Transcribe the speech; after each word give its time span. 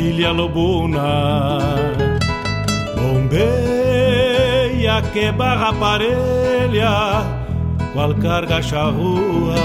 Tropilha 0.00 0.32
lobuna. 0.32 1.58
Bombeia 2.96 5.02
que 5.12 5.30
barra 5.32 5.72
parelha, 5.74 7.22
qual 7.92 8.14
carga 8.14 8.62
charrua. 8.62 9.56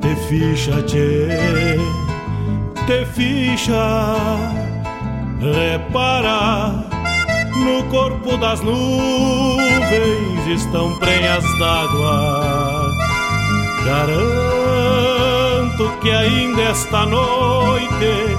Te 0.00 0.16
ficha, 0.26 0.82
tchê, 0.82 1.28
te 2.86 3.04
ficha, 3.06 4.16
repara. 5.40 6.88
No 7.50 7.82
corpo 7.90 8.36
das 8.38 8.62
nuvens 8.62 10.46
estão 10.48 10.96
prenhas 10.98 11.44
d'água 11.58 12.90
Garanto 13.84 15.90
que 16.00 16.10
ainda 16.10 16.62
esta 16.62 17.04
noite 17.04 18.38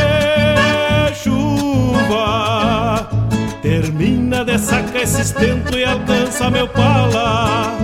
de 4.51 4.59
sacar 4.59 5.03
esse 5.03 5.21
estento 5.21 5.77
e 5.77 5.85
alcança 5.85 6.49
meu 6.49 6.67
pala. 6.67 7.77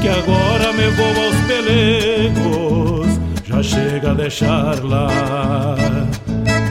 Que 0.00 0.08
agora 0.08 0.72
me 0.72 0.88
vou 0.90 1.24
aos 1.24 1.36
pelegos, 1.46 3.20
já 3.44 3.62
chega 3.62 4.12
a 4.12 4.14
deixar 4.14 4.82
lá. 4.82 5.66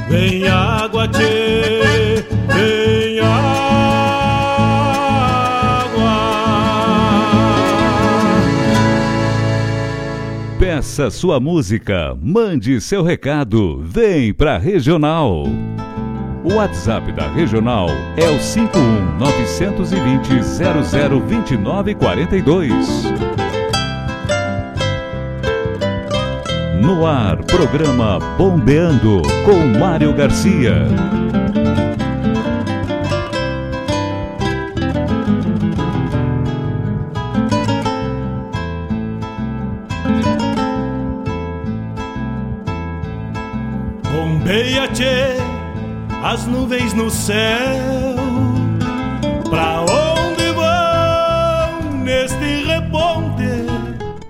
Vem 0.09 0.47
água, 0.47 1.07
tchê, 1.07 2.25
vem 2.47 3.19
água. 3.19 3.67
Peça 10.57 11.12
sua 11.12 11.40
música, 11.40 12.17
mande 12.19 12.81
seu 12.81 13.03
recado, 13.03 13.84
vem 13.84 14.34
pra 14.34 14.57
Regional. 14.57 15.46
O 16.50 16.53
WhatsApp 16.53 17.12
da 17.12 17.28
Regional 17.28 17.90
é 18.16 18.30
o 18.30 18.40
51 18.40 19.18
920 19.18 20.30
002942. 21.19 23.03
No 26.81 27.06
ar, 27.06 27.44
programa 27.44 28.18
Bombeando 28.38 29.22
com 29.44 29.78
Mário 29.78 30.13
Garcia. 30.13 30.88
As 46.28 46.46
nuvens 46.46 46.94
no 46.94 47.09
céu. 47.09 48.18
Pra 49.50 49.79
onde 49.84 50.52
vão 50.52 52.03
neste 52.03 52.66
reponte? 52.66 53.46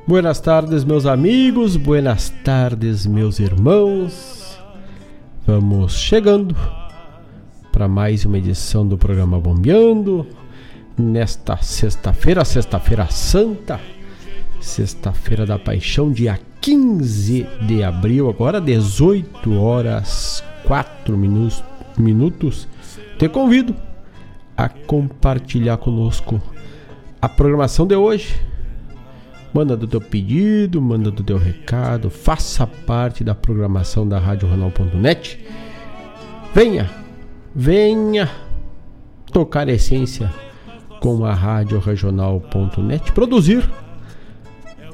Buenas 0.06 0.40
tardes, 0.40 0.84
meus 0.84 1.08
amigos, 1.08 1.76
buenas 1.76 2.30
tardes, 2.44 3.08
meus 3.08 3.40
irmãos. 3.40 4.60
Vamos 5.48 5.98
chegando 5.98 6.56
para 7.72 7.88
mais 7.88 8.26
uma 8.26 8.38
edição 8.38 8.88
do 8.88 8.96
programa 8.96 9.40
Bombeando. 9.40 10.28
Nesta 10.96 11.58
sexta-feira, 11.58 12.46
sexta-feira 12.46 13.08
santa, 13.08 13.80
sexta-feira 14.62 15.48
da 15.48 15.58
paixão, 15.58 16.12
dia 16.12 16.40
15 16.62 17.48
de 17.66 17.84
abril, 17.84 18.30
agora 18.30 18.62
18 18.62 19.60
horas 19.60 20.44
4 20.68 21.18
minutos, 21.18 21.64
minutos, 21.98 22.68
te 23.18 23.28
convido 23.28 23.76
a 24.56 24.68
compartilhar 24.70 25.78
conosco 25.78 26.42
a 27.22 27.30
programação 27.30 27.86
de 27.86 27.96
hoje. 27.96 28.40
Manda 29.54 29.76
do 29.76 29.88
teu 29.88 30.02
pedido, 30.02 30.82
manda 30.82 31.10
do 31.10 31.24
teu 31.24 31.38
recado, 31.38 32.10
faça 32.10 32.68
parte 32.68 33.24
da 33.24 33.34
programação 33.34 34.08
da 34.08 34.20
Rádio 34.20 34.48
Ronal.net. 34.48 35.44
Venha, 36.54 36.90
venha 37.56 38.30
tocar 39.32 39.68
a 39.68 39.72
essência 39.72 40.32
com 41.00 41.26
a 41.26 41.34
Rádio 41.34 41.80
Regional.net, 41.80 43.12
produzir 43.12 43.68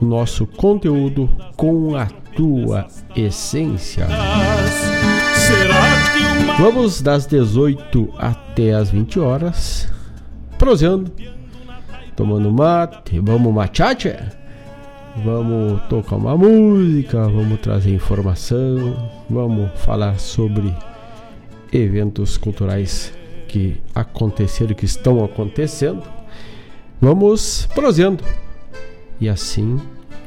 nosso 0.01 0.45
conteúdo 0.45 1.29
com 1.55 1.95
a 1.95 2.05
tua 2.05 2.87
essência. 3.15 4.07
Vamos 6.57 7.01
das 7.01 7.25
18 7.25 8.13
até 8.17 8.73
as 8.73 8.91
20 8.91 9.19
horas, 9.19 9.91
proseando, 10.57 11.11
tomando 12.15 12.51
mate, 12.51 13.19
vamos 13.19 13.53
machate? 13.53 14.15
vamos 15.15 15.81
tocar 15.83 16.15
uma 16.15 16.35
música, 16.35 17.27
vamos 17.27 17.59
trazer 17.59 17.93
informação, 17.93 19.11
vamos 19.29 19.69
falar 19.81 20.19
sobre 20.19 20.73
eventos 21.71 22.37
culturais 22.37 23.13
que 23.47 23.79
aconteceram 23.93 24.73
que 24.73 24.85
estão 24.85 25.23
acontecendo. 25.23 26.03
Vamos 26.99 27.67
prosendo. 27.75 28.23
E 29.19 29.29
assim 29.29 29.79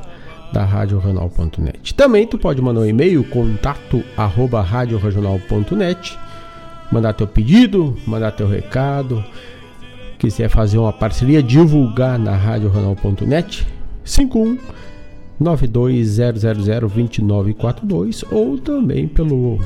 da 0.52 0.64
radioregional.net. 0.64 1.94
Também 1.94 2.26
tu 2.26 2.36
pode 2.36 2.60
mandar 2.60 2.80
um 2.80 2.86
e-mail 2.86 3.22
contato 3.24 4.02
arroba 4.16 4.60
radioregional.net 4.60 6.18
mandar 6.90 7.12
teu 7.12 7.26
pedido, 7.26 7.94
mandar 8.06 8.30
teu 8.32 8.48
recado, 8.48 9.22
quiser 10.18 10.48
fazer 10.48 10.78
uma 10.78 10.92
parceria, 10.92 11.42
divulgar 11.42 12.18
na 12.18 12.36
radioregional.net 12.36 13.66
51 14.04 14.58
920002942 15.40 18.26
ou 18.30 18.58
também 18.58 19.08
pelo 19.08 19.58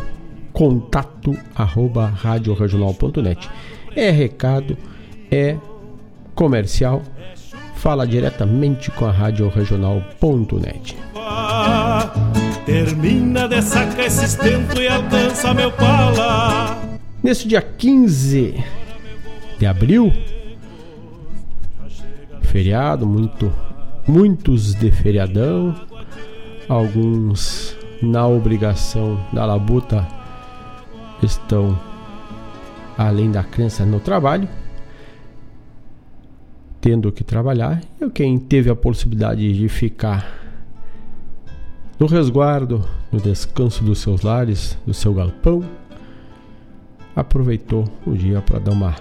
contato 0.53 1.37
arroba 1.55 2.06
radioregional.net. 2.06 3.50
É 3.97 4.11
recado, 4.11 4.77
é 5.31 5.56
comercial, 6.35 7.03
fala 7.75 8.06
diretamente 8.06 8.91
com 8.93 9.06
a 9.06 9.11
radioregional.net. 9.11 10.97
Termina 12.65 13.49
de 13.49 13.61
sacar 13.61 14.06
esse 14.06 14.25
estento 14.25 14.81
e 14.81 14.88
alcança 14.88 15.53
meu 15.53 15.70
pala. 15.73 16.94
Nesse 17.25 17.49
dia 17.49 17.62
15 17.62 18.62
de 19.59 19.65
abril, 19.65 20.12
feriado, 22.43 23.06
muito, 23.06 23.50
muitos 24.06 24.75
de 24.75 24.91
feriadão, 24.91 25.75
alguns 26.69 27.75
na 28.03 28.26
obrigação 28.26 29.19
da 29.32 29.47
labuta 29.47 30.06
estão 31.23 31.81
além 32.99 33.31
da 33.31 33.43
crença 33.43 33.87
no 33.87 34.00
trabalho, 34.00 34.47
tendo 36.79 37.11
que 37.11 37.25
trabalhar, 37.25 37.81
e 38.03 38.11
quem 38.11 38.38
teve 38.38 38.69
a 38.69 38.77
possibilidade 38.77 39.50
de 39.50 39.67
ficar 39.70 40.31
no 41.99 42.05
resguardo, 42.05 42.87
no 43.11 43.19
descanso 43.19 43.82
dos 43.82 44.00
seus 44.00 44.20
lares, 44.20 44.77
do 44.87 44.93
seu 44.93 45.15
galpão, 45.15 45.65
aproveitou 47.15 47.85
o 48.07 48.13
dia 48.13 48.41
para 48.41 48.59
dar 48.59 48.73
uma 48.73 48.95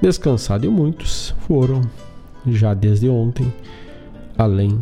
descansada 0.00 0.64
e 0.66 0.68
muitos 0.68 1.34
foram 1.40 1.82
já 2.46 2.72
desde 2.72 3.08
ontem 3.08 3.52
além 4.38 4.78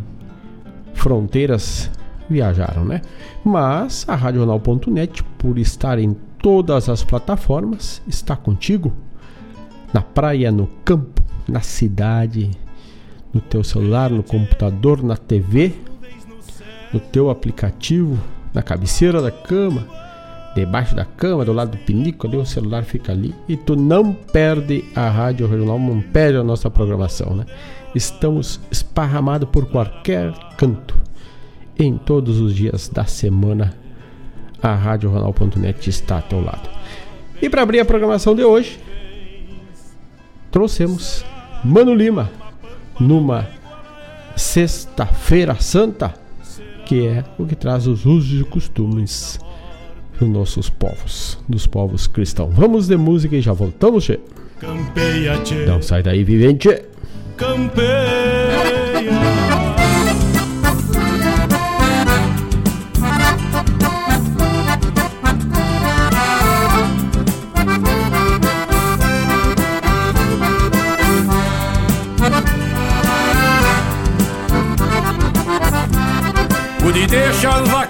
fronteiras 0.94 1.90
viajaram, 2.28 2.84
né? 2.84 3.00
Mas 3.44 4.04
a 4.08 4.14
Radional.net, 4.14 5.22
por 5.38 5.58
estar 5.58 5.98
em 5.98 6.14
todas 6.40 6.88
as 6.88 7.02
plataformas, 7.02 8.02
está 8.06 8.36
contigo 8.36 8.92
na 9.92 10.02
praia, 10.02 10.52
no 10.52 10.66
campo, 10.84 11.22
na 11.48 11.60
cidade, 11.60 12.50
no 13.32 13.40
teu 13.40 13.64
celular, 13.64 14.10
no 14.10 14.22
computador, 14.22 15.02
na 15.02 15.16
TV, 15.16 15.72
no 16.92 17.00
teu 17.00 17.30
aplicativo, 17.30 18.18
na 18.52 18.62
cabeceira 18.62 19.22
da 19.22 19.30
cama, 19.30 19.86
debaixo 20.54 20.94
da 20.94 21.04
cama, 21.04 21.44
do 21.44 21.52
lado 21.52 21.72
do 21.72 21.78
pinico, 21.78 22.26
ali 22.26 22.36
o 22.36 22.44
celular 22.44 22.82
fica 22.84 23.12
ali 23.12 23.34
e 23.48 23.56
tu 23.56 23.76
não 23.76 24.12
perde 24.12 24.84
a 24.94 25.08
rádio 25.08 25.46
regional, 25.46 25.78
não 25.78 26.00
perde 26.00 26.38
a 26.38 26.44
nossa 26.44 26.70
programação, 26.70 27.34
né? 27.34 27.46
Estamos 27.94 28.60
esparramados 28.70 29.48
por 29.50 29.66
qualquer 29.66 30.32
canto, 30.56 30.96
em 31.78 31.96
todos 31.96 32.40
os 32.40 32.54
dias 32.54 32.88
da 32.88 33.04
semana. 33.04 33.74
A 34.60 34.74
RádioRonal.net 34.74 35.88
está 35.88 36.16
ao 36.16 36.22
teu 36.22 36.44
lado. 36.44 36.68
E 37.40 37.48
para 37.48 37.62
abrir 37.62 37.78
a 37.78 37.84
programação 37.84 38.34
de 38.34 38.42
hoje, 38.42 38.80
trouxemos 40.50 41.24
Mano 41.64 41.94
Lima 41.94 42.28
numa 42.98 43.46
Sexta-feira 44.34 45.54
Santa, 45.60 46.12
que 46.84 47.06
é 47.06 47.24
o 47.38 47.46
que 47.46 47.54
traz 47.54 47.86
os 47.86 48.04
usos 48.04 48.40
e 48.40 48.44
costumes 48.44 49.38
dos 50.18 50.28
nossos 50.28 50.70
povos, 50.70 51.38
dos 51.48 51.66
povos 51.66 52.06
cristãos. 52.06 52.52
Vamos 52.54 52.88
de 52.88 52.96
música 52.96 53.36
e 53.36 53.40
já 53.40 53.52
voltamos, 53.52 54.04
che. 54.04 54.18
Campeia, 54.60 55.38
che. 55.42 55.66
Não 55.66 55.80
sai 55.80 56.02
daí, 56.02 56.24
vivente. 56.24 56.82
Campeia. 57.36 58.37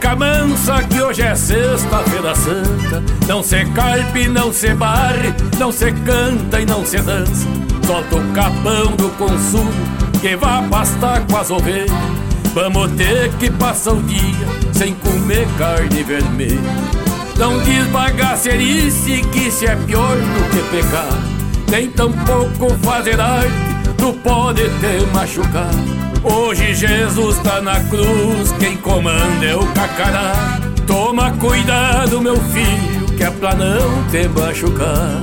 Vaca 0.08 0.16
mansa 0.16 0.82
que 0.84 1.02
hoje 1.02 1.22
é 1.22 1.34
sexta-feira 1.34 2.34
santa. 2.34 3.02
Não 3.26 3.42
se 3.42 3.64
carpe, 3.66 4.28
não 4.28 4.52
se 4.52 4.72
barre, 4.74 5.34
não 5.58 5.72
se 5.72 5.92
canta 5.92 6.60
e 6.60 6.66
não 6.66 6.84
se 6.84 6.98
dança. 6.98 7.46
Solta 7.86 8.16
o 8.16 8.32
capão 8.32 8.96
do 8.96 9.10
consumo 9.16 9.72
que 10.20 10.36
vá 10.36 10.62
pastar 10.62 11.26
com 11.26 11.36
as 11.36 11.50
ovelhas. 11.50 11.90
Vamos 12.54 12.90
ter 12.92 13.30
que 13.34 13.50
passar 13.50 13.92
o 13.92 14.02
dia 14.02 14.46
sem 14.72 14.94
comer 14.94 15.46
carne 15.58 16.02
vermelha. 16.02 16.58
Não 17.36 17.60
diz 17.62 17.86
bagacerice 17.88 19.22
que 19.32 19.48
isso 19.48 19.66
é 19.66 19.76
pior 19.76 20.16
do 20.16 20.50
que 20.50 20.76
pecar. 20.76 21.08
Nem 21.70 21.90
tampouco 21.90 22.74
fazer 22.82 23.20
arte, 23.20 23.52
tu 23.98 24.12
pode 24.24 24.62
ter 24.80 25.06
machucado 25.12 26.07
Hoje 26.22 26.74
Jesus 26.74 27.38
tá 27.38 27.60
na 27.60 27.80
cruz, 27.84 28.52
quem 28.58 28.76
comanda 28.78 29.44
é 29.44 29.54
o 29.54 29.66
cacará. 29.72 30.60
Toma 30.86 31.32
cuidado, 31.32 32.20
meu 32.20 32.36
filho, 32.36 33.06
que 33.16 33.22
é 33.22 33.30
pra 33.30 33.54
não 33.54 34.04
te 34.10 34.28
machucar. 34.28 35.22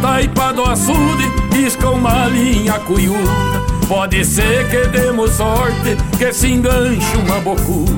Taipa 0.00 0.52
do 0.52 0.64
açude, 0.64 1.30
pisca 1.50 1.90
uma 1.90 2.26
linha 2.26 2.74
cuiuda. 2.80 3.60
Pode 3.86 4.24
ser 4.24 4.68
que 4.68 4.88
demos 4.88 5.32
sorte, 5.32 5.96
que 6.18 6.32
se 6.32 6.52
enganche 6.52 7.16
uma 7.16 7.40
bocuda. 7.40 7.92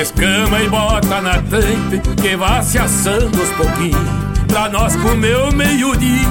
Escama 0.00 0.60
e 0.62 0.68
bota 0.68 1.20
na 1.20 1.34
tampa, 1.34 2.12
que 2.20 2.36
vá 2.36 2.62
se 2.62 2.78
assando 2.78 3.38
aos 3.40 3.50
pouquinhos. 3.50 4.34
Pra 4.48 4.68
nós 4.68 4.94
comer 4.96 5.36
o 5.36 5.52
meio-dia, 5.52 6.28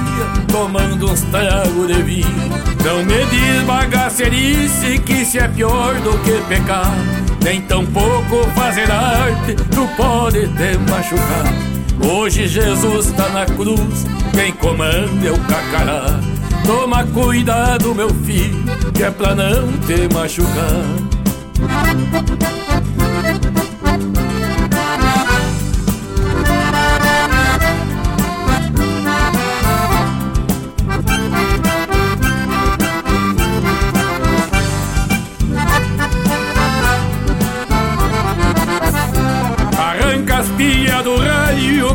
tomando 0.47 1.11
uns 1.11 1.21
tragos 1.23 1.87
de 1.87 2.01
vinho. 2.01 2.63
Não 2.83 3.03
me 3.03 3.25
diz 3.25 3.63
bagacerice 3.65 4.99
que 4.99 5.25
se 5.25 5.39
é 5.39 5.47
pior 5.47 5.95
do 5.95 6.17
que 6.19 6.41
pecar. 6.47 6.93
Nem 7.43 7.61
tão 7.61 7.85
pouco 7.85 8.49
fazer 8.55 8.89
arte, 8.89 9.55
tu 9.71 9.87
pode 9.97 10.47
te 10.47 10.77
machucar. 10.89 11.72
Hoje 12.01 12.47
Jesus 12.47 13.11
tá 13.11 13.29
na 13.29 13.45
cruz, 13.45 14.05
quem 14.31 14.51
comanda 14.53 15.27
é 15.27 15.31
o 15.31 15.39
cacará. 15.39 16.19
Toma 16.65 17.05
cuidado, 17.05 17.93
meu 17.93 18.09
filho, 18.09 18.63
que 18.93 19.03
é 19.03 19.11
pra 19.11 19.35
não 19.35 19.71
te 19.85 20.13
machucar. 20.13 21.03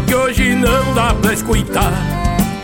Que 0.01 0.15
hoje 0.15 0.55
não 0.55 0.95
dá 0.95 1.15
pra 1.15 1.33
escutar. 1.33 1.93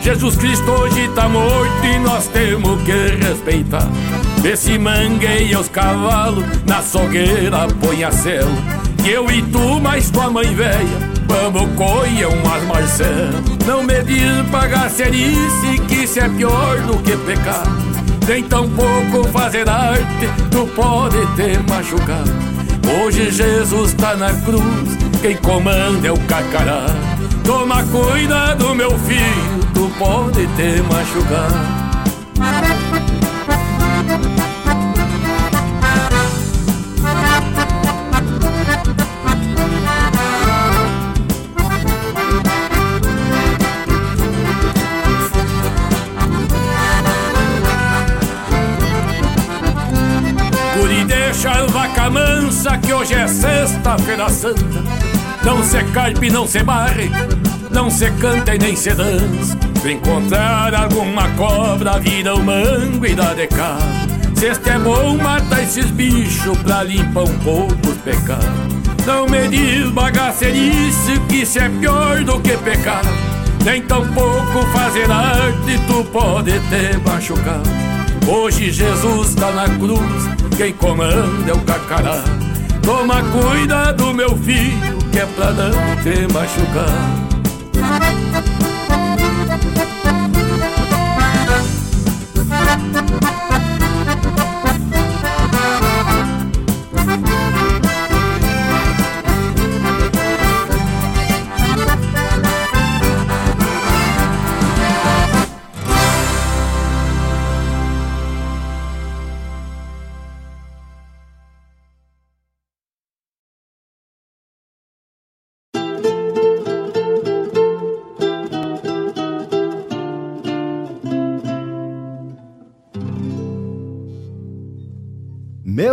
Jesus 0.01 0.35
Cristo 0.35 0.69
hoje 0.71 1.09
tá 1.15 1.27
morto 1.27 1.85
e 1.85 1.97
nós 1.99 2.27
temos 2.27 2.81
que 2.83 3.25
respeitar. 3.25 3.87
Vê 4.41 4.55
se 4.55 4.77
mangueia 4.77 5.59
os 5.59 5.67
cavalos, 5.67 6.45
na 6.65 6.81
sogueira 6.81 7.67
põe 7.81 8.03
a 8.03 8.11
cela. 8.11 8.51
Que 9.03 9.11
eu 9.11 9.29
e 9.31 9.41
tu, 9.43 9.79
mais 9.79 10.09
tua 10.09 10.29
mãe 10.29 10.53
velha, 10.53 11.11
vamos 11.27 11.69
coia 11.75 12.29
umas 12.29 12.63
Marcel. 12.63 13.31
Não 13.65 13.83
me 13.83 14.03
diz 14.03 14.47
bagacerice 14.51 15.79
que 15.87 16.03
isso 16.03 16.19
é 16.19 16.29
pior 16.29 16.79
do 16.81 16.97
que 16.99 17.17
pecar. 17.17 17.63
Nem 18.27 18.43
tão 18.43 18.69
pouco 18.69 19.27
fazer 19.29 19.69
arte, 19.69 20.27
tu 20.51 20.67
pode 20.75 21.17
te 21.35 21.57
machucar. 21.69 22.23
Hoje 23.03 23.31
Jesus 23.31 23.93
tá 23.93 24.15
na 24.15 24.31
cruz 24.41 25.05
quem 25.25 25.37
comanda 25.37 26.07
é 26.07 26.11
o 26.11 26.19
cacará. 26.27 26.85
Toma 27.45 27.83
cuidado, 27.83 28.73
meu 28.73 28.97
filho, 28.99 29.59
tu 29.71 29.87
pode 29.99 30.47
te 30.47 30.81
machucar. 30.81 31.51
Guri, 50.75 51.03
deixa 51.05 51.51
a 51.51 51.65
vaca 51.67 52.09
mansa 52.09 52.75
que 52.79 52.91
hoje 52.91 53.13
é 53.13 53.27
sexta-feira 53.27 54.29
santa 54.29 55.14
não 55.45 55.63
se 55.63 55.83
carpe, 55.93 56.29
não 56.31 56.47
se 56.47 56.63
barre, 56.63 57.09
não 57.69 57.89
se 57.89 58.09
canta 58.19 58.55
e 58.55 58.57
nem 58.57 58.75
se 58.75 58.93
dança. 58.95 59.55
Se 59.79 59.91
encontrar 59.91 60.73
alguma 60.73 61.29
cobra, 61.29 61.99
vira 61.99 62.33
o 62.33 62.43
mango 62.43 63.05
e 63.05 63.13
dá 63.13 63.35
de 63.35 63.45
cá. 63.47 63.77
Se 64.33 64.47
este 64.47 64.71
é 64.71 64.79
bom, 64.79 65.15
mata 65.17 65.61
esses 65.61 65.85
bichos 65.91 66.57
pra 66.57 66.83
limpar 66.83 67.23
um 67.23 67.39
pouco 67.39 67.87
os 67.87 67.97
pecados. 67.99 68.45
Não 69.05 69.27
me 69.27 69.47
diz 69.47 69.87
bagacerice 69.91 71.19
que 71.29 71.43
isso 71.43 71.59
é 71.59 71.69
pior 71.69 72.23
do 72.23 72.39
que 72.39 72.57
pecar. 72.57 73.03
Nem 73.63 73.83
tão 73.83 74.05
pouco 74.13 74.65
fazer 74.73 75.09
arte, 75.09 75.79
tu 75.87 76.03
pode 76.05 76.53
te 76.53 76.97
machucar. 77.07 77.61
Hoje 78.27 78.71
Jesus 78.71 79.35
tá 79.35 79.51
na 79.51 79.69
cruz, 79.69 80.01
quem 80.57 80.73
comanda 80.73 81.51
é 81.51 81.53
o 81.53 81.59
cacará. 81.59 82.23
Toma 82.81 83.21
cuidado, 83.23 84.13
meu 84.13 84.35
filho, 84.37 84.94
que 85.15 85.21
é 85.21 85.25
pra 85.27 85.49
não 85.53 85.71
te 86.03 86.33
machucar. 86.33 87.25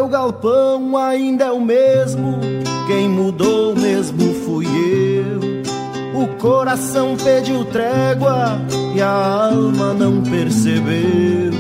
Meu 0.02 0.08
galpão 0.08 0.96
ainda 0.96 1.44
é 1.44 1.52
o 1.52 1.60
mesmo, 1.60 2.40
quem 2.88 3.08
mudou 3.08 3.72
mesmo 3.76 4.34
fui 4.44 4.66
eu. 4.66 6.20
O 6.20 6.26
coração 6.38 7.16
pediu 7.16 7.64
trégua 7.66 8.60
e 8.96 9.00
a 9.00 9.52
alma 9.52 9.94
não 9.94 10.20
percebeu. 10.20 11.52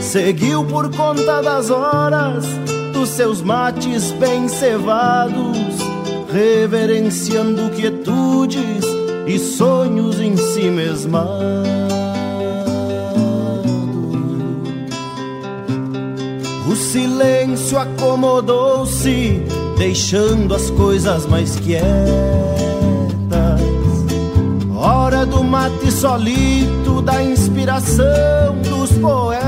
Seguiu 0.00 0.64
por 0.64 0.90
conta 0.96 1.42
das 1.42 1.68
horas 1.68 2.46
dos 2.94 3.10
seus 3.10 3.42
mates 3.42 4.10
bem 4.12 4.48
cevados, 4.48 5.58
reverenciando 6.32 7.68
quietudes 7.76 8.86
e 9.26 9.38
sonhos 9.38 10.18
em 10.18 10.34
si 10.38 10.70
mesmados. 10.70 11.91
Silêncio 16.82 17.78
acomodou-se, 17.78 19.40
deixando 19.78 20.54
as 20.54 20.68
coisas 20.70 21.26
mais 21.26 21.56
quietas. 21.56 21.92
Hora 24.76 25.24
do 25.24 25.44
mate 25.44 25.92
solito, 25.92 27.00
da 27.02 27.22
inspiração 27.22 28.56
dos 28.68 28.90
poetas. 28.98 29.42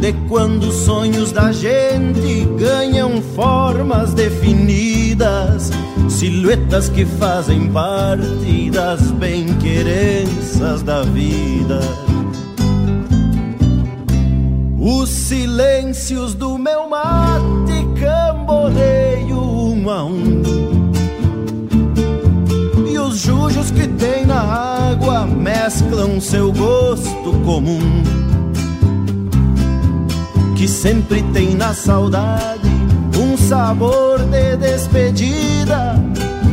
De 0.00 0.12
quando 0.28 0.64
os 0.64 0.74
sonhos 0.76 1.30
da 1.30 1.52
gente 1.52 2.44
ganham 2.58 3.22
formas 3.36 4.14
definidas, 4.14 5.70
silhuetas 6.08 6.88
que 6.88 7.04
fazem 7.04 7.70
parte 7.70 8.70
das 8.70 9.02
bem-querenças 9.12 10.82
da 10.82 11.02
vida. 11.02 12.11
Os 14.84 15.10
silêncios 15.10 16.34
do 16.34 16.58
meu 16.58 16.88
mate 16.88 17.86
camboneio 18.00 19.38
um 19.38 19.88
a 19.88 20.04
um. 20.04 20.42
E 22.90 22.98
os 22.98 23.18
jujos 23.18 23.70
que 23.70 23.86
tem 23.86 24.26
na 24.26 24.40
água 24.40 25.24
mesclam 25.24 26.20
seu 26.20 26.52
gosto 26.52 27.32
comum. 27.44 28.02
Que 30.56 30.66
sempre 30.66 31.22
tem 31.32 31.54
na 31.54 31.72
saudade 31.74 32.68
um 33.16 33.36
sabor 33.36 34.18
de 34.18 34.56
despedida. 34.56 35.94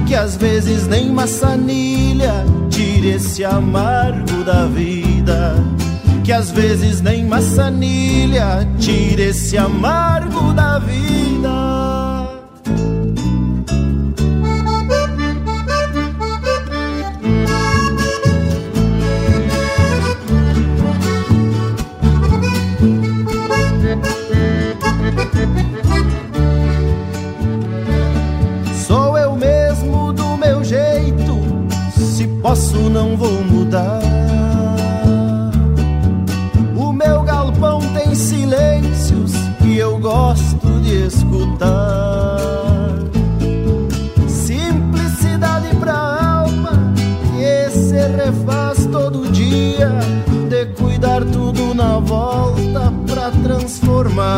Que 0.06 0.14
às 0.14 0.38
vezes 0.38 0.86
nem 0.86 1.10
maçanilha 1.10 2.46
tira 2.70 3.08
esse 3.08 3.44
amargo 3.44 4.44
da 4.44 4.68
vida 4.68 5.56
que 6.30 6.34
às 6.34 6.52
vezes 6.52 7.02
nem 7.02 7.26
maçanilha 7.26 8.60
tira 8.78 9.24
esse 9.24 9.58
amargo 9.58 10.54
da 10.54 10.78
vida. 10.78 11.50
Sou 28.86 29.18
eu 29.18 29.36
mesmo 29.36 30.14
do 30.14 30.38
meu 30.38 30.64
jeito, 30.64 31.68
se 31.98 32.28
posso 32.40 32.78
não 32.88 33.18
vou 33.18 33.39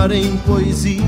transformar 0.02 0.12
em 0.12 0.38
poesia. 0.38 1.02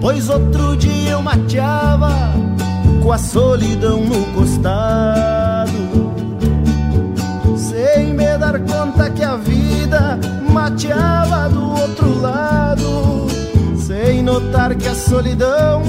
Pois 0.00 0.28
outro 0.28 0.76
dia 0.76 1.12
eu 1.12 1.22
mateava 1.22 2.12
com 3.02 3.12
a 3.12 3.18
solidão 3.18 4.00
no 4.00 4.24
costado, 4.34 5.72
sem 7.56 8.12
me 8.12 8.36
dar 8.38 8.58
conta 8.60 9.10
que 9.10 9.22
a 9.22 9.36
vida 9.36 10.18
mateava 10.50 11.48
do 11.48 11.70
outro 11.70 12.20
lado, 12.20 13.26
sem 13.78 14.22
notar 14.22 14.74
que 14.74 14.88
a 14.88 14.94
solidão 14.94 15.82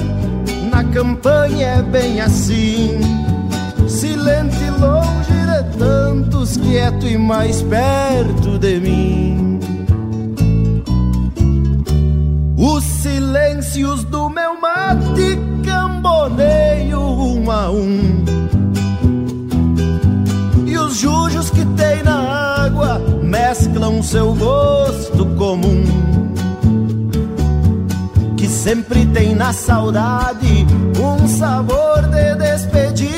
na 0.70 0.84
campanha 0.84 1.66
é 1.66 1.82
bem 1.82 2.20
assim, 2.20 2.98
de 3.86 4.16
tantos, 6.46 6.56
quieto 6.56 7.06
e 7.06 7.18
mais 7.18 7.62
perto 7.62 8.58
de 8.58 8.80
mim. 8.80 9.60
Os 12.56 12.84
silêncios 12.84 14.04
do 14.04 14.30
meu 14.30 14.60
mate 14.60 15.38
camboneio 15.64 17.00
um 17.00 17.50
a 17.50 17.70
um. 17.70 18.24
E 20.66 20.78
os 20.78 20.96
jujos 20.96 21.50
que 21.50 21.64
tem 21.76 22.02
na 22.02 22.64
água 22.64 22.98
mesclam 23.22 24.02
seu 24.02 24.34
gosto 24.34 25.26
comum. 25.36 25.84
Que 28.36 28.48
sempre 28.48 29.04
tem 29.06 29.34
na 29.34 29.52
saudade 29.52 30.66
um 31.00 31.26
sabor 31.28 32.02
de 32.02 32.34
despedida. 32.36 33.15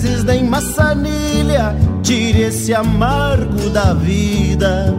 Vezes 0.00 0.22
nem 0.22 0.44
maçanilha 0.44 1.74
tire 2.04 2.42
esse 2.42 2.72
amargo 2.72 3.68
da 3.70 3.94
vida 3.94 4.94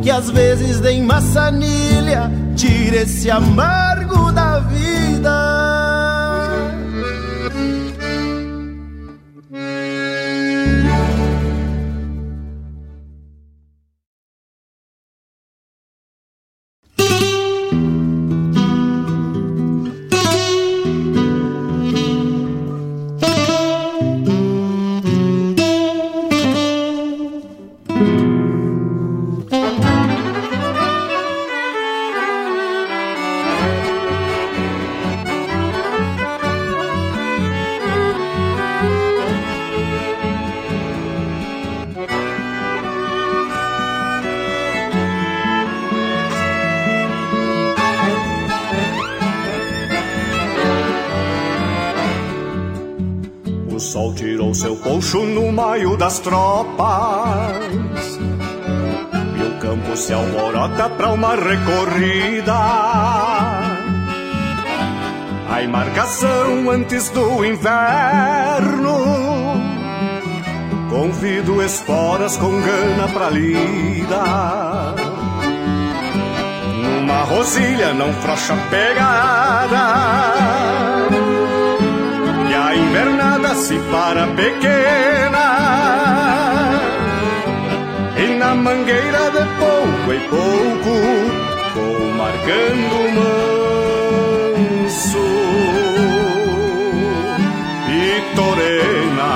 que 0.00 0.08
às 0.08 0.30
vezes 0.30 0.80
nem 0.80 1.02
maçanilha 1.02 2.30
tira 2.54 2.98
esse 2.98 3.28
amargo 3.28 4.30
da 4.30 4.60
vida. 4.60 5.65
Das 55.96 56.18
tropas. 56.20 56.86
E 59.38 59.42
o 59.42 59.58
campo 59.60 59.96
se 59.96 60.12
alvorota 60.12 60.88
pra 60.90 61.08
uma 61.10 61.34
recorrida. 61.34 62.54
A 65.50 65.62
embarcação 65.62 66.70
antes 66.70 67.08
do 67.10 67.44
inverno. 67.44 68.96
Convido 70.90 71.62
esporas 71.62 72.36
com 72.36 72.60
gana 72.60 73.08
pra 73.12 73.30
lida. 73.30 74.94
Numa 76.82 77.22
rosilha 77.24 77.92
não 77.94 78.12
frouxa 78.14 78.56
pegada. 78.70 80.26
Invernada 82.76 83.54
se 83.54 83.78
para 83.90 84.26
pequena 84.28 85.55
mangueira 88.56 89.30
de 89.30 89.44
pouco 89.58 90.12
em 90.12 90.20
pouco 90.28 90.92
Vou 91.74 92.00
marcando 92.14 92.96
manso. 94.86 95.26
E 97.88 98.34
torena 98.34 99.34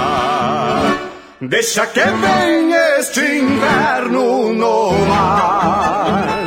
Deixa 1.41 1.87
que 1.87 2.01
venha 2.01 2.99
este 2.99 3.21
inverno 3.21 4.53
no 4.55 4.93
mar 5.07 6.39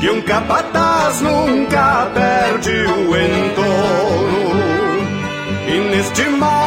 Que 0.00 0.10
um 0.10 0.22
capataz 0.22 1.20
nunca 1.20 2.10
perde 2.14 2.70
o 2.70 3.16
entorno. 3.16 4.48
E 5.66 5.80
neste 5.90 6.22
maio 6.30 6.57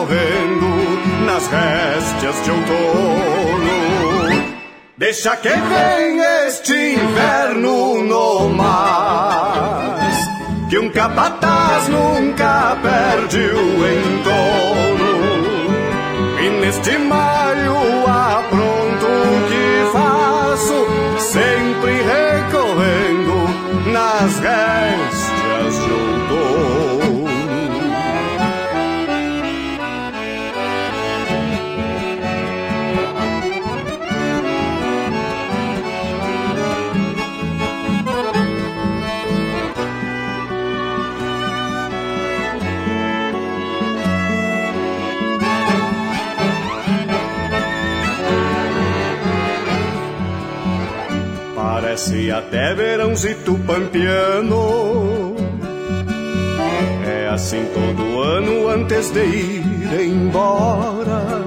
recorrendo 0.00 1.24
nas 1.26 1.46
réstias 1.48 2.42
de 2.44 2.50
outono. 2.50 3.80
Deixa 4.96 5.36
que 5.36 5.48
venha 5.48 6.46
este 6.46 6.94
inverno 6.94 8.02
no 8.04 8.48
mais, 8.50 10.14
que 10.68 10.78
um 10.78 10.90
capataz 10.90 11.88
nunca 11.88 12.76
perde 12.82 13.38
o 13.38 13.86
entorno. 13.86 15.10
E 16.38 16.50
neste 16.60 16.98
maio 16.98 17.99
Parece 52.20 52.30
até 52.32 52.74
verãozito 52.74 53.58
pampiano 53.66 55.34
É 57.06 57.28
assim 57.32 57.64
todo 57.72 58.20
ano 58.20 58.68
antes 58.68 59.10
de 59.10 59.24
ir 59.24 60.00
embora 60.02 61.40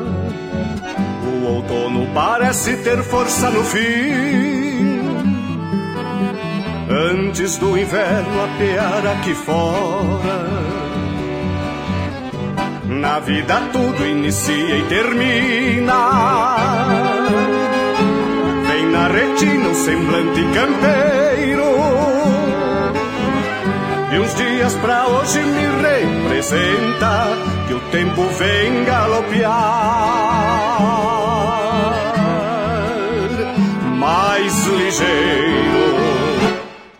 O 1.27 1.45
outono 1.45 2.07
parece 2.13 2.77
ter 2.77 3.03
força 3.03 3.51
no 3.51 3.63
fim. 3.63 5.03
Antes 6.89 7.57
do 7.57 7.77
inverno 7.77 8.43
apear 8.43 9.05
aqui 9.07 9.35
fora. 9.35 10.63
Na 12.85 13.19
vida 13.19 13.61
tudo 13.71 14.05
inicia 14.05 14.77
e 14.77 14.83
termina 14.83 15.93
na 18.93 19.07
retina 19.07 19.69
um 19.69 19.73
semblante 19.73 20.43
campeiro. 20.53 21.63
E 24.13 24.19
uns 24.19 24.35
dias 24.35 24.75
pra 24.75 25.07
hoje 25.07 25.39
me 25.39 25.65
representa 25.81 27.29
que 27.67 27.73
o 27.73 27.79
tempo 27.91 28.21
vem 28.37 28.85
galopear. 28.85 29.49
Mais 33.97 34.67
ligeiro, 34.67 35.87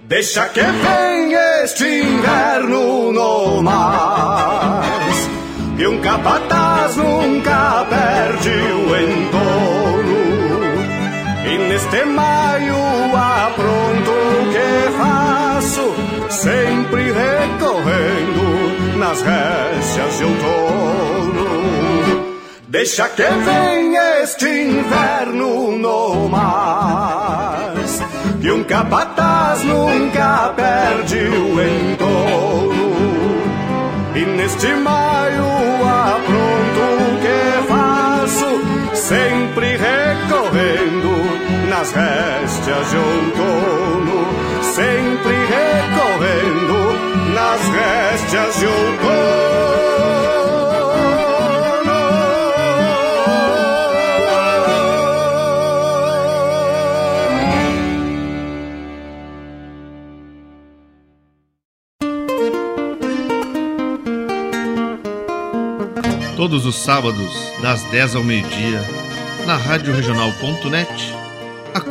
deixa 0.02 0.46
que 0.50 0.62
venha 0.62 1.64
este 1.64 1.86
inverno 1.86 3.12
no 3.12 3.62
mais. 3.62 5.30
Que 5.78 5.86
um 5.88 6.02
capataz 6.02 6.96
nunca 6.96 7.86
perde 7.88 8.50
o 8.50 8.93
e 11.94 11.96
neste 11.96 12.06
maio 12.06 12.76
apronto 13.16 14.12
o 14.12 14.52
que 14.52 14.98
faço, 14.98 15.94
sempre 16.30 17.12
recorrendo 17.12 18.98
nas 18.98 19.22
récias 19.22 20.18
de 20.18 20.24
outono. 20.24 21.54
Deixa 22.68 23.08
que 23.10 23.22
venha 23.22 24.22
este 24.24 24.48
inverno 24.48 25.78
no 25.78 26.30
mar, 26.30 27.74
que 28.42 28.52
um 28.52 28.64
capataz 28.64 29.64
nunca 29.64 30.52
perde 30.56 31.20
o 31.28 31.62
entorno. 31.62 32.94
E 34.16 34.26
neste 34.26 34.74
maio 34.74 35.46
apronto 35.88 36.82
o 37.04 37.20
que 37.22 37.68
faço, 37.68 38.96
sempre 38.96 39.78
recorrendo 39.78 41.33
nas 41.74 41.92
réstias 41.92 42.90
de 42.92 42.98
outono, 42.98 44.28
sempre 44.62 45.34
recorrendo 45.56 46.78
nas 47.34 47.62
réstias 47.68 48.60
de 48.60 48.66
outono. 48.68 49.34
Todos 66.38 66.66
os 66.68 66.76
sábados, 66.76 67.34
das 67.64 67.82
10 67.90 68.16
ao 68.16 68.24
meio-dia, 68.24 68.80
na 69.48 69.58
Rádio 69.58 69.96
Regional.net, 69.96 71.23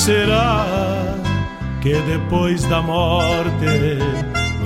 Será 0.00 0.64
que 1.82 1.92
depois 1.92 2.64
da 2.64 2.80
morte 2.80 3.98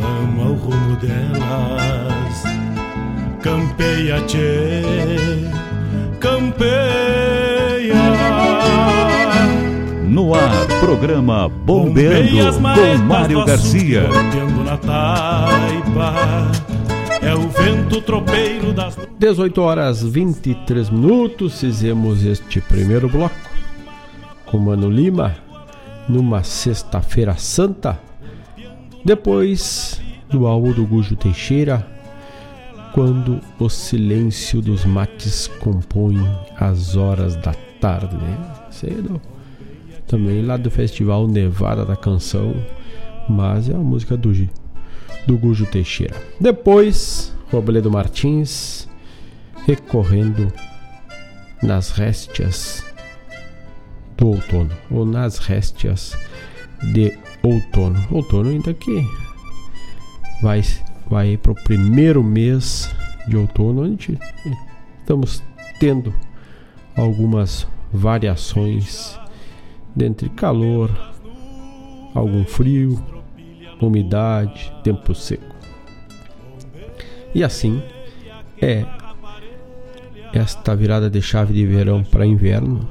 vamos 0.00 0.46
ao 0.46 0.52
rumo 0.54 0.96
delas? 0.98 2.44
Campeia, 3.42 4.20
tchê, 4.28 4.80
campeia. 6.20 6.74
No 10.04 10.36
ar, 10.36 10.68
programa 10.78 11.48
Bombeando 11.48 12.54
com 12.54 12.98
Mário 12.98 13.44
Garcia. 13.44 14.04
Na 14.64 14.76
taipa, 14.76 16.14
é 17.20 17.34
o 17.34 17.48
vento 17.48 18.00
tropeiro 18.02 18.72
das... 18.72 18.96
18 19.18 19.60
horas 19.60 20.00
23 20.00 20.90
minutos, 20.90 21.58
fizemos 21.58 22.24
este 22.24 22.60
primeiro 22.60 23.08
bloco 23.08 23.53
com 24.54 24.58
Mano 24.60 24.88
Lima 24.88 25.34
numa 26.08 26.44
sexta-feira 26.44 27.34
santa. 27.34 27.98
Depois 29.04 30.00
do 30.30 30.46
álbum 30.46 30.70
do 30.70 30.86
Gujo 30.86 31.16
Teixeira, 31.16 31.84
quando 32.92 33.40
o 33.58 33.68
silêncio 33.68 34.62
dos 34.62 34.84
mates 34.84 35.48
compõe 35.58 36.24
as 36.56 36.96
horas 36.96 37.34
da 37.34 37.52
tarde, 37.80 38.14
né? 38.14 38.38
Cedo. 38.70 39.20
Também 40.06 40.40
lá 40.46 40.56
do 40.56 40.70
Festival 40.70 41.26
Nevada 41.26 41.84
da 41.84 41.96
Canção, 41.96 42.54
mas 43.28 43.68
é 43.68 43.74
a 43.74 43.78
música 43.78 44.16
do, 44.16 44.32
do 45.26 45.36
Gujo 45.36 45.66
Teixeira. 45.66 46.14
Depois, 46.40 47.34
Robledo 47.50 47.90
Martins 47.90 48.88
recorrendo 49.66 50.46
nas 51.60 51.90
réstias 51.90 52.84
do 54.16 54.28
outono, 54.28 54.70
ou 54.90 55.04
nas 55.04 55.38
réstias 55.38 56.16
de 56.92 57.16
outono. 57.42 58.06
Outono 58.10 58.50
ainda 58.50 58.72
que 58.74 59.06
vai, 60.42 60.62
vai 61.08 61.36
para 61.36 61.52
o 61.52 61.54
primeiro 61.54 62.22
mês 62.22 62.90
de 63.26 63.36
outono, 63.36 63.82
onde 63.82 64.18
estamos 65.00 65.42
tendo 65.78 66.14
algumas 66.96 67.66
variações 67.92 69.18
dentre 69.94 70.28
calor, 70.28 70.90
algum 72.14 72.44
frio, 72.44 73.02
umidade, 73.80 74.72
tempo 74.82 75.14
seco. 75.14 75.54
E 77.34 77.42
assim 77.42 77.82
é 78.60 78.84
esta 80.32 80.74
virada 80.74 81.10
de 81.10 81.20
chave 81.20 81.52
de 81.52 81.66
verão 81.66 82.02
para 82.02 82.26
inverno 82.26 82.88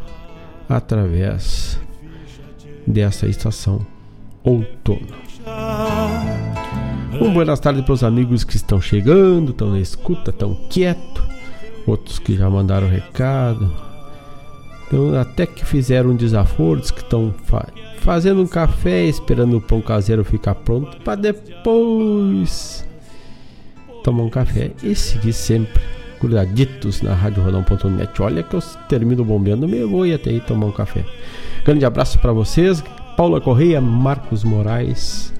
através 0.75 1.79
dessa 2.86 3.27
estação 3.27 3.86
outono. 4.43 5.07
Um 7.21 7.33
boas 7.33 7.59
tardes 7.59 7.83
para 7.83 7.93
os 7.93 8.03
amigos 8.03 8.43
que 8.43 8.55
estão 8.55 8.81
chegando, 8.81 9.51
estão 9.51 9.69
na 9.69 9.79
escuta, 9.79 10.31
estão 10.31 10.55
quietos, 10.69 11.23
outros 11.86 12.19
que 12.19 12.36
já 12.36 12.49
mandaram 12.49 12.89
recado, 12.89 13.71
então, 14.93 15.19
até 15.19 15.45
que 15.45 15.65
fizeram 15.65 16.12
um 16.12 16.15
desaforo, 16.15 16.79
que 16.81 17.01
estão 17.01 17.33
fa 17.45 17.67
fazendo 17.97 18.41
um 18.41 18.47
café, 18.47 19.05
esperando 19.05 19.57
o 19.57 19.62
pão 19.62 19.81
caseiro 19.81 20.25
ficar 20.25 20.55
pronto 20.55 20.97
para 20.97 21.15
depois 21.15 22.86
tomar 24.03 24.23
um 24.23 24.29
café 24.29 24.71
e 24.83 24.93
seguir 24.93 25.31
sempre 25.31 25.81
grudaditos 26.23 27.01
na 27.01 27.13
Rádio 27.13 27.43
Rodão.net. 27.43 28.21
Olha 28.21 28.41
que 28.41 28.55
eu 28.55 28.62
termino 28.88 29.25
bombeando, 29.25 29.67
me 29.67 29.83
vou 29.83 30.07
e 30.07 30.13
até 30.13 30.29
aí 30.29 30.39
tomar 30.39 30.67
um 30.67 30.71
café. 30.71 31.05
Grande 31.65 31.86
abraço 31.86 32.17
para 32.19 32.31
vocês, 32.31 32.81
Paula 33.17 33.41
Correia, 33.41 33.81
Marcos 33.81 34.43
Moraes, 34.43 35.33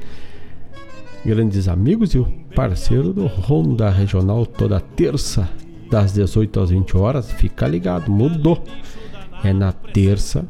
grandes 1.26 1.70
amigos 1.70 2.14
e 2.14 2.20
o 2.20 2.26
parceiro 2.54 3.14
do 3.14 3.28
Ronda 3.28 3.90
Regional 3.90 4.46
toda 4.46 4.80
terça 4.80 5.50
das 5.90 6.12
18 6.12 6.60
às 6.60 6.70
20 6.70 6.98
horas. 6.98 7.32
Fica 7.32 7.66
ligado, 7.66 8.12
mudou. 8.12 8.62
É 9.42 9.54
na 9.54 9.72
terça 9.72 10.46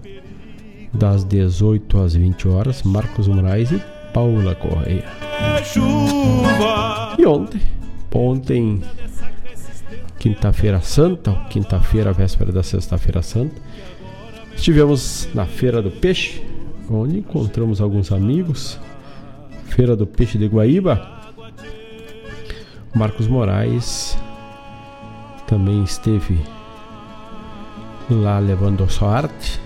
das 0.92 1.24
18 1.24 2.00
às 2.00 2.16
20 2.16 2.48
horas, 2.48 2.82
Marcos 2.84 3.28
Moraes 3.28 3.72
e 3.72 3.82
Paula 4.12 4.56
Correia. 4.56 5.06
E 7.18 7.26
ontem, 7.26 7.62
ontem 8.14 8.82
quinta-feira 10.24 10.80
santa, 10.80 11.34
quinta-feira, 11.50 12.14
véspera 12.14 12.50
da 12.50 12.64
sexta-feira 12.64 13.22
santa. 13.22 13.62
Estivemos 14.56 15.28
na 15.36 15.46
Feira 15.46 15.82
do 15.82 15.92
Peixe, 15.92 16.42
onde 16.90 17.20
encontramos 17.20 17.82
alguns 17.82 18.10
amigos. 18.10 18.80
Feira 19.66 19.98
do 19.98 20.08
Peixe 20.08 20.38
de 20.38 20.48
Guaíba. 20.48 21.06
Marcos 22.96 23.28
Moraes 23.28 24.18
também 25.46 25.84
esteve 25.84 26.40
lá 28.10 28.40
levando 28.40 28.82
a 28.82 28.88
sua 28.88 29.18
arte. 29.18 29.60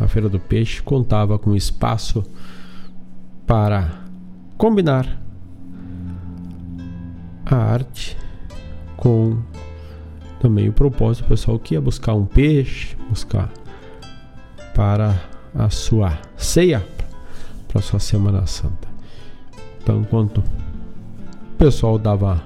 A 0.00 0.08
Feira 0.08 0.30
do 0.30 0.40
Peixe 0.40 0.80
contava 0.80 1.38
com 1.38 1.54
espaço 1.54 2.24
para 3.46 4.04
combinar 4.56 5.20
a 7.44 7.56
arte 7.56 8.16
com 8.96 9.36
também 10.40 10.68
o 10.68 10.72
propósito 10.72 11.28
pessoal 11.28 11.58
que 11.58 11.74
é 11.74 11.80
buscar 11.80 12.14
um 12.14 12.24
peixe, 12.24 12.96
buscar 13.08 13.52
para 14.74 15.20
a 15.54 15.68
sua 15.70 16.18
ceia, 16.36 16.86
para 17.66 17.80
a 17.80 17.82
sua 17.82 17.98
Semana 17.98 18.46
Santa. 18.46 18.88
Então, 19.82 20.00
enquanto 20.00 20.38
o 20.38 21.56
pessoal 21.58 21.98
dava 21.98 22.42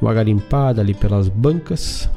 uma 0.00 0.12
garimpada 0.12 0.80
ali 0.80 0.94
pelas 0.94 1.28
bancas, 1.28 2.10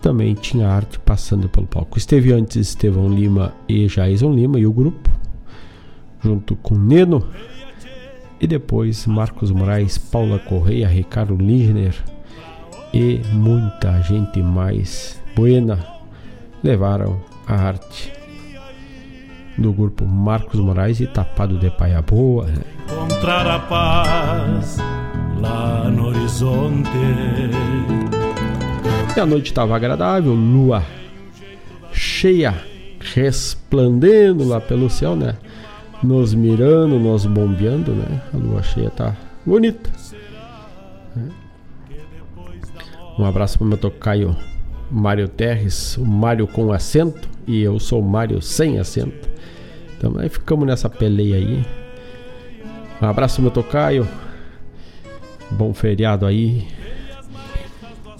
também 0.00 0.34
tinha 0.34 0.68
arte 0.68 0.98
passando 0.98 1.48
pelo 1.48 1.66
palco. 1.66 1.98
Esteve 1.98 2.32
antes 2.32 2.56
Estevão 2.56 3.08
Lima 3.08 3.52
e 3.68 3.86
Jason 3.86 4.32
Lima 4.32 4.58
e 4.60 4.66
o 4.66 4.72
grupo, 4.72 5.10
junto 6.22 6.54
com 6.56 6.76
Neno, 6.76 7.26
e 8.40 8.46
depois 8.46 9.06
Marcos 9.06 9.50
Moraes, 9.50 9.98
Paula 9.98 10.38
Correia, 10.38 10.86
Ricardo 10.86 11.34
Lindner 11.34 11.94
e 12.94 13.20
muita 13.32 14.00
gente 14.02 14.40
mais 14.40 15.20
buena 15.34 15.84
levaram 16.62 17.20
a 17.44 17.54
arte 17.54 18.12
do 19.58 19.72
grupo 19.72 20.06
Marcos 20.06 20.60
Moraes 20.60 21.00
e 21.00 21.06
Tapado 21.08 21.58
de 21.58 21.70
Paia 21.70 22.00
Boa. 22.00 22.46
Né? 22.46 22.62
Encontrar 22.84 23.48
a 23.48 23.58
paz 23.58 24.78
lá 25.40 25.90
no 25.90 26.06
horizonte. 26.06 26.88
E 29.16 29.20
a 29.20 29.26
noite 29.26 29.46
estava 29.46 29.74
agradável, 29.74 30.32
lua 30.32 30.84
cheia, 31.92 32.54
resplandendo 33.00 34.46
lá 34.46 34.60
pelo 34.60 34.88
céu, 34.88 35.16
né? 35.16 35.34
Nos 36.00 36.32
mirando, 36.32 37.00
nos 37.00 37.26
bombeando, 37.26 37.92
né? 37.92 38.22
A 38.32 38.36
lua 38.36 38.62
cheia 38.62 38.90
tá 38.90 39.16
bonita. 39.44 39.90
Um 43.18 43.24
abraço 43.24 43.58
para 43.58 43.64
o 43.64 43.68
meu 43.68 43.78
tocaio 43.78 44.36
Mário 44.90 45.28
Terres, 45.28 45.96
o 45.96 46.04
Mário 46.04 46.46
com 46.46 46.72
acento 46.72 47.28
e 47.46 47.62
eu 47.62 47.78
sou 47.78 48.00
o 48.00 48.04
Mário 48.04 48.40
sem 48.42 48.78
acento. 48.78 49.28
Então 49.96 50.18
aí 50.18 50.28
ficamos 50.28 50.66
nessa 50.66 50.88
peleia 50.88 51.36
aí. 51.36 51.64
Um 53.00 53.06
abraço 53.06 53.42
meu 53.42 53.50
tocaio. 53.50 54.06
Bom 55.50 55.72
feriado 55.72 56.26
aí. 56.26 56.66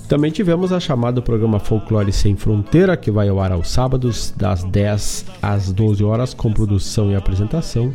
Também 0.08 0.30
tivemos 0.30 0.72
a 0.72 0.78
chamada 0.78 1.14
do 1.14 1.22
programa 1.22 1.58
Folclore 1.58 2.12
Sem 2.12 2.36
Fronteira, 2.36 2.96
que 2.96 3.10
vai 3.10 3.28
ao 3.28 3.40
ar 3.40 3.52
aos 3.52 3.70
sábados, 3.70 4.32
das 4.36 4.62
10 4.62 5.26
às 5.40 5.72
12 5.72 6.04
horas, 6.04 6.34
com 6.34 6.52
produção 6.52 7.10
e 7.10 7.16
apresentação 7.16 7.92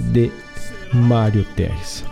de 0.00 0.30
Mário 0.92 1.44
Terres. 1.54 2.04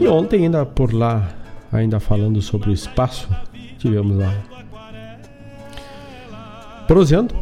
E 0.00 0.06
ontem, 0.06 0.44
ainda 0.44 0.66
por 0.66 0.92
lá, 0.92 1.28
ainda 1.72 2.00
falando 2.00 2.40
sobre 2.40 2.70
o 2.70 2.72
espaço, 2.72 3.28
tivemos 3.78 4.16
lá 4.16 4.34
proseando. 6.86 7.34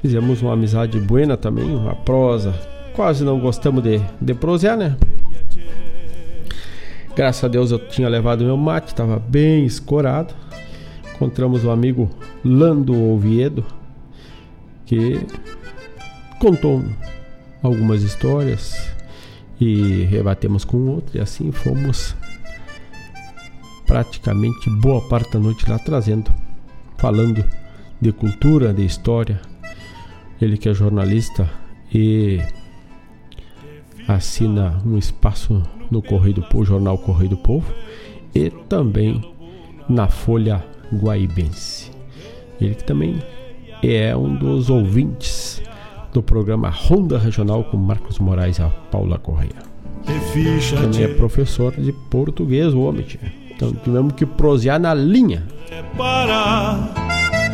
Fizemos 0.00 0.42
uma 0.42 0.52
amizade 0.52 1.00
buena 1.00 1.36
também, 1.36 1.74
uma 1.74 1.94
prosa. 1.94 2.54
Quase 2.94 3.24
não 3.24 3.40
gostamos 3.40 3.82
de, 3.82 4.00
de 4.20 4.34
prosear, 4.34 4.76
né? 4.76 4.96
Graças 7.16 7.42
a 7.44 7.48
Deus 7.48 7.70
eu 7.70 7.78
tinha 7.78 8.08
levado 8.08 8.44
meu 8.44 8.56
mate, 8.56 8.88
estava 8.88 9.18
bem 9.18 9.64
escorado. 9.64 10.34
Encontramos 11.14 11.64
o 11.64 11.68
um 11.68 11.70
amigo 11.70 12.10
Lando 12.44 12.94
Oviedo, 13.10 13.64
que 14.84 15.18
contou 16.38 16.84
algumas 17.62 18.02
histórias 18.02 18.90
e 19.58 20.02
rebatemos 20.10 20.62
com 20.62 20.76
outro, 20.88 21.16
e 21.16 21.20
assim 21.20 21.50
fomos 21.50 22.14
praticamente 23.86 24.68
boa 24.68 25.00
parte 25.08 25.32
da 25.32 25.38
noite 25.38 25.68
lá 25.70 25.78
trazendo, 25.78 26.32
falando 26.96 27.44
de 28.00 28.12
cultura, 28.12 28.72
de 28.72 28.84
história. 28.84 29.40
Ele 30.40 30.58
que 30.58 30.68
é 30.68 30.74
jornalista 30.74 31.48
e 31.92 32.40
assina 34.06 34.82
um 34.84 34.98
espaço 34.98 35.62
no 35.90 36.02
Correio 36.02 36.34
do 36.34 36.42
Povo, 36.42 36.64
jornal 36.64 36.98
Correio 36.98 37.30
do 37.30 37.36
Povo 37.36 37.72
e 38.34 38.50
também 38.50 39.22
na 39.88 40.08
Folha 40.08 40.64
Guaibense. 40.92 41.90
Ele 42.60 42.74
que 42.74 42.84
também 42.84 43.22
é 43.82 44.16
um 44.16 44.34
dos 44.34 44.68
ouvintes 44.68 45.62
do 46.12 46.22
programa 46.22 46.70
Ronda 46.70 47.18
Regional 47.18 47.64
com 47.64 47.76
Marcos 47.76 48.18
Moraes 48.18 48.58
e 48.58 48.62
a 48.62 48.68
Paula 48.68 49.18
Correia. 49.18 49.66
Também 50.80 51.02
é 51.02 51.08
professor 51.08 51.72
de 51.72 51.92
português, 51.92 52.72
o 52.72 52.80
homem. 52.80 53.04
Então 53.56 53.72
tivemos 53.72 54.12
que 54.12 54.26
prosear 54.26 54.78
na 54.78 54.92
linha. 54.92 55.42
Para 55.96 56.74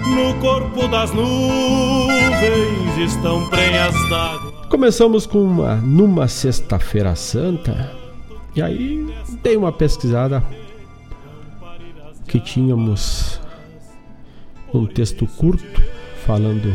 no 0.05 0.35
corpo 0.41 0.88
das 0.88 1.12
nuvens 1.12 2.99
estão 2.99 3.49
prenhas 3.49 3.95
d'água. 4.11 4.53
Começamos 4.69 5.27
com 5.27 5.45
uma 5.45 5.77
numa 5.77 6.27
sexta-feira 6.27 7.15
santa. 7.15 7.93
E 8.57 8.61
aí 8.61 9.07
dei 9.45 9.57
uma 9.57 9.71
pesquisada 9.71 10.43
que 12.27 12.41
tínhamos 12.41 13.41
um 14.75 14.87
texto 14.87 15.27
curto 15.27 15.83
falando 16.27 16.75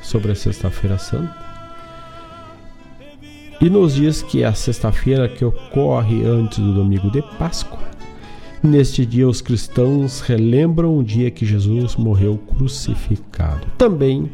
sobre 0.00 0.30
a 0.32 0.36
sexta-feira 0.36 0.98
santa. 0.98 1.48
E 3.60 3.68
nos 3.68 3.96
dias 3.96 4.22
que 4.22 4.44
é 4.44 4.46
a 4.46 4.54
sexta-feira 4.54 5.28
que 5.28 5.44
ocorre 5.44 6.24
antes 6.24 6.58
do 6.58 6.74
domingo 6.74 7.10
de 7.10 7.20
Páscoa, 7.38 7.80
Neste 8.62 9.06
dia, 9.06 9.28
os 9.28 9.40
cristãos 9.40 10.20
relembram 10.20 10.98
o 10.98 11.04
dia 11.04 11.30
que 11.30 11.46
Jesus 11.46 11.94
morreu 11.94 12.36
crucificado. 12.38 13.66
Também 13.78 14.30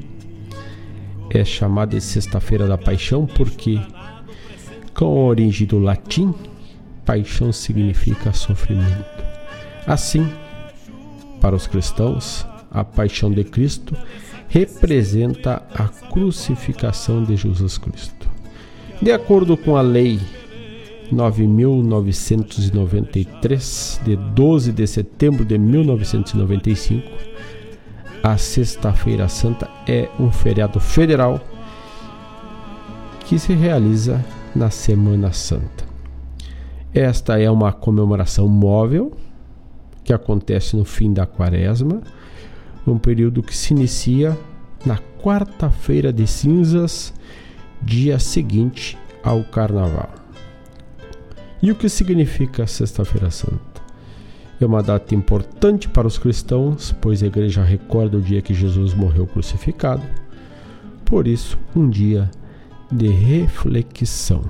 é 1.29 1.45
chamada 1.45 1.97
de 1.97 2.03
Sexta-feira 2.03 2.67
da 2.67 2.79
Paixão 2.79 3.27
porque, 3.27 3.79
com 4.95 5.05
a 5.05 5.25
origem 5.27 5.67
do 5.67 5.79
latim, 5.79 6.35
paixão 7.05 7.53
significa 7.53 8.33
sofrimento. 8.33 9.05
Assim, 9.87 10.27
para 11.41 11.55
os 11.55 11.67
cristãos, 11.67 12.47
a 12.71 12.83
paixão 12.83 13.31
de 13.31 13.45
Cristo 13.45 13.95
representa 14.49 15.63
a 15.75 15.89
crucificação 15.89 17.23
de 17.23 17.37
Jesus 17.37 17.77
Cristo. 17.77 18.31
De 19.03 19.13
acordo 19.13 19.55
com 19.57 19.77
a 19.77 19.83
lei 19.83 20.19
9.993, 21.12 24.03
de 24.03 24.17
12 24.17 24.73
de 24.73 24.87
setembro 24.87 25.45
de 25.45 25.59
1995. 25.59 27.07
A 28.23 28.38
Sexta-feira 28.38 29.29
Santa 29.29 29.69
é 29.87 30.09
um 30.19 30.31
feriado 30.31 30.81
federal 30.81 31.38
que 33.27 33.38
se 33.38 33.53
realiza 33.53 34.25
na 34.55 34.71
Semana 34.71 35.31
Santa. 35.33 35.85
Esta 36.93 37.40
é 37.40 37.51
uma 37.51 37.73
comemoração 37.73 38.47
móvel 38.49 39.12
que 40.05 40.12
acontece 40.12 40.77
no 40.77 40.85
fim 40.85 41.12
da 41.12 41.27
quaresma, 41.27 42.01
um 42.87 42.99
período 42.99 43.43
que 43.43 43.57
se 43.57 43.75
inicia 43.75 44.38
na 44.85 44.99
quarta-feira 45.21 46.12
de 46.12 46.27
cinzas, 46.27 47.12
dia 47.83 48.19
seguinte 48.19 48.99
ao 49.23 49.43
carnaval. 49.45 50.24
E 51.64 51.70
o 51.70 51.74
que 51.74 51.88
significa 51.88 52.66
Sexta-feira 52.66 53.31
Santa? 53.31 53.81
É 54.61 54.66
uma 54.66 54.83
data 54.83 55.14
importante 55.14 55.88
para 55.88 56.07
os 56.07 56.18
cristãos, 56.18 56.94
pois 57.00 57.22
a 57.22 57.27
igreja 57.27 57.62
recorda 57.62 58.18
o 58.18 58.20
dia 58.20 58.42
que 58.42 58.53
Jesus 58.53 58.92
morreu 58.92 59.27
crucificado. 59.27 60.03
Por 61.07 61.27
isso, 61.27 61.59
um 61.74 61.88
dia 61.88 62.31
de 62.92 63.09
reflexão. 63.09 64.42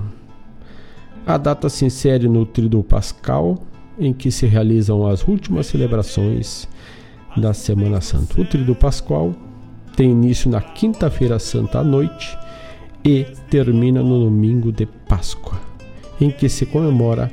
A 1.25 1.37
data 1.37 1.69
se 1.69 1.85
insere 1.85 2.27
no 2.27 2.45
Tríduo 2.45 2.83
Pascal, 2.83 3.63
em 3.97 4.11
que 4.11 4.29
se 4.29 4.45
realizam 4.45 5.07
as 5.07 5.25
últimas 5.25 5.67
celebrações 5.67 6.67
da 7.37 7.53
Semana 7.53 8.01
Santa. 8.01 8.41
O 8.41 8.43
Tríduo 8.43 8.75
Pascal 8.75 9.33
tem 9.95 10.11
início 10.11 10.51
na 10.51 10.59
Quinta-feira 10.59 11.39
Santa 11.39 11.79
à 11.79 11.83
noite 11.83 12.37
e 13.05 13.25
termina 13.49 14.03
no 14.03 14.19
domingo 14.25 14.69
de 14.69 14.85
Páscoa 14.85 15.64
em 16.19 16.31
que 16.31 16.47
se 16.49 16.65
comemora 16.65 17.31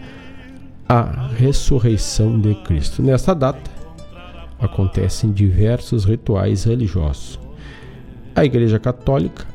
a 0.88 1.28
ressurreição 1.36 2.38
de 2.38 2.54
Cristo. 2.56 3.02
Nesta 3.02 3.34
data 3.34 3.70
acontecem 4.58 5.32
diversos 5.32 6.04
rituais 6.04 6.64
religiosos. 6.64 7.38
A 8.34 8.44
Igreja 8.44 8.78
Católica 8.78 9.46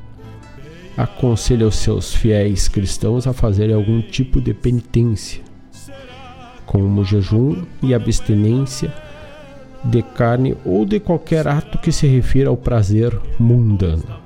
aconselha 0.97 1.67
os 1.67 1.75
seus 1.75 2.13
fiéis 2.13 2.67
cristãos 2.67 3.27
a 3.27 3.33
fazerem 3.33 3.75
algum 3.75 4.01
tipo 4.01 4.41
de 4.41 4.53
penitência, 4.53 5.43
como 6.65 7.03
jejum 7.03 7.63
e 7.83 7.93
abstinência 7.93 8.91
de 9.83 10.01
carne 10.01 10.57
ou 10.65 10.85
de 10.85 10.99
qualquer 10.99 11.47
ato 11.47 11.77
que 11.77 11.91
se 11.91 12.07
refira 12.07 12.49
ao 12.49 12.57
prazer 12.57 13.17
mundano. 13.39 14.25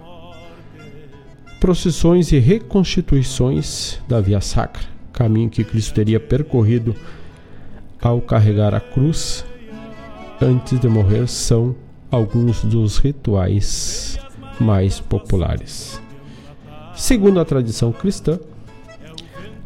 Procissões 1.59 2.31
e 2.31 2.39
reconstituições 2.39 3.99
da 4.07 4.19
Via 4.19 4.41
Sacra, 4.41 4.90
caminho 5.13 5.49
que 5.49 5.63
Cristo 5.63 5.93
teria 5.93 6.19
percorrido 6.19 6.95
ao 8.01 8.21
carregar 8.21 8.73
a 8.73 8.79
cruz 8.79 9.45
antes 10.41 10.79
de 10.79 10.87
morrer, 10.87 11.27
são 11.27 11.75
alguns 12.09 12.63
dos 12.63 12.97
rituais 12.97 14.17
mais 14.59 14.99
populares. 14.99 16.01
Segundo 16.95 17.39
a 17.39 17.45
tradição 17.45 17.91
cristã, 17.91 18.39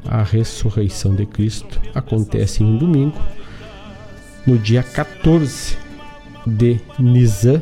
a 0.06 0.22
ressurreição 0.22 1.16
de 1.16 1.26
Cristo 1.26 1.82
acontece 1.94 2.64
em 2.64 2.66
um 2.68 2.78
domingo, 2.78 3.20
no 4.46 4.58
dia 4.58 4.84
14 4.84 5.78
de 6.46 6.80
Nisan, 7.00 7.62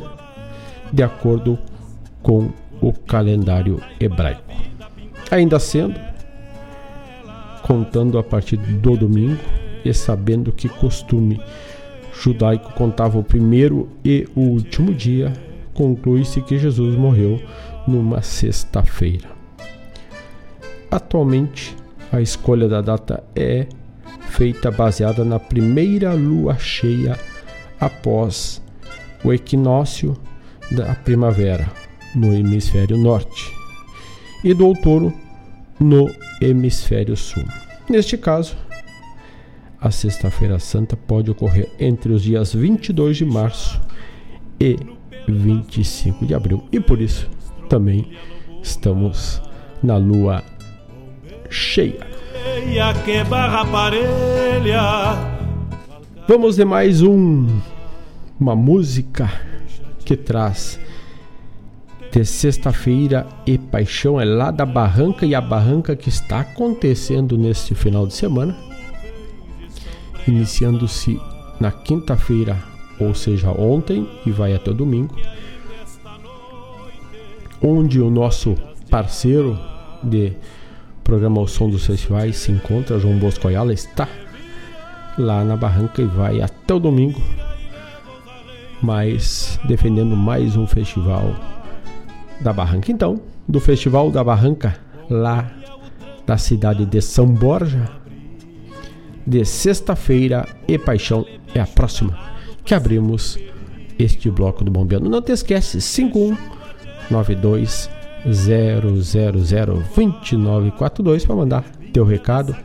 de 0.91 1.03
acordo 1.03 1.57
com 2.21 2.51
o 2.81 2.91
calendário 2.91 3.81
hebraico. 3.99 4.53
Ainda 5.31 5.57
sendo, 5.59 5.99
contando 7.63 8.17
a 8.17 8.23
partir 8.23 8.57
do 8.57 8.95
domingo 8.95 9.39
e 9.83 9.93
sabendo 9.93 10.51
que 10.51 10.69
costume 10.69 11.41
judaico 12.13 12.73
contava 12.73 13.17
o 13.17 13.23
primeiro 13.23 13.89
e 14.05 14.27
o 14.35 14.41
último 14.41 14.93
dia, 14.93 15.33
conclui-se 15.73 16.41
que 16.41 16.59
Jesus 16.59 16.95
morreu 16.95 17.41
numa 17.87 18.21
sexta-feira. 18.21 19.29
Atualmente, 20.91 21.75
a 22.11 22.21
escolha 22.21 22.67
da 22.67 22.81
data 22.81 23.23
é 23.35 23.67
feita 24.29 24.69
baseada 24.69 25.25
na 25.25 25.39
primeira 25.39 26.13
lua 26.13 26.57
cheia 26.57 27.17
após 27.79 28.61
o 29.23 29.33
equinócio 29.33 30.15
da 30.71 30.95
primavera 30.95 31.67
no 32.15 32.33
hemisfério 32.33 32.97
norte 32.97 33.51
e 34.43 34.53
do 34.53 34.67
outono 34.67 35.13
no 35.83 36.09
hemisfério 36.41 37.15
sul. 37.15 37.43
Neste 37.89 38.17
caso, 38.17 38.55
a 39.79 39.91
Sexta-feira 39.91 40.57
Santa 40.57 40.95
pode 40.95 41.29
ocorrer 41.29 41.69
entre 41.79 42.13
os 42.13 42.23
dias 42.23 42.53
22 42.53 43.17
de 43.17 43.25
março 43.25 43.81
e 44.59 44.77
25 45.27 46.25
de 46.25 46.33
abril, 46.33 46.63
e 46.71 46.79
por 46.79 47.01
isso 47.01 47.29
também 47.69 48.11
estamos 48.61 49.41
na 49.81 49.97
lua 49.97 50.43
cheia. 51.49 52.07
Vamos 56.27 56.55
de 56.55 56.65
mais 56.65 57.01
um 57.01 57.59
uma 58.39 58.55
música 58.55 59.31
que 60.03 60.15
traz 60.17 60.79
de 62.13 62.23
sexta-feira 62.23 63.25
e 63.43 63.57
paixão 63.57 64.21
é 64.21 64.23
lá 64.23 64.51
da 64.51 64.67
barranca 64.67 65.25
e 65.25 65.33
a 65.33 65.41
barranca 65.41 65.95
que 65.95 66.09
está 66.09 66.41
acontecendo 66.41 67.35
neste 67.35 67.73
final 67.73 68.05
de 68.05 68.13
semana, 68.13 68.55
iniciando-se 70.27 71.19
na 71.59 71.71
quinta-feira, 71.71 72.55
ou 72.99 73.15
seja, 73.15 73.49
ontem 73.49 74.07
e 74.27 74.31
vai 74.31 74.53
até 74.53 74.69
o 74.69 74.75
domingo, 74.75 75.15
onde 77.59 77.99
o 77.99 78.11
nosso 78.11 78.55
parceiro 78.91 79.59
de 80.03 80.33
programa 81.03 81.41
O 81.41 81.47
Som 81.47 81.67
dos 81.67 81.87
Festivais 81.87 82.35
se 82.35 82.51
encontra. 82.51 82.99
João 82.99 83.17
Bosco 83.17 83.47
Ayala 83.47 83.73
está 83.73 84.07
lá 85.17 85.43
na 85.43 85.57
barranca 85.57 85.99
e 85.99 86.05
vai 86.05 86.41
até 86.41 86.75
o 86.75 86.79
domingo, 86.79 87.19
mas 88.83 89.59
defendendo 89.65 90.15
mais 90.15 90.55
um 90.55 90.67
festival 90.67 91.52
da 92.43 92.53
barranca. 92.53 92.91
Então, 92.91 93.19
do 93.47 93.59
Festival 93.59 94.11
da 94.11 94.23
Barranca, 94.23 94.75
lá 95.09 95.51
da 96.25 96.37
cidade 96.37 96.85
de 96.85 97.01
São 97.01 97.25
Borja, 97.27 97.89
de 99.25 99.43
sexta-feira 99.45 100.45
e 100.67 100.77
paixão 100.77 101.25
é 101.55 101.61
a 101.61 101.65
próxima 101.65 102.19
que 102.65 102.75
abrimos 102.75 103.39
este 103.97 104.29
bloco 104.29 104.63
do 104.63 104.69
Bombeando. 104.71 105.09
Não 105.09 105.21
te 105.21 105.31
esquece, 105.31 105.81
5192 105.81 107.89
0002942 108.25 111.25
para 111.25 111.35
mandar 111.35 111.65
teu 111.91 112.05
recado, 112.05 112.55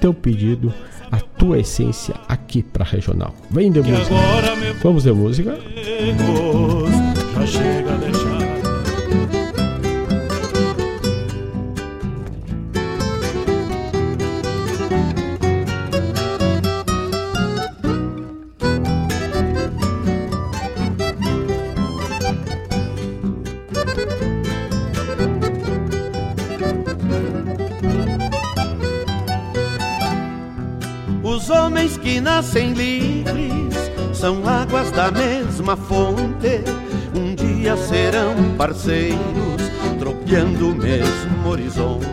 teu 0.00 0.14
pedido, 0.14 0.72
a 1.10 1.18
tua 1.18 1.58
essência 1.58 2.14
aqui 2.28 2.62
para 2.62 2.84
regional. 2.84 3.34
Vem 3.50 3.72
de 3.72 3.82
música. 3.82 4.14
Vamos 4.82 5.02
de 5.02 5.12
música. 5.12 5.58
Já 7.34 7.46
chega 7.46 7.92
a 7.92 7.96
nascem 32.42 32.72
livres 32.72 33.72
são 34.12 34.46
águas 34.46 34.90
da 34.90 35.12
mesma 35.12 35.76
fonte. 35.76 36.64
Um 37.14 37.36
dia 37.36 37.76
serão 37.76 38.34
parceiros, 38.58 39.62
tropeando 39.98 40.70
o 40.70 40.74
mesmo 40.74 41.48
horizonte. 41.48 42.08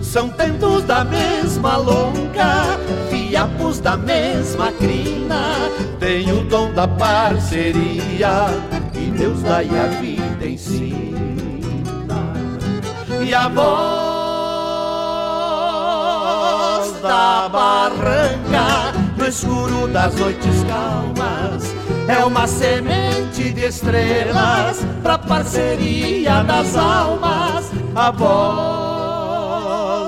São 0.00 0.28
tentos 0.28 0.84
da 0.84 1.04
mesma 1.04 1.76
longa, 1.76 2.78
fiapos 3.10 3.80
da 3.80 3.96
mesma 3.96 4.70
crina. 4.72 5.56
Tem 5.98 6.30
o 6.30 6.44
dom 6.44 6.72
da 6.72 6.86
parceria 6.86 8.46
que 8.92 9.10
Deus 9.10 9.42
dá 9.42 9.60
e 9.60 9.70
a 9.76 9.86
vida 10.00 10.46
ensina. 10.46 11.18
E 13.26 13.34
a 13.34 13.48
voz 13.48 14.13
da 17.04 17.48
barranca, 17.50 18.94
no 19.18 19.26
escuro 19.26 19.86
das 19.86 20.14
noites 20.14 20.64
calmas. 20.64 21.74
É 22.08 22.24
uma 22.24 22.46
semente 22.46 23.52
de 23.52 23.66
estrelas 23.66 24.82
pra 25.02 25.18
parceria 25.18 26.42
das 26.42 26.74
almas. 26.74 27.70
A 27.94 28.10
voz 28.10 29.04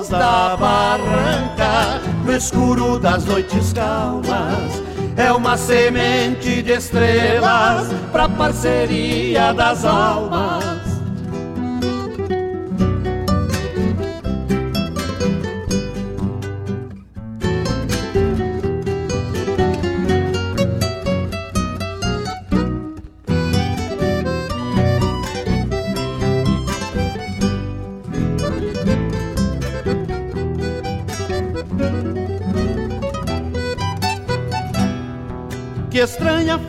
da 0.09 0.57
barranca, 0.57 2.01
no 2.25 2.35
escuro 2.35 2.97
das 2.97 3.23
noites 3.25 3.71
calmas. 3.73 4.81
É 5.15 5.31
uma 5.31 5.55
semente 5.55 6.63
de 6.63 6.71
estrelas 6.71 7.89
pra 8.11 8.27
parceria 8.27 9.53
das 9.53 9.85
almas. 9.85 10.76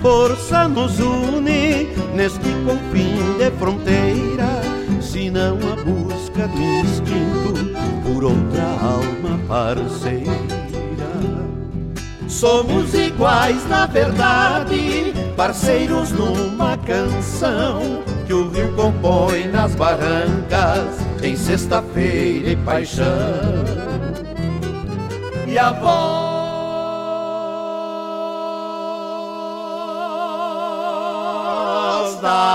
Força 0.01 0.69
nos 0.69 0.99
une 1.01 1.89
neste 2.15 2.51
confim 2.65 3.39
de 3.39 3.51
fronteira, 3.59 4.63
se 5.01 5.31
não 5.31 5.57
a 5.57 5.77
busca 5.77 6.49
do 6.49 6.61
instinto 6.61 7.55
por 8.05 8.25
outra 8.25 8.65
alma 8.81 9.39
parceira. 9.47 10.59
Somos 12.29 12.95
iguais 12.95 13.69
na 13.69 13.87
verdade, 13.87 15.13
parceiros 15.37 16.13
numa 16.13 16.77
canção 16.79 18.03
que 18.27 18.33
o 18.33 18.49
rio 18.51 18.73
compõe 18.75 19.49
nas 19.49 19.75
barrancas 19.75 20.99
em 21.23 21.37
sexta-feira 21.37 22.51
e 22.51 22.57
paixão. 22.57 23.65
e 25.47 25.59
a 25.59 25.73
voz 25.73 26.18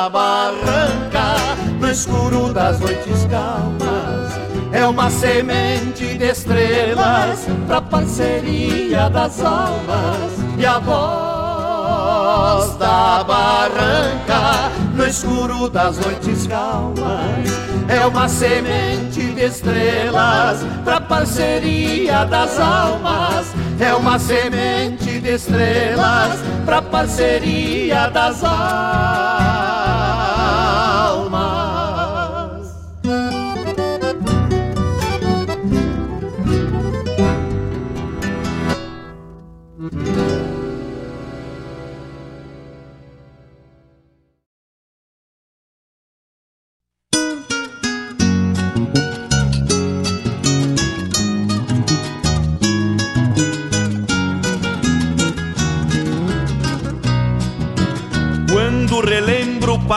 barranca 0.10 1.36
no 1.80 1.90
escuro 1.90 2.54
das 2.54 2.80
noites 2.80 3.26
calmas. 3.30 4.34
É 4.72 4.86
uma 4.86 5.10
semente 5.10 6.18
de 6.18 6.26
estrelas 6.26 7.46
pra 7.68 7.82
parceria 7.82 9.10
das 9.10 9.40
almas 9.44 10.32
e 10.58 10.66
a 10.66 10.80
voz 10.80 12.76
da 12.78 13.24
barranca 13.24 14.72
no 14.96 15.06
escuro 15.06 15.70
das 15.70 15.98
noites 16.00 16.48
calmas. 16.48 17.64
É 17.88 18.06
uma 18.06 18.28
semente 18.28 19.22
de 19.22 19.46
estrelas 19.46 20.66
pra 20.84 21.00
parceria 21.02 22.26
das 22.26 22.60
almas. 22.60 23.54
É 23.80 23.94
uma 23.94 24.18
semente 24.18 25.20
de 25.20 25.30
estrelas 25.30 26.40
pra 26.66 26.82
parceria 26.82 28.10
das 28.10 28.44
almas. 28.44 29.43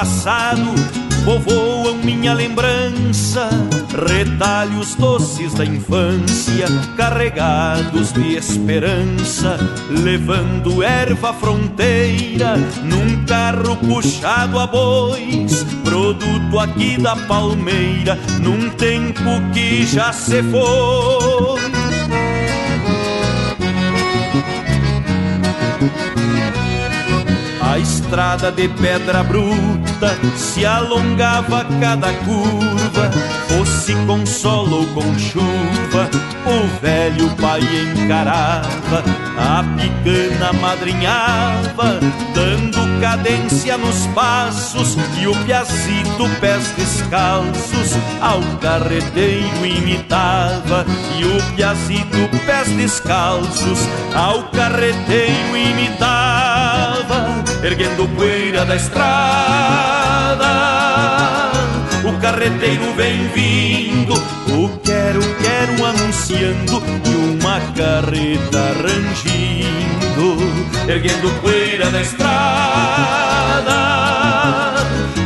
Passado, 0.06 0.72
povoam 1.24 1.96
minha 1.96 2.32
lembrança, 2.32 3.48
retalhos 4.06 4.94
doces 4.94 5.52
da 5.52 5.64
infância, 5.64 6.66
carregados 6.96 8.12
de 8.12 8.36
esperança, 8.36 9.58
levando 9.90 10.80
erva 10.80 11.32
fronteira, 11.34 12.56
num 12.84 13.24
carro 13.24 13.76
puxado 13.78 14.60
a 14.60 14.66
bois, 14.68 15.64
produto 15.82 16.60
aqui 16.60 16.96
da 17.00 17.16
palmeira, 17.16 18.16
num 18.40 18.70
tempo 18.70 19.30
que 19.52 19.84
já 19.84 20.12
se 20.12 20.40
foi. 20.44 21.56
A 27.76 27.78
estrada 27.78 28.50
de 28.50 28.68
pedra 28.68 29.22
bruta 29.22 30.16
se 30.34 30.64
alongava 30.64 31.60
a 31.60 31.64
cada 31.78 32.10
curva, 32.24 33.10
fosse 33.48 33.94
com 34.06 34.24
sol 34.24 34.66
ou 34.70 34.86
com 34.94 35.18
chuva, 35.18 36.08
o 36.46 36.80
velho 36.80 37.28
pai 37.36 37.60
encarava, 37.60 39.04
a 39.36 39.62
picana 39.76 40.54
madrinhava, 40.54 42.00
dando 42.34 42.98
cadência 42.98 43.76
nos 43.76 44.06
passos, 44.14 44.96
e 45.20 45.26
o 45.26 45.34
piazito 45.44 46.30
pés 46.40 46.70
descalços 46.78 47.92
ao 48.22 48.40
carreteiro 48.58 49.66
imitava, 49.66 50.86
e 51.18 51.26
o 51.26 51.54
piazito 51.54 52.26
pés 52.46 52.68
descalços 52.68 53.80
ao 54.14 54.44
carreteiro 54.44 55.54
imitava 55.54 56.55
erguendo 57.66 58.08
poeira 58.14 58.64
da 58.64 58.76
estrada. 58.76 60.46
O 62.04 62.12
carreteiro 62.20 62.92
vem 62.94 63.26
vindo, 63.34 64.14
o 64.14 64.68
quero, 64.84 65.20
quero 65.42 65.84
anunciando 65.84 66.80
e 67.04 67.16
uma 67.34 67.60
carreta 67.74 68.72
rangindo, 68.80 70.36
erguendo 70.88 71.28
poeira 71.40 71.90
da 71.90 72.00
estrada. 72.00 72.36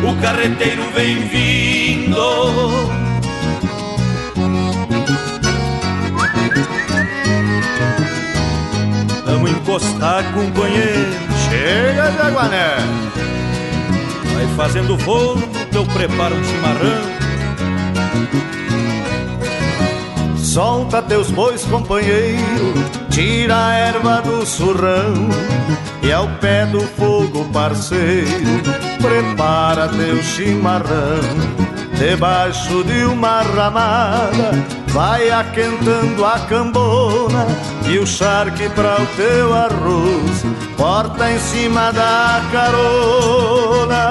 O 0.02 0.16
carreteiro 0.22 0.82
vem 0.94 1.28
vindo. 1.28 2.90
Vamos 9.26 9.50
encostar, 9.50 10.24
companheiro. 10.32 11.39
Chega, 11.60 12.10
Jaguané! 12.12 12.76
Vai 14.32 14.46
fazendo 14.56 14.98
fogo, 14.98 15.42
que 15.70 15.76
eu 15.76 15.84
preparo 15.84 16.34
um 16.34 16.42
chimarrão. 16.42 17.20
Solta 20.38 21.02
teus 21.02 21.30
bois, 21.30 21.62
companheiro, 21.64 22.72
tira 23.10 23.66
a 23.66 23.74
erva 23.74 24.22
do 24.22 24.46
surrão 24.46 25.28
e 26.02 26.10
ao 26.10 26.28
pé 26.38 26.64
do 26.64 26.80
fogo, 26.80 27.44
parceiro, 27.52 28.62
prepara 29.02 29.86
teu 29.88 30.22
chimarrão. 30.22 31.20
Debaixo 31.98 32.82
de 32.84 33.04
uma 33.04 33.42
ramada, 33.42 34.52
vai 34.88 35.30
aquentando 35.30 36.24
a 36.24 36.38
cambona 36.38 37.46
e 37.92 37.98
o 37.98 38.06
charque 38.06 38.68
para 38.70 39.02
o 39.02 39.06
teu 39.16 39.52
arroz, 39.52 40.44
porta 40.76 41.30
em 41.30 41.38
cima 41.40 41.90
da 41.92 42.40
carona. 42.52 44.10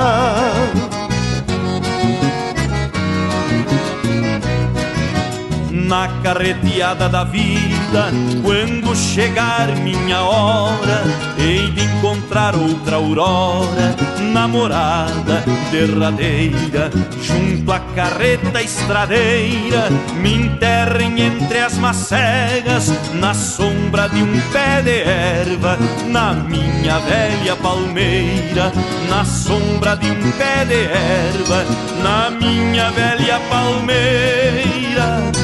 Na 5.89 6.07
carreteada 6.21 7.09
da 7.09 7.23
vida. 7.23 8.11
Quando 8.43 8.95
chegar 8.95 9.75
minha 9.77 10.21
hora, 10.21 11.03
hei 11.37 11.71
de 11.71 11.83
encontrar 11.83 12.55
outra 12.55 12.97
aurora, 12.97 13.95
namorada 14.31 15.43
derradeira, 15.71 16.91
junto 17.23 17.71
à 17.71 17.79
carreta 17.95 18.61
estradeira, 18.61 19.89
me 20.21 20.35
enterrem 20.35 21.21
entre 21.21 21.57
as 21.57 21.73
macegas, 21.79 22.93
na 23.15 23.33
sombra 23.33 24.07
de 24.09 24.21
um 24.21 24.39
pé 24.51 24.83
de 24.83 25.01
erva, 25.01 25.77
na 26.07 26.33
minha 26.33 26.99
velha 26.99 27.55
palmeira, 27.55 28.71
na 29.09 29.25
sombra 29.25 29.95
de 29.95 30.11
um 30.11 30.31
pé 30.33 30.65
de 30.65 30.85
erva, 30.85 31.65
na 32.03 32.29
minha 32.29 32.91
velha 32.91 33.39
palmeira, 33.49 34.78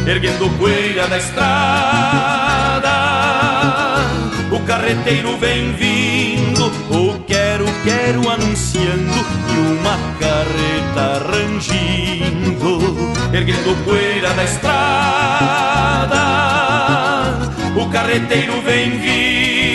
erguendo 0.08 0.50
poeira 0.58 1.08
da 1.08 1.18
estrada. 1.18 2.90
O 4.52 4.60
carreteiro 4.62 5.38
vem 5.38 5.74
vindo, 5.74 6.66
o 6.90 7.20
quero, 7.26 7.66
quero 7.84 8.30
anunciando 8.30 9.26
e 9.50 9.58
uma 9.80 9.98
carreta 10.20 11.24
rangindo, 11.30 12.80
erguendo 13.34 13.76
poeira 13.84 14.34
da 14.34 14.44
estrada. 14.44 16.26
O 17.76 17.90
carreteiro 17.90 18.62
vem 18.62 18.92
vindo. 18.92 19.66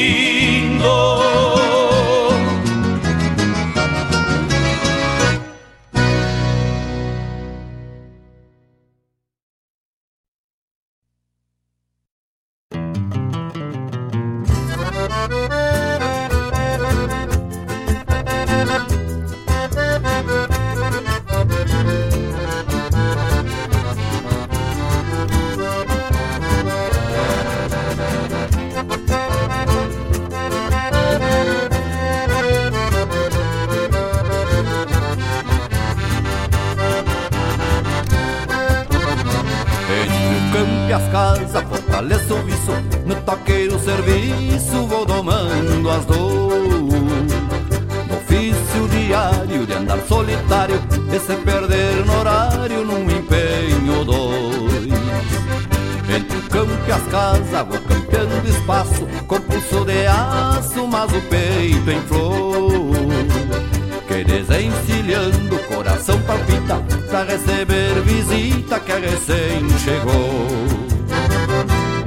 As 40.92 41.08
casas, 41.10 41.62
fortaleço 41.68 42.34
o 42.34 42.42
viço 42.42 42.72
No 43.06 43.14
toqueiro 43.16 43.78
serviço, 43.78 44.86
vou 44.86 45.04
domando 45.04 45.90
as 45.90 46.04
dores 46.04 46.92
No 48.08 48.16
ofício 48.16 48.88
diário 48.88 49.66
de 49.66 49.72
andar 49.72 49.98
solitário 50.08 50.80
E 51.12 51.18
se 51.18 51.34
perder 51.36 52.04
no 52.04 52.18
horário 52.18 52.84
num 52.84 53.02
empenho 53.02 54.04
dois 54.04 54.84
Entre 56.14 56.38
o 56.38 56.42
campo 56.48 56.72
e 56.88 56.92
as 56.92 57.02
casas, 57.04 57.66
vou 57.68 57.80
campeando 57.80 58.40
passo 58.70 59.04
com 59.26 59.40
pulso 59.40 59.84
de 59.84 60.06
aço, 60.06 60.86
mas 60.86 61.12
o 61.12 61.20
peito 61.22 61.90
em 61.90 62.00
flor. 62.02 62.92
Que 64.06 64.22
desencilhando 64.22 65.58
coração 65.68 66.20
palpita 66.22 66.76
pra 67.08 67.24
receber 67.24 68.00
visita 68.04 68.78
que 68.78 68.92
recém 68.92 69.68
chegou. 69.78 70.79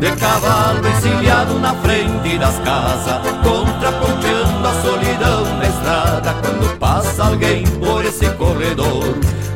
De 0.04 0.12
cavalo 0.18 0.86
encilhado 0.86 1.58
na 1.60 1.74
frente 1.76 2.38
das 2.38 2.60
casas, 2.60 3.22
contraponteando 3.41 4.68
a 4.68 4.82
solidão 4.82 5.58
na 5.58 5.66
estrada. 5.66 6.36
Quando 6.41 6.78
passa 6.78 7.24
alguém 7.24 7.64
por 7.80 8.04
esse 8.04 8.30
corredor, 8.32 9.06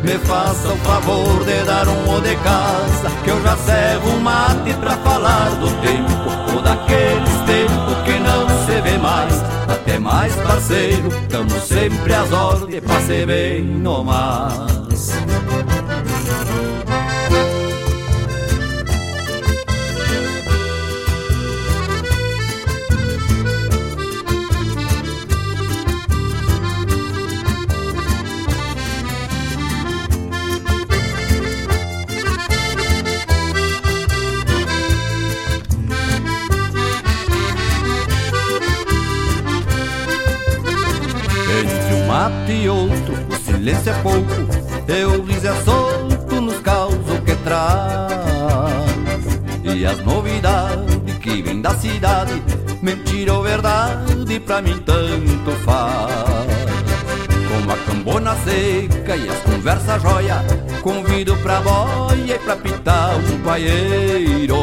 me 0.06 0.18
faça 0.20 0.70
o 0.70 0.78
favor 0.78 1.44
de 1.44 1.66
dar 1.66 1.86
um 1.90 2.16
o 2.16 2.22
de 2.22 2.34
casa, 2.38 3.12
que 3.26 3.30
eu 3.30 3.44
já 3.44 3.58
servo 3.58 4.10
um 4.12 4.22
mate 4.22 4.74
pra 4.80 4.92
falar 4.92 5.50
do 5.60 5.70
tempo, 5.82 6.56
ou 6.56 6.62
daqueles 6.62 7.42
tempos 7.46 7.98
que 8.06 8.18
não 8.18 8.48
se 8.66 8.82
vê 8.90 8.98
mais. 9.00 9.44
Até 9.68 10.00
mais 10.00 10.34
parceiro, 10.38 11.10
tamo 11.28 11.60
sempre 11.60 12.14
às 12.14 12.32
ordens 12.32 12.82
pra 12.86 13.02
ser 13.02 13.28
bem 13.28 13.66
no 13.66 14.02
mais. 14.02 15.12
Que 51.28 51.42
vêm 51.42 51.62
da 51.62 51.76
cidade, 51.76 52.42
mentira 52.82 53.34
ou 53.34 53.44
verdade, 53.44 54.40
pra 54.40 54.62
mim 54.62 54.78
tanto 54.86 55.52
faz. 55.66 56.48
Com 57.48 57.72
a 57.72 57.78
cambona 57.78 58.36
seca 58.46 59.18
e 59.18 59.30
as 59.30 59.40
conversas 59.40 60.02
joia, 60.02 60.42
convido 60.82 61.36
pra 61.38 61.60
boia 61.60 62.36
e 62.36 62.40
pra 62.40 62.56
pitar 62.56 63.16
um 63.18 63.42
paieiro. 63.42 64.58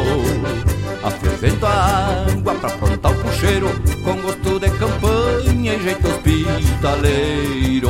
Afervento 1.03 1.65
a 1.67 2.25
água 2.27 2.55
pra 2.55 2.69
aprontar 2.69 3.11
o 3.11 3.15
puxeiro 3.15 3.69
Com 4.03 4.19
gosto 4.23 4.59
de 4.59 4.71
campanha 4.71 5.75
e 5.75 5.83
jeito 5.83 6.07
hospitaleiro 6.07 7.89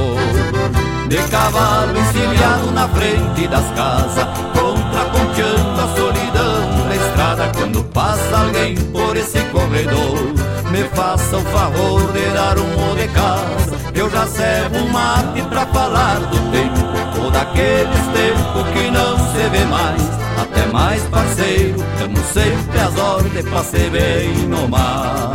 De 1.08 1.16
cavalo 1.32 1.98
encilhado 1.98 2.72
na 2.72 2.90
frente 2.90 3.48
das 3.48 3.66
casas 3.72 4.28
Contraponteando 4.54 5.80
a 5.80 5.96
solidão 5.96 6.55
estrada 7.36 7.52
Quando 7.56 7.84
passa 7.86 8.38
alguém 8.38 8.76
por 8.76 9.16
esse 9.16 9.40
corredor 9.52 10.34
Me 10.72 10.84
faça 10.96 11.38
o 11.38 11.42
favor 11.42 12.12
de 12.14 12.26
dar 12.32 12.58
um 12.58 12.96
de 12.96 13.08
casa 13.10 13.76
Eu 13.94 14.10
já 14.10 14.26
servo 14.26 14.78
um 14.78 14.90
mate 14.90 15.42
pra 15.44 15.66
falar 15.68 16.20
do 16.20 16.38
tempo 16.52 17.24
Ou 17.24 17.32
daqueles 17.32 18.06
tempos 18.14 18.70
que 18.74 18.90
não 18.92 19.18
se 19.32 19.50
vê 19.50 19.66
mais 19.66 20.26
até 20.38 20.66
mais 20.68 21.02
parceiro, 21.04 21.78
tamo 21.98 22.18
sempre 22.34 22.80
às 22.80 22.98
ordens 23.00 23.46
pra 23.48 23.64
ser 23.64 23.90
bem 23.90 24.34
no 24.50 24.68
mar. 24.68 25.35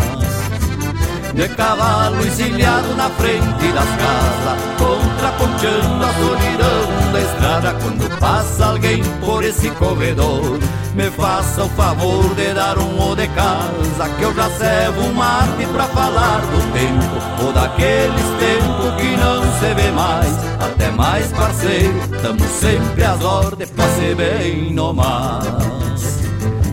De 1.35 1.49
cavalo 1.51 2.27
encilhado 2.27 2.95
na 2.97 3.09
frente 3.11 3.73
das 3.73 3.89
casas, 3.89 4.59
contraponteando 4.79 6.05
a 6.05 6.13
solidão 6.15 7.13
da 7.13 7.21
estrada. 7.21 7.75
Quando 7.81 8.19
passa 8.19 8.67
alguém 8.67 9.03
por 9.25 9.45
esse 9.45 9.71
corredor, 9.71 10.59
me 10.95 11.09
faça 11.11 11.65
o 11.65 11.69
favor 11.71 12.35
de 12.35 12.53
dar 12.53 12.77
um 12.79 13.11
o 13.11 13.15
de 13.15 13.29
casa, 13.29 14.09
que 14.19 14.23
eu 14.23 14.35
já 14.35 14.51
servo 14.51 15.03
um 15.03 15.13
mate 15.13 15.67
pra 15.73 15.85
falar 15.85 16.41
do 16.41 16.73
tempo, 16.73 17.47
ou 17.47 17.53
daqueles 17.53 18.27
tempos 18.41 18.95
que 19.01 19.17
não 19.17 19.43
se 19.61 19.75
vê 19.75 19.91
mais. 19.93 20.37
Até 20.59 20.91
mais 20.91 21.29
parceiro, 21.29 22.01
tamo 22.23 22.45
sempre 22.61 23.05
às 23.05 23.23
ordens 23.23 23.71
pra 23.71 23.87
ser 23.91 24.17
bem 24.17 24.73
no 24.73 24.93
mais. 24.93 26.21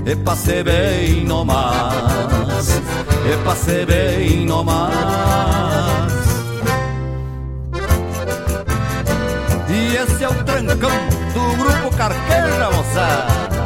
E 0.05 0.16
pra 0.16 0.36
ser 0.36 0.64
bem 0.64 1.26
no 1.26 1.45
mais 1.45 2.97
e 3.30 3.38
passei 3.43 3.86
bem 3.86 4.45
no 4.45 4.63
mar. 4.63 6.07
E 9.69 9.95
esse 9.97 10.23
é 10.23 10.30
o 10.30 10.43
trancão 10.45 10.89
do 11.34 11.57
grupo 11.57 11.97
Carqueja, 11.97 12.71
moçada. 12.71 13.57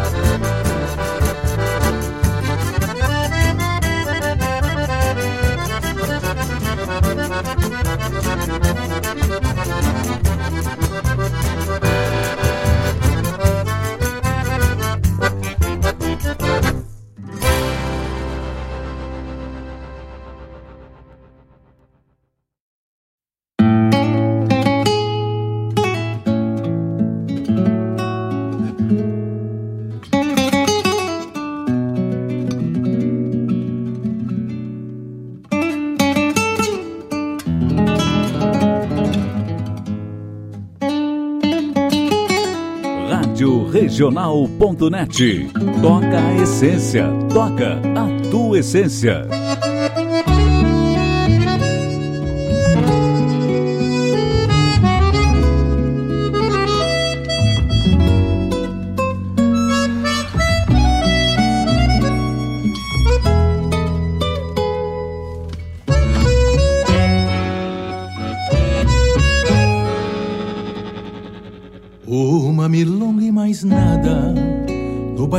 regional.net. 44.01 45.47
Toca 45.79 46.19
a 46.19 46.41
essência, 46.41 47.05
toca 47.31 47.79
a 47.95 48.29
tua 48.31 48.57
essência. 48.57 49.27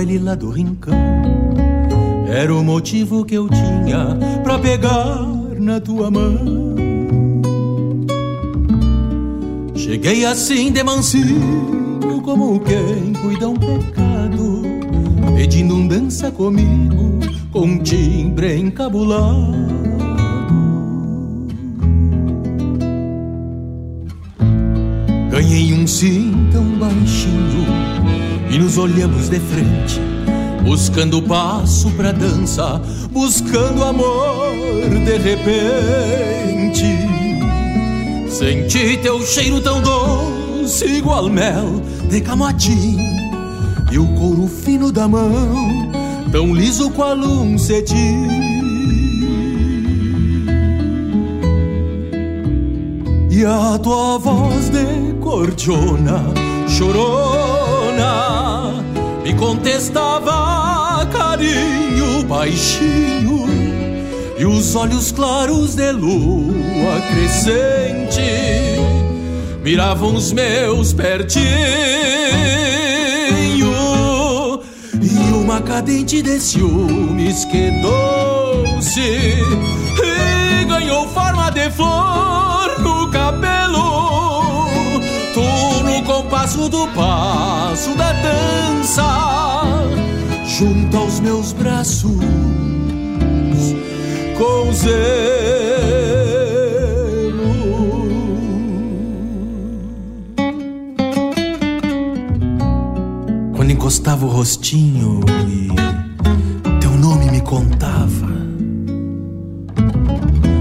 Baile 0.03 0.19
lá 0.19 0.35
do 0.35 0.51
rincão. 0.51 0.95
Era 2.27 2.53
o 2.53 2.65
motivo 2.65 3.25
que 3.25 3.37
eu 3.37 3.49
tinha 3.49 4.19
pra 4.43 4.59
pegar 4.59 5.23
na 5.59 5.81
tua 5.81 6.11
mão. 6.11 6.75
Cheguei 9.77 10.25
assim 10.25 10.73
de 10.73 10.83
mansinho, 10.83 12.01
como 12.25 12.59
quem 12.61 13.13
cuida 13.13 13.49
um 13.49 13.55
pecado, 13.55 14.63
pedindo 15.37 15.77
um 15.77 15.87
dança 15.87 16.33
comigo, 16.33 17.21
com 17.53 17.61
um 17.61 17.79
timbre 17.79 18.57
encabulado. 18.57 19.63
Ganhei 25.31 25.73
um 25.75 25.87
sim 25.87 26.49
tão 26.51 26.65
baixinho 26.79 27.52
e 28.53 28.59
nos 28.59 28.77
olhamos 28.77 29.31
de 29.31 29.41
frente, 29.41 29.99
buscando 30.63 31.23
passo 31.23 31.91
pra 31.93 32.13
dança, 32.13 32.79
buscando 33.11 33.83
amor 33.83 34.53
de 35.07 35.17
repente. 35.17 36.85
Senti 38.29 38.99
teu 38.99 39.23
cheiro 39.23 39.59
tão 39.63 39.81
doce, 39.81 40.85
igual 40.85 41.31
mel 41.31 41.81
de 42.11 42.21
camotim, 42.21 42.99
e 43.91 43.99
o 43.99 44.07
couro 44.09 44.47
fino 44.47 44.93
da 44.93 45.09
mão, 45.09 45.91
tão 46.31 46.55
liso 46.55 46.91
qual 46.91 47.17
um 47.17 47.57
cetim. 47.57 48.29
E 53.31 53.47
a 53.47 53.79
tua 53.79 54.19
voz 54.19 54.69
de 54.69 55.15
cordiona 55.23 56.23
chorou 56.69 57.62
me 59.23 59.35
contestava 59.35 61.07
carinho 61.13 62.25
baixinho 62.25 63.47
e 64.39 64.45
os 64.45 64.75
olhos 64.75 65.13
claros 65.13 65.75
de 65.75 65.93
lua 65.93 67.01
crescente 67.13 68.21
miravam 69.63 70.15
os 70.15 70.33
meus 70.33 70.93
pertinho 70.93 71.43
e 75.01 75.33
uma 75.35 75.61
cadente 75.61 76.23
de 76.23 76.41
ciúmes 76.41 77.45
quedou-se 77.45 79.01
e 79.01 80.65
ganhou 80.65 81.09
forma 81.09 81.51
de 81.51 81.71
flor 81.71 82.52
no 86.03 86.05
compasso 86.05 86.69
do 86.69 86.89
passo 86.89 87.95
da 87.95 88.13
dança 88.13 89.03
junto 90.45 90.97
aos 90.97 91.21
meus 91.21 91.53
braços 91.53 92.11
com 94.37 94.73
zelo. 94.73 94.93
Quando 103.55 103.71
encostava 103.71 104.27
o 104.27 104.29
rostinho 104.29 105.21
e 105.49 105.69
teu 106.81 106.91
nome 106.91 107.31
me 107.31 107.41
contava, 107.41 108.29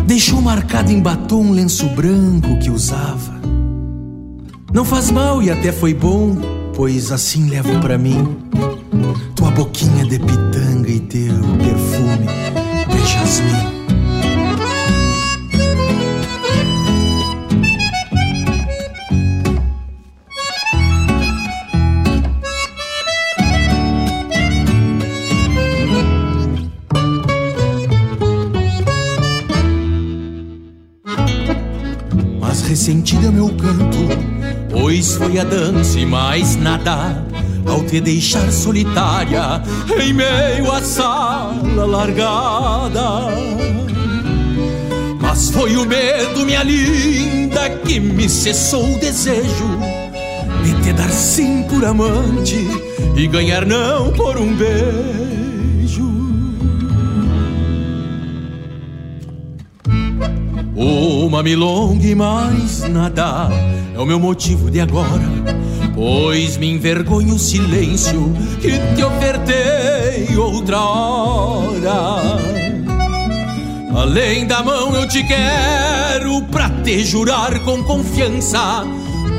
deixou 0.06 0.40
marcado 0.40 0.92
em 0.92 1.02
batom 1.02 1.42
um 1.42 1.52
lenço 1.52 1.88
branco 1.90 2.60
que 2.60 2.70
usava. 2.70 3.31
Não 4.74 4.86
faz 4.86 5.12
mal 5.12 5.44
e 5.44 5.52
até 5.52 5.72
foi 5.72 5.94
bom, 5.94 6.38
pois 6.74 7.12
assim 7.12 7.50
levo 7.50 7.80
para 7.82 7.98
mim 7.98 8.38
tua 9.36 9.52
boquinha 9.52 10.06
de 10.06 10.18
pitanga 10.20 10.90
e 10.90 11.00
teu 11.00 11.34
perfume 11.58 12.28
de 12.88 13.08
jasmim. 13.08 14.01
A 35.40 35.44
dança 35.44 36.00
e 36.00 36.06
mais 36.06 36.56
nada 36.56 37.24
ao 37.66 37.84
te 37.84 38.02
deixar 38.02 38.52
solitária 38.52 39.62
em 40.02 40.14
meio 40.14 40.72
à 40.72 40.82
sala 40.82 41.86
largada. 41.86 43.30
Mas 45.22 45.50
foi 45.50 45.76
o 45.78 45.86
medo, 45.86 46.46
minha 46.46 46.64
linda, 46.64 47.70
que 47.86 48.00
me 48.00 48.28
cessou 48.28 48.96
o 48.96 49.00
desejo 49.00 49.80
de 50.64 50.74
te 50.82 50.94
dar 50.94 51.10
sim 51.10 51.64
por 51.64 51.86
amante 51.86 52.68
e 53.16 53.28
ganhar 53.28 53.66
não 53.66 54.12
por 54.12 54.38
um 54.38 54.54
beijo. 54.54 56.12
Uma 60.76 61.44
milonga 61.44 62.06
e 62.06 62.16
mais 62.16 62.82
nada 62.90 63.50
é 63.94 64.00
o 64.00 64.06
meu 64.06 64.20
motivo 64.20 64.70
de 64.72 64.80
agora 64.80 65.30
pois 65.94 66.58
me 66.58 66.70
envergonho 66.72 67.36
o 67.36 67.40
silêncio 67.40 68.34
que 68.60 68.72
te 68.96 69.04
ofertei 69.04 70.36
outra 70.38 70.80
hora. 70.80 72.40
Além 73.96 74.48
da 74.48 74.64
mão 74.64 74.96
eu 74.96 75.08
te 75.08 75.24
quero 75.24 76.42
pra 76.44 76.70
te 76.70 77.04
jurar 77.04 77.60
com 77.64 77.84
confiança 77.84 78.84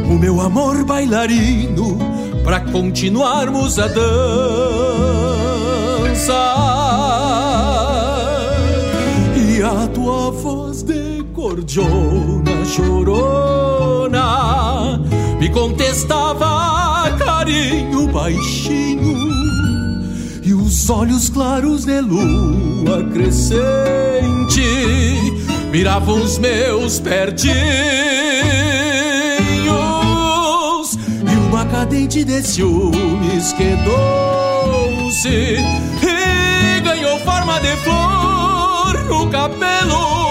o 0.08 0.14
meu 0.14 0.40
amor 0.40 0.84
bailarino 0.84 1.98
pra 2.44 2.60
continuarmos 2.60 3.78
a 3.78 3.88
dança. 3.88 4.02
E 9.36 9.62
a 9.62 9.86
tua 9.88 10.30
voz 10.30 10.82
de 10.82 11.24
cordiona 11.32 12.64
me 15.38 15.48
contestava 15.48 17.10
carinho 17.18 18.08
baixinho 18.08 19.32
e 20.42 20.52
os 20.52 20.90
olhos 20.90 21.28
claros 21.28 21.84
de 21.84 22.00
lua 22.00 23.04
crescente 23.12 24.62
miravam 25.70 26.20
os 26.22 26.38
meus 26.38 27.00
pertinhos. 27.00 27.52
E 31.24 31.36
uma 31.48 31.64
cadente 31.66 32.24
de 32.24 32.42
ciúmes 32.42 33.52
quedou-se 33.54 35.28
e 35.28 36.80
ganhou 36.80 37.18
forma 37.20 37.60
de 37.60 37.76
flor 37.78 39.04
no 39.08 39.30
cabelo 39.30 40.22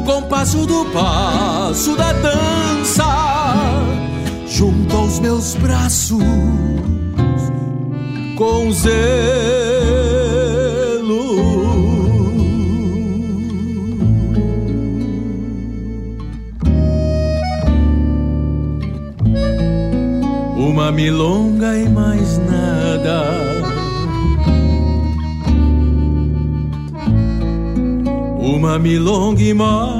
no 0.00 0.04
compasso 0.04 0.66
do 0.66 0.84
passo 0.86 1.96
da 1.96 2.12
dança, 2.12 3.04
junto 4.46 4.96
aos 4.96 5.18
meus 5.20 5.54
braços, 5.56 6.22
com 8.36 8.72
zelo. 8.72 9.00
Uma 20.56 20.92
milonga 20.92 21.76
e 21.76 21.88
mais 21.88 22.38
nada. 22.38 23.39
Uma 28.60 28.78
milonga 28.78 29.42
e 29.42 29.54
mais 29.54 29.99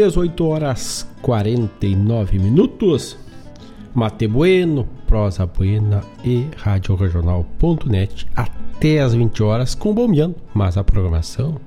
Dezoito 0.00 0.46
horas 0.46 1.06
49 1.20 2.38
minutos. 2.38 3.18
Mate 3.94 4.26
Bueno, 4.26 4.88
Prosa 5.06 5.44
Buena 5.44 6.02
e 6.24 6.46
Radioregional.net 6.56 8.26
até 8.34 9.00
as 9.00 9.12
20 9.12 9.42
horas 9.42 9.74
com 9.74 9.92
Bombeando, 9.92 10.36
mas 10.54 10.78
a 10.78 10.84
programação 10.84 11.60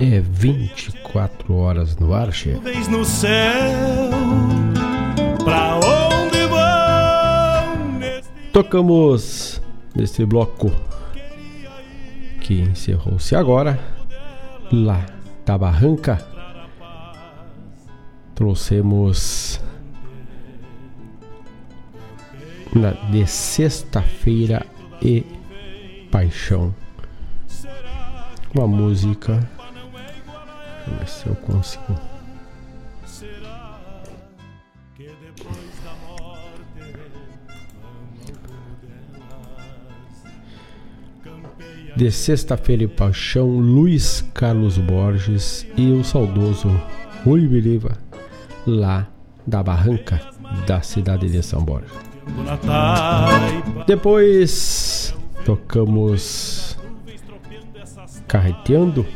é 0.00 0.20
24 0.20 1.54
horas 1.54 1.98
no 1.98 2.14
ar, 2.14 2.32
chefe. 2.32 2.88
No 2.90 3.04
céu, 3.04 4.10
pra 5.44 5.76
onde 5.76 6.46
vão 6.46 7.98
neste 7.98 8.30
Tocamos 8.54 9.60
nesse 9.94 10.24
bloco 10.24 10.72
que 12.40 12.62
encerrou-se 12.62 13.36
agora, 13.36 13.78
lá 14.72 15.04
da 15.44 15.58
Barranca, 15.58 16.32
trouxemos 18.34 19.60
na, 22.74 22.90
de 23.10 23.26
sexta-feira 23.26 24.66
e 25.00 25.24
paixão. 26.10 26.74
Uma 28.54 28.66
música. 28.66 29.48
Deixa 30.86 30.90
eu 30.90 30.98
ver 30.98 31.08
se 31.08 31.26
eu 31.26 31.34
consigo. 31.36 32.14
De 41.96 42.10
Sexta-feira 42.10 42.82
e 42.82 42.88
Paixão, 42.88 43.48
Luiz 43.58 44.20
Carlos 44.34 44.78
Borges 44.78 45.64
e 45.76 45.92
o 45.92 46.02
saudoso 46.02 46.68
Rui 47.24 47.46
Biriva, 47.46 47.96
lá 48.66 49.08
da 49.46 49.62
Barranca, 49.62 50.20
da 50.66 50.80
cidade 50.80 51.28
de 51.28 51.42
São 51.42 51.62
Borja. 51.62 51.86
Depois 53.86 55.14
tocamos 55.44 56.76
Carreteando, 58.26 59.06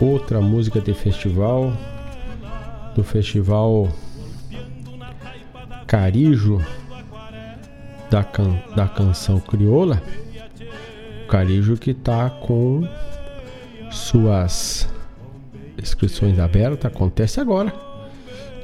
outra 0.00 0.40
música 0.40 0.80
de 0.80 0.94
festival, 0.94 1.72
do 2.94 3.02
festival 3.02 3.88
Carijo 5.86 6.64
da, 8.10 8.22
can, 8.24 8.62
da 8.74 8.86
canção 8.88 9.40
crioula, 9.40 10.02
Carijo 11.28 11.76
que 11.76 11.90
está 11.90 12.30
com 12.30 12.88
suas 13.90 14.88
inscrições 15.80 16.38
abertas, 16.38 16.90
acontece 16.90 17.40
agora, 17.40 17.72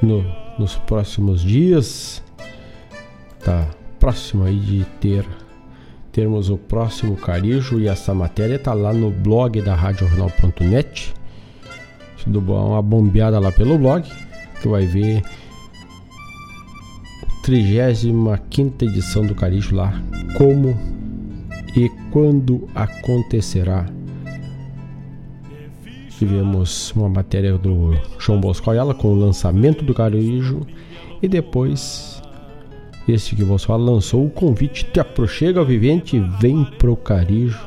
no, 0.03 0.25
nos 0.59 0.77
próximos 0.77 1.43
dias, 1.43 2.23
tá 3.45 3.69
próximo 3.99 4.45
aí 4.45 4.59
de 4.59 4.85
ter 5.01 5.27
termos 6.15 6.49
o 6.49 6.57
próximo 6.57 7.17
Carijo 7.17 7.81
e 7.81 7.89
essa 7.89 8.15
matéria 8.15 8.57
tá 8.57 8.73
lá 8.73 8.93
no 8.93 9.11
blog 9.11 9.61
da 9.61 9.75
radiojornal.net. 9.75 11.13
Dar 12.27 12.39
uma 12.39 12.81
bombeada 12.81 13.39
lá 13.39 13.51
pelo 13.51 13.77
blog, 13.77 14.09
tu 14.63 14.71
vai 14.71 14.87
ver 14.87 15.23
35 17.43 18.85
edição 18.85 19.27
do 19.27 19.35
Carijo 19.35 19.75
lá. 19.75 19.93
Como 20.39 20.79
e 21.77 21.91
quando 22.11 22.69
acontecerá? 22.75 23.85
Tivemos 26.19 26.93
uma 26.93 27.09
matéria 27.09 27.59
do 27.59 27.93
João 28.19 28.41
Bosco 28.41 28.71
Ayala 28.71 28.95
com 28.95 29.09
o 29.09 29.15
lançamento 29.15 29.85
do 29.85 29.93
Carijo 29.93 30.67
e 31.21 31.29
depois 31.29 32.23
este 33.07 33.37
que 33.37 33.45
você 33.45 33.67
fala 33.67 33.91
lançou 33.91 34.25
o 34.25 34.31
convite 34.31 34.85
Te 34.87 35.01
aproxega 35.01 35.65
vivente 35.65 36.19
vem 36.41 36.65
pro 36.65 36.97
Carijo 36.97 37.61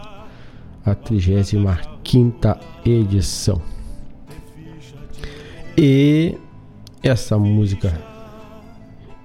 a 0.86 0.95
35 0.95 2.58
edição. 2.86 3.62
E 5.78 6.36
essa 7.04 7.38
música 7.38 7.93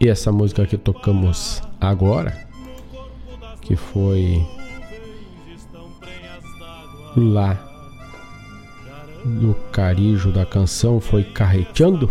e 0.00 0.08
essa 0.08 0.32
música 0.32 0.66
que 0.66 0.76
tocamos 0.76 1.62
agora, 1.80 2.36
que 3.60 3.76
foi 3.76 4.44
lá 7.16 7.71
do 9.24 9.54
carijo 9.70 10.30
da 10.30 10.44
canção, 10.44 11.00
foi 11.00 11.24
Carreteando. 11.24 12.10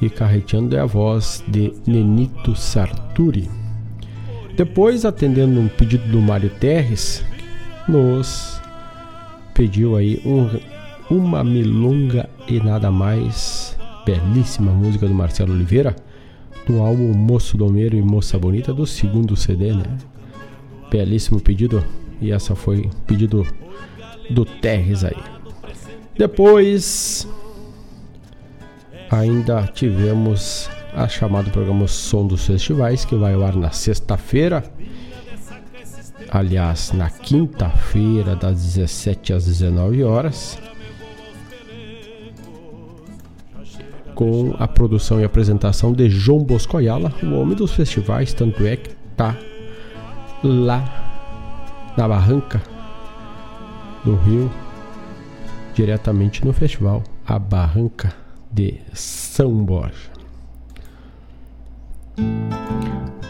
E 0.00 0.10
Carreteando 0.10 0.76
é 0.76 0.80
a 0.80 0.86
voz 0.86 1.42
de 1.46 1.72
Nenito 1.86 2.56
Sarturi. 2.56 3.48
Depois, 4.56 5.04
atendendo 5.04 5.60
um 5.60 5.68
pedido 5.68 6.06
do 6.10 6.20
Mário 6.20 6.50
Terres, 6.50 7.24
nos 7.88 8.60
pediu 9.54 9.96
aí 9.96 10.20
um, 10.24 10.48
uma 11.14 11.42
milonga 11.44 12.28
e 12.48 12.60
nada 12.60 12.90
mais. 12.90 13.76
Belíssima 14.04 14.72
música 14.72 15.06
do 15.06 15.14
Marcelo 15.14 15.52
Oliveira 15.52 15.94
do 16.66 16.80
álbum 16.80 17.12
Moço 17.12 17.56
Domeiro 17.56 17.96
e 17.96 18.02
Moça 18.02 18.38
Bonita 18.38 18.72
do 18.72 18.86
segundo 18.86 19.36
CD, 19.36 19.72
né? 19.72 19.98
Belíssimo 20.90 21.40
pedido 21.40 21.84
e 22.20 22.30
essa 22.30 22.54
foi 22.54 22.88
pedido 23.06 23.46
do 24.30 24.44
Terres 24.44 25.04
aí. 25.04 25.16
Depois 26.16 27.26
ainda 29.10 29.66
tivemos 29.66 30.70
a 30.94 31.08
chamada 31.08 31.50
programa 31.50 31.86
Som 31.86 32.26
dos 32.26 32.46
Festivais 32.46 33.04
que 33.04 33.14
vai 33.14 33.34
ao 33.34 33.42
ar 33.42 33.56
na 33.56 33.70
sexta-feira. 33.70 34.64
Aliás, 36.30 36.92
na 36.92 37.10
quinta-feira 37.10 38.34
das 38.34 38.62
17 38.62 39.32
às 39.32 39.46
19 39.46 40.02
horas. 40.04 40.58
com 44.14 44.54
a 44.58 44.68
produção 44.68 45.20
e 45.20 45.24
apresentação 45.24 45.92
de 45.92 46.08
João 46.08 46.44
Bosco 46.44 46.76
Ayala, 46.76 47.12
o 47.22 47.34
homem 47.34 47.56
dos 47.56 47.72
festivais, 47.72 48.32
tanto 48.32 48.64
é 48.64 48.76
que 48.76 48.90
tá 49.16 49.36
lá 50.44 51.92
na 51.96 52.06
barranca 52.06 52.62
do 54.04 54.14
Rio, 54.16 54.50
diretamente 55.74 56.44
no 56.44 56.52
festival 56.52 57.02
A 57.26 57.38
Barranca 57.38 58.14
de 58.50 58.80
São 58.92 59.52
Borja. 59.64 60.10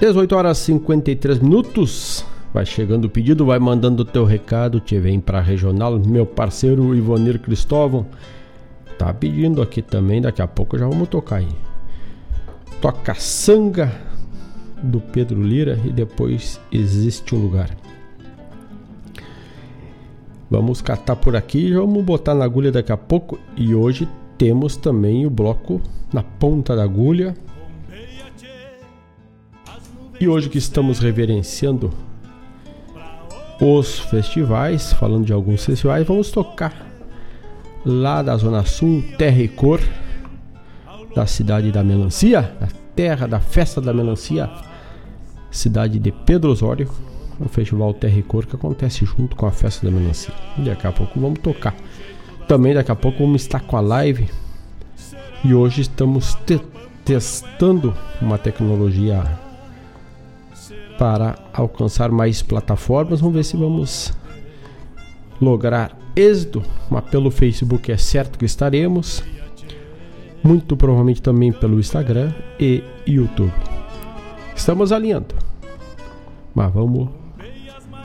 18 0.01 0.35
horas 0.35 0.59
e 0.59 0.65
53 0.65 1.39
minutos. 1.39 2.25
Vai 2.53 2.67
chegando 2.67 3.07
o 3.07 3.11
pedido, 3.11 3.47
vai 3.47 3.59
mandando 3.59 4.03
o 4.03 4.05
teu 4.05 4.25
recado, 4.25 4.79
te 4.79 4.99
vem 4.99 5.19
para 5.19 5.41
regional, 5.41 5.99
meu 5.99 6.27
parceiro 6.27 6.95
Ivonir 6.95 7.39
Cristóvão 7.39 8.07
tá 8.99 9.13
pedindo 9.13 9.61
aqui 9.61 9.83
também, 9.83 10.21
daqui 10.21 10.41
a 10.41 10.47
pouco 10.47 10.79
já 10.79 10.87
vamos 10.87 11.09
tocar 11.09 11.37
aí. 11.37 11.49
Toca 12.81 13.15
Sanga 13.15 13.93
do 14.83 15.01
Pedro 15.01 15.43
Lira 15.43 15.79
e 15.85 15.91
depois 15.91 16.61
existe 16.71 17.35
um 17.35 17.41
lugar. 17.41 17.82
Vamos 20.53 20.83
catar 20.83 21.17
por 21.17 21.35
aqui 21.35 21.69
e 21.69 21.73
vamos 21.73 22.05
botar 22.05 22.35
na 22.35 22.45
agulha 22.45 22.71
daqui 22.71 22.93
a 22.93 22.97
pouco. 22.97 23.39
E 23.57 23.75
hoje 23.75 24.07
temos 24.37 24.77
também 24.77 25.25
o 25.25 25.31
bloco 25.31 25.81
na 26.13 26.23
ponta 26.23 26.77
da 26.77 26.85
agulha. 26.85 27.35
E 30.21 30.29
hoje 30.29 30.51
que 30.51 30.59
estamos 30.59 30.99
reverenciando 30.99 31.91
os 33.59 33.99
festivais, 33.99 34.93
falando 34.93 35.25
de 35.25 35.33
alguns 35.33 35.65
festivais, 35.65 36.07
vamos 36.07 36.31
tocar 36.31 36.87
lá 37.83 38.21
da 38.21 38.37
Zona 38.37 38.63
Sul, 38.67 39.03
terra 39.17 39.41
e 39.41 39.49
cor, 39.49 39.81
da 41.15 41.27
cidade 41.27 41.73
da 41.73 41.83
melancia, 41.83 42.43
da 42.61 42.69
terra 42.95 43.27
da 43.27 43.41
festa 43.41 43.81
da 43.81 43.95
melancia, 43.95 44.51
cidade 45.51 45.99
de 45.99 46.13
Pedro 46.13 46.51
Osório, 46.51 46.91
o 47.41 47.49
festival 47.49 47.95
Terra 47.95 48.19
e 48.19 48.23
Cor 48.23 48.47
que 48.47 48.57
acontece 48.57 49.05
junto 49.05 49.37
com 49.37 49.47
a 49.47 49.51
festa 49.51 49.87
da 49.87 49.97
melancia. 49.97 50.35
E 50.59 50.63
daqui 50.63 50.87
a 50.87 50.93
pouco 50.93 51.19
vamos 51.21 51.41
tocar. 51.41 51.75
Também 52.47 52.75
daqui 52.75 52.91
a 52.91 52.97
pouco 52.97 53.19
vamos 53.19 53.43
estar 53.43 53.61
com 53.61 53.77
a 53.77 53.81
live. 53.81 54.29
E 55.45 55.55
hoje 55.55 55.83
estamos 55.83 56.35
te 56.47 56.61
testando 57.05 57.95
uma 58.21 58.39
tecnologia 58.39 59.25
para 60.99 61.37
alcançar 61.53 62.11
mais 62.11 62.43
plataformas. 62.43 63.21
Vamos 63.21 63.35
ver 63.35 63.45
se 63.45 63.57
vamos 63.57 64.13
lograr 65.41 65.99
êxito, 66.15 66.63
mas 66.91 67.05
pelo 67.05 67.31
Facebook 67.31 67.91
é 67.91 67.97
certo 67.97 68.39
que 68.39 68.45
estaremos. 68.45 69.23
Muito 70.43 70.77
provavelmente 70.77 71.23
também 71.23 71.53
pelo 71.53 71.79
Instagram 71.79 72.33
e 72.59 72.83
YouTube. 73.07 73.53
Estamos 74.55 74.93
alinhando. 74.93 75.35
Mas 76.55 76.73
vamos, 76.73 77.09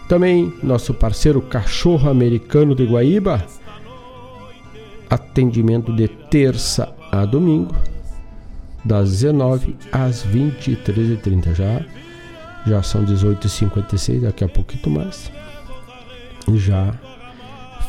também 0.07 0.53
nosso 0.61 0.93
parceiro 0.93 1.41
Cachorro 1.41 2.09
Americano 2.09 2.75
de 2.75 2.85
Guaíba 2.85 3.45
atendimento 5.09 5.93
de 5.93 6.07
terça 6.07 6.93
a 7.11 7.25
domingo 7.25 7.75
das 8.83 9.09
19 9.11 9.75
às 9.91 10.25
23h30 10.25 11.53
já. 11.53 11.85
Já 12.67 12.81
são 12.81 13.05
18h56, 13.05 14.21
daqui 14.21 14.43
a 14.43 14.49
pouquinho 14.49 14.95
mais. 14.95 15.31
Já 16.55 16.93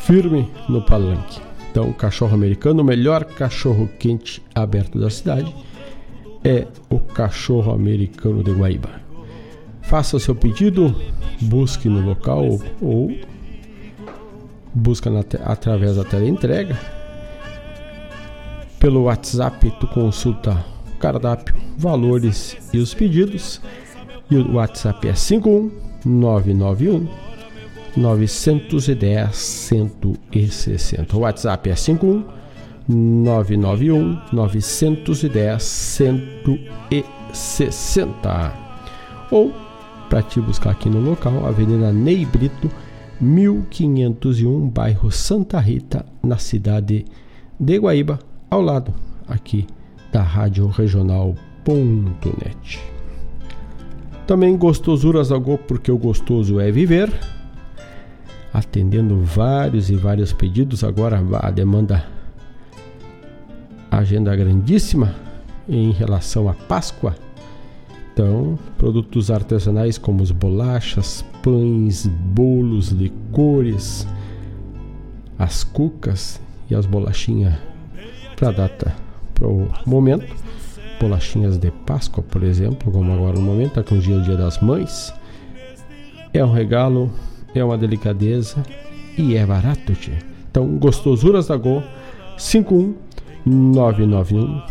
firme 0.01 0.47
no 0.69 0.83
palanque. 0.83 1.41
Então, 1.71 1.91
cachorro 1.93 2.35
americano, 2.35 2.81
o 2.81 2.85
melhor 2.85 3.25
cachorro 3.25 3.89
quente 3.99 4.41
aberto 4.53 4.99
da 4.99 5.09
cidade 5.09 5.53
é 6.43 6.67
o 6.89 6.99
cachorro 6.99 7.71
americano 7.73 8.43
de 8.43 8.51
Guaíba. 8.51 9.06
Faça 9.87 10.17
o 10.17 10.19
seu 10.19 10.35
pedido, 10.35 10.93
busque 11.41 11.87
no 11.87 12.01
local 12.01 12.59
ou 12.81 13.09
busca 14.73 15.09
na, 15.09 15.23
através 15.45 15.95
da 15.95 16.03
teleentrega. 16.03 16.77
Pelo 18.79 19.03
WhatsApp 19.03 19.71
tu 19.79 19.87
consulta 19.87 20.61
cardápio, 20.99 21.55
valores 21.77 22.57
e 22.73 22.79
os 22.79 22.93
pedidos. 22.93 23.61
E 24.29 24.35
o 24.35 24.55
WhatsApp 24.55 25.07
é 25.07 25.13
51991 25.13 27.07
910 27.95 29.35
160. 29.35 31.15
O 31.15 31.21
WhatsApp 31.21 31.69
é 31.69 31.75
51 31.75 32.25
991 32.89 34.19
910 34.33 35.63
160. 35.63 38.53
Ou 39.31 39.66
para 40.09 40.21
te 40.21 40.39
buscar 40.39 40.71
aqui 40.71 40.89
no 40.89 40.99
local, 40.99 41.45
Avenida 41.45 41.91
Ney 41.91 42.25
Brito, 42.25 42.69
1501, 43.19 44.69
bairro 44.69 45.11
Santa 45.11 45.59
Rita, 45.59 46.05
na 46.23 46.37
cidade 46.37 47.05
de 47.59 47.77
Guaíba, 47.77 48.19
ao 48.49 48.61
lado 48.61 48.93
aqui 49.27 49.67
da 50.11 50.21
Rádio 50.21 50.67
Regional.net. 50.67 52.79
Também 54.25 54.57
gostosuras 54.57 55.29
da 55.29 55.39
porque 55.39 55.91
o 55.91 55.97
gostoso 55.97 56.59
é 56.59 56.71
viver. 56.71 57.11
Atendendo 58.53 59.21
vários 59.21 59.89
e 59.89 59.95
vários 59.95 60.33
pedidos, 60.33 60.83
agora 60.83 61.21
a 61.41 61.51
demanda 61.51 62.05
agenda 63.89 64.35
grandíssima 64.35 65.15
em 65.67 65.91
relação 65.91 66.49
à 66.49 66.53
Páscoa. 66.53 67.15
Então, 68.17 68.57
produtos 68.79 69.29
artesanais 69.29 69.99
como 69.99 70.23
as 70.23 70.31
bolachas, 70.31 71.23
pães, 71.43 72.07
bolos, 72.07 72.87
licores, 72.87 74.07
as 75.37 75.63
cucas 75.63 76.41
e 76.67 76.73
as 76.73 76.87
bolachinhas 76.87 77.53
para 78.35 78.49
data 78.49 78.95
para 79.35 79.47
o 79.47 79.69
momento. 79.85 80.35
Bolachinhas 80.99 81.59
de 81.59 81.69
Páscoa, 81.69 82.23
por 82.23 82.41
exemplo, 82.41 82.91
como 82.91 83.13
agora 83.13 83.35
no 83.35 83.43
momento, 83.43 83.73
tá 83.73 83.83
com 83.83 83.99
dia, 83.99 84.15
o 84.15 84.23
dia 84.23 84.35
das 84.35 84.59
mães. 84.61 85.13
É 86.33 86.43
um 86.43 86.51
regalo, 86.51 87.11
é 87.53 87.63
uma 87.63 87.77
delicadeza 87.77 88.63
e 89.15 89.35
é 89.35 89.45
barato, 89.45 89.93
tia. 89.93 90.17
Então, 90.49 90.65
gostosuras 90.79 91.49
da 91.49 91.55
Go 91.55 91.83
51991 92.39 94.63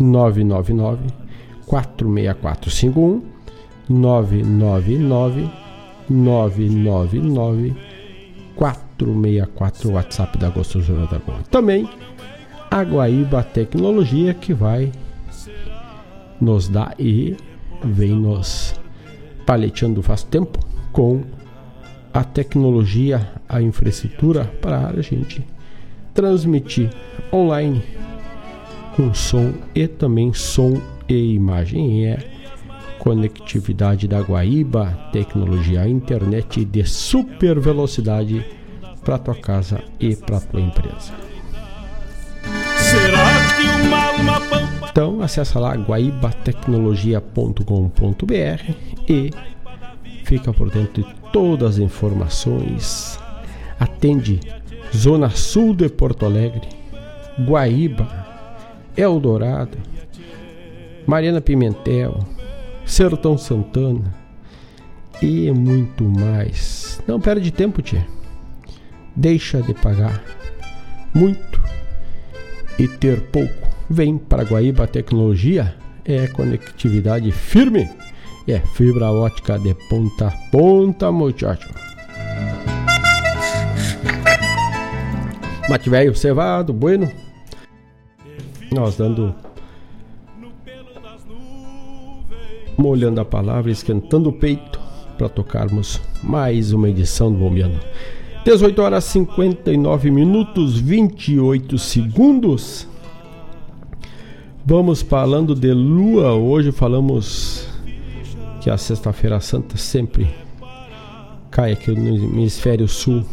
999 0.00 1.27
46451 1.68 3.22
999 3.88 5.50
999 6.08 7.74
464 8.56 9.92
WhatsApp 9.92 10.38
da 10.38 10.48
Gostosura 10.48 11.06
da 11.06 11.18
Go. 11.18 11.34
Também 11.50 11.88
a 12.70 12.82
Guaíba 12.82 13.42
Tecnologia 13.42 14.34
que 14.34 14.52
vai 14.52 14.90
nos 16.40 16.68
dar 16.68 16.94
e 16.98 17.36
vem 17.84 18.12
nos 18.12 18.74
paleteando 19.46 20.02
faz 20.02 20.22
tempo 20.22 20.58
com 20.92 21.22
a 22.12 22.24
tecnologia, 22.24 23.32
a 23.48 23.62
infraestrutura 23.62 24.44
para 24.60 24.88
a 24.88 25.00
gente 25.00 25.44
transmitir 26.14 26.90
online 27.32 27.82
com 28.96 29.14
som 29.14 29.52
e 29.74 29.86
também 29.86 30.32
som 30.32 30.80
e 31.08 31.34
imagem. 31.34 32.06
É 32.06 32.18
conectividade 32.98 34.08
da 34.08 34.20
Guaíba, 34.20 34.98
tecnologia, 35.12 35.88
internet 35.88 36.64
de 36.64 36.84
super 36.84 37.58
velocidade 37.58 38.44
para 39.04 39.18
tua 39.18 39.34
casa 39.34 39.82
e 39.98 40.14
para 40.14 40.38
tua 40.40 40.60
empresa. 40.60 41.12
Então 44.90 45.22
acessa 45.22 45.58
lá 45.58 45.74
guaibatecnologia.com.br 45.74 48.74
e 49.08 49.30
fica 50.24 50.52
por 50.52 50.70
dentro 50.70 51.02
de 51.02 51.08
todas 51.32 51.76
as 51.76 51.78
informações. 51.78 53.18
Atende 53.78 54.40
Zona 54.94 55.30
Sul 55.30 55.74
de 55.74 55.88
Porto 55.88 56.26
Alegre, 56.26 56.68
Guaíba, 57.40 58.26
Eldorado, 58.96 59.78
Mariana 61.08 61.40
Pimentel, 61.40 62.18
Sertão 62.84 63.38
Santana 63.38 64.14
e 65.22 65.50
muito 65.50 66.04
mais. 66.04 67.00
Não 67.08 67.18
perde 67.18 67.50
tempo, 67.50 67.80
tia. 67.80 68.06
Deixa 69.16 69.62
de 69.62 69.72
pagar 69.72 70.22
muito 71.14 71.62
e 72.78 72.86
ter 72.86 73.22
pouco. 73.30 73.66
Vem 73.88 74.18
para 74.18 74.44
Guaíba 74.44 74.86
Tecnologia, 74.86 75.74
é 76.04 76.26
conectividade 76.26 77.32
firme, 77.32 77.88
é 78.46 78.58
fibra 78.58 79.10
ótica 79.10 79.58
de 79.58 79.74
ponta 79.88 80.28
a 80.28 80.50
ponta, 80.50 81.10
muchacho. 81.10 81.72
Mate 85.70 85.88
velho 85.88 86.14
cevado, 86.14 86.74
bueno. 86.74 87.10
Nós 88.70 88.96
dando 88.96 89.34
molhando 92.78 93.20
a 93.20 93.24
palavra, 93.24 93.72
esquentando 93.72 94.28
o 94.28 94.32
peito 94.32 94.80
para 95.18 95.28
tocarmos 95.28 96.00
mais 96.22 96.72
uma 96.72 96.88
edição 96.88 97.32
do 97.32 97.38
Bombeando. 97.38 97.80
18 98.44 98.80
horas 98.80 99.04
59 99.04 100.10
minutos 100.12 100.78
28 100.78 101.76
segundos. 101.76 102.86
Vamos 104.64 105.02
falando 105.02 105.56
de 105.56 105.72
lua. 105.72 106.34
Hoje 106.34 106.70
falamos 106.70 107.66
que 108.60 108.70
a 108.70 108.78
Sexta-feira 108.78 109.40
Santa 109.40 109.76
sempre 109.76 110.28
cai 111.50 111.72
aqui 111.72 111.90
no 111.90 112.08
hemisfério 112.08 112.86
sul 112.86 113.24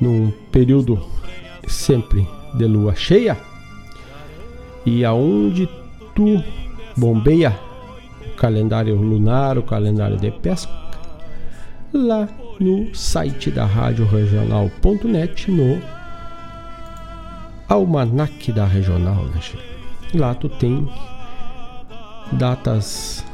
num 0.00 0.32
período 0.50 0.98
sempre 1.68 2.26
de 2.54 2.64
lua 2.66 2.94
cheia. 2.94 3.36
E 4.86 5.04
aonde 5.04 5.68
tu 6.14 6.42
bombeia 6.96 7.56
calendário 8.36 8.96
lunar, 8.96 9.58
o 9.58 9.62
calendário 9.62 10.16
de 10.16 10.30
pesca, 10.30 10.72
lá 11.92 12.28
no 12.58 12.94
site 12.94 13.50
da 13.50 13.64
Rádio 13.64 14.06
Regional.net 14.06 15.50
no 15.50 15.80
Almanac 17.68 18.52
da 18.52 18.66
Regional. 18.66 19.24
Né? 19.24 19.40
Lá 20.14 20.34
tu 20.34 20.48
tem 20.48 20.88
datas 22.32 23.24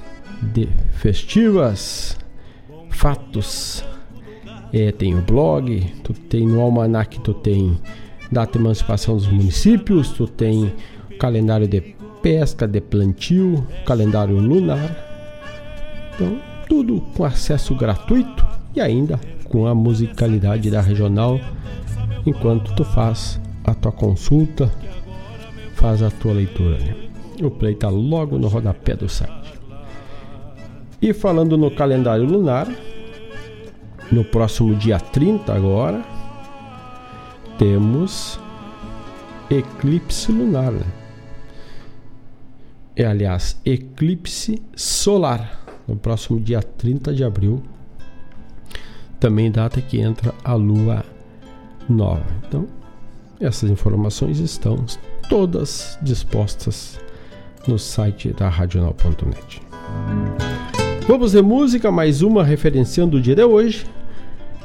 de 0.40 0.68
festivas, 0.92 2.18
fatos, 2.90 3.84
é, 4.72 4.92
tem 4.92 5.14
o 5.14 5.22
blog, 5.22 5.80
tu 6.04 6.12
tem 6.12 6.46
no 6.46 6.60
Almanac, 6.60 7.20
tu 7.20 7.34
tem 7.34 7.78
data 8.30 8.52
de 8.52 8.58
emancipação 8.58 9.16
dos 9.16 9.26
municípios, 9.26 10.10
tu 10.10 10.26
tem 10.26 10.72
o 11.10 11.18
calendário 11.18 11.66
de 11.66 11.97
pesca, 12.22 12.66
de 12.66 12.80
plantio, 12.80 13.66
calendário 13.86 14.38
lunar. 14.38 14.90
Então, 16.14 16.38
tudo 16.68 17.00
com 17.16 17.24
acesso 17.24 17.74
gratuito 17.74 18.46
e 18.74 18.80
ainda 18.80 19.18
com 19.44 19.66
a 19.66 19.74
musicalidade 19.74 20.70
da 20.70 20.80
regional 20.80 21.40
enquanto 22.26 22.74
tu 22.74 22.84
faz 22.84 23.40
a 23.64 23.74
tua 23.74 23.92
consulta, 23.92 24.70
faz 25.74 26.02
a 26.02 26.10
tua 26.10 26.32
leitura. 26.32 26.78
Né? 26.78 26.94
O 27.42 27.50
play 27.50 27.74
tá 27.74 27.88
logo 27.88 28.38
no 28.38 28.48
rodapé 28.48 28.94
do 28.94 29.08
site. 29.08 29.58
E 31.00 31.12
falando 31.12 31.56
no 31.56 31.70
calendário 31.70 32.24
lunar, 32.24 32.68
no 34.10 34.24
próximo 34.24 34.74
dia 34.74 34.98
30 34.98 35.52
agora, 35.52 36.02
temos 37.56 38.40
eclipse 39.50 40.32
lunar. 40.32 40.72
Né? 40.72 40.97
É, 42.98 43.06
aliás, 43.06 43.56
eclipse 43.64 44.60
solar. 44.74 45.64
No 45.86 45.94
próximo 45.94 46.40
dia 46.40 46.60
30 46.60 47.14
de 47.14 47.22
abril, 47.22 47.62
também 49.20 49.50
data 49.50 49.80
que 49.80 50.00
entra 50.00 50.34
a 50.44 50.52
lua 50.54 51.04
nova. 51.88 52.26
Então, 52.46 52.66
essas 53.40 53.70
informações 53.70 54.40
estão 54.40 54.84
todas 55.30 55.96
dispostas 56.02 57.00
no 57.68 57.78
site 57.78 58.32
da 58.32 58.48
radional.net. 58.48 59.62
Vamos 61.06 61.32
de 61.32 61.40
música, 61.40 61.92
mais 61.92 62.20
uma 62.20 62.42
referenciando 62.42 63.16
o 63.16 63.20
dia 63.20 63.36
de 63.36 63.44
hoje. 63.44 63.86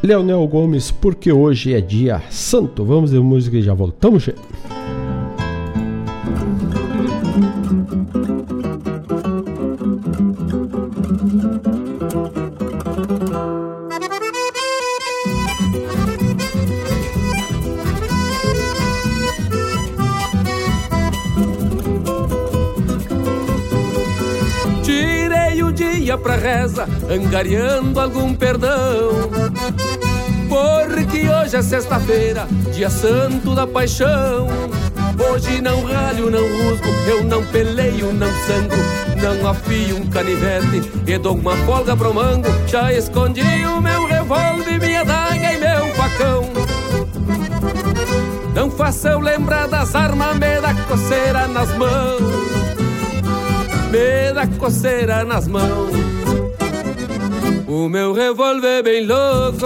Leonel 0.02 0.46
Gomes, 0.48 0.90
porque 0.90 1.32
hoje 1.32 1.74
é 1.74 1.80
dia 1.80 2.22
santo. 2.32 2.84
Vamos 2.84 3.12
de 3.12 3.20
música 3.20 3.58
e 3.58 3.62
já 3.62 3.76
voltamos. 3.76 4.24
Gente. 4.24 4.83
Reza, 26.64 26.88
angariando 27.10 28.00
algum 28.00 28.34
perdão. 28.34 29.30
Porque 30.48 31.28
hoje 31.28 31.56
é 31.58 31.62
sexta-feira, 31.62 32.48
dia 32.74 32.90
santo 32.90 33.54
da 33.54 33.68
paixão. 33.68 34.48
Hoje 35.30 35.62
não 35.62 35.84
ralho, 35.84 36.30
não 36.30 36.42
rusgo, 36.42 36.88
eu 37.08 37.24
não 37.24 37.46
peleio, 37.46 38.12
não 38.14 38.32
sangro, 38.48 38.78
não 39.22 39.50
afio 39.50 39.98
um 39.98 40.08
canivete 40.08 40.90
e 41.06 41.18
dou 41.18 41.36
uma 41.36 41.56
folga 41.58 41.96
pro 41.96 42.14
mango. 42.14 42.48
Já 42.68 42.92
escondi 42.94 43.66
o 43.66 43.82
meu 43.82 44.08
revólver, 44.08 44.80
minha 44.80 45.04
daga 45.04 45.54
e 45.54 45.60
meu 45.60 45.94
facão. 45.96 46.50
Não 48.56 48.72
faça 48.72 49.10
eu 49.10 49.20
lembrar 49.20 49.68
das 49.68 49.94
armas, 49.96 50.34
me 50.36 50.62
dá 50.62 50.74
coceira 50.88 51.48
nas 51.48 51.76
mãos. 51.78 52.22
Me 53.92 54.34
dá 54.34 54.48
coceira 54.58 55.24
nas 55.24 55.48
mãos. 55.48 56.13
O 57.74 57.90
meu 57.90 58.14
revólver 58.14 58.84
bem 58.84 59.04
louco. 59.08 59.66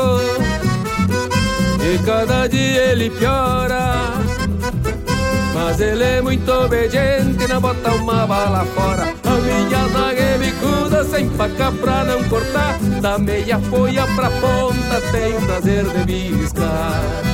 E 1.84 1.97
cada 2.05 2.47
dia 2.47 2.91
ele 2.91 3.10
piora. 3.10 3.95
Mas 5.53 5.82
ele 5.82 6.03
é 6.03 6.22
muito 6.22 6.49
obediente 6.49 7.47
Não 7.49 7.60
bota 7.60 7.91
uma 7.95 8.26
bala 8.26 8.66
fora. 8.68 9.14
A 9.26 9.34
minha 9.41 9.88
zaga 9.89 10.22
é 10.22 10.38
bicuda 10.38 11.03
Sem 11.03 11.30
faca 11.32 11.70
pra 11.70 12.05
não 12.05 12.24
cortar. 12.30 12.80
Da 13.01 13.18
meia 13.18 13.60
folha 13.60 14.08
pra 14.16 14.30
ponta 14.30 15.01
Tem 15.12 15.34
prazer 15.41 15.84
de 16.05 16.05
biscar 16.05 17.26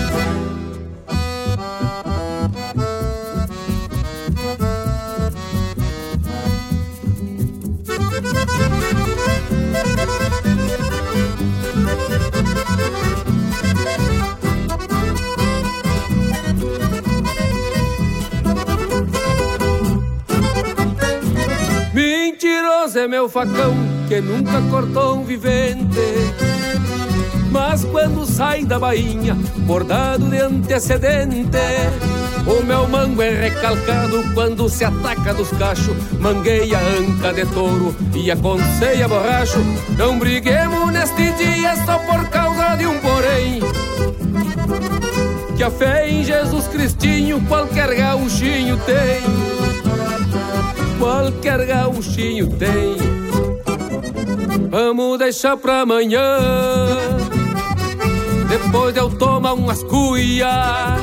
facão 23.34 23.74
que 24.08 24.22
nunca 24.22 24.62
cortou 24.70 25.18
um 25.18 25.24
vivente. 25.24 25.90
Mas 27.50 27.84
quando 27.84 28.28
sai 28.28 28.64
da 28.64 28.78
bainha, 28.78 29.34
bordado 29.66 30.30
de 30.30 30.38
antecedente, 30.38 31.58
o 32.46 32.64
meu 32.64 32.88
mango 32.88 33.24
é 33.24 33.32
recalcado 33.32 34.24
quando 34.36 34.70
se 34.70 34.86
ataca 34.86 35.34
dos 35.34 35.50
cachos. 35.50 35.98
Mangueia 36.20 36.78
anca 36.78 37.34
de 37.34 37.44
touro 37.48 37.96
e 38.14 38.30
aconselha 38.30 39.08
borracho. 39.08 39.60
Não 39.98 40.20
briguemos 40.20 40.94
neste 40.94 41.32
dia 41.32 41.76
só 41.88 41.98
por 41.98 42.30
causa 42.30 42.76
de 42.76 42.86
um 42.86 43.00
porém. 43.00 43.62
Que 45.58 45.64
a 45.64 45.72
fé 45.72 46.08
em 46.08 46.24
Jesus 46.24 46.68
Cristinho 46.68 47.42
qualquer 47.48 47.96
gauchinho 47.96 48.78
tem 48.78 49.64
qualquer 51.04 51.66
gauchinho 51.66 52.48
tem. 52.58 53.13
Vamos 54.74 55.20
deixar 55.20 55.56
pra 55.56 55.82
amanhã, 55.82 56.20
depois 58.50 58.92
de 58.92 59.00
eu 59.00 59.08
tomar 59.08 59.54
umas 59.54 59.84
cuia. 59.84 60.98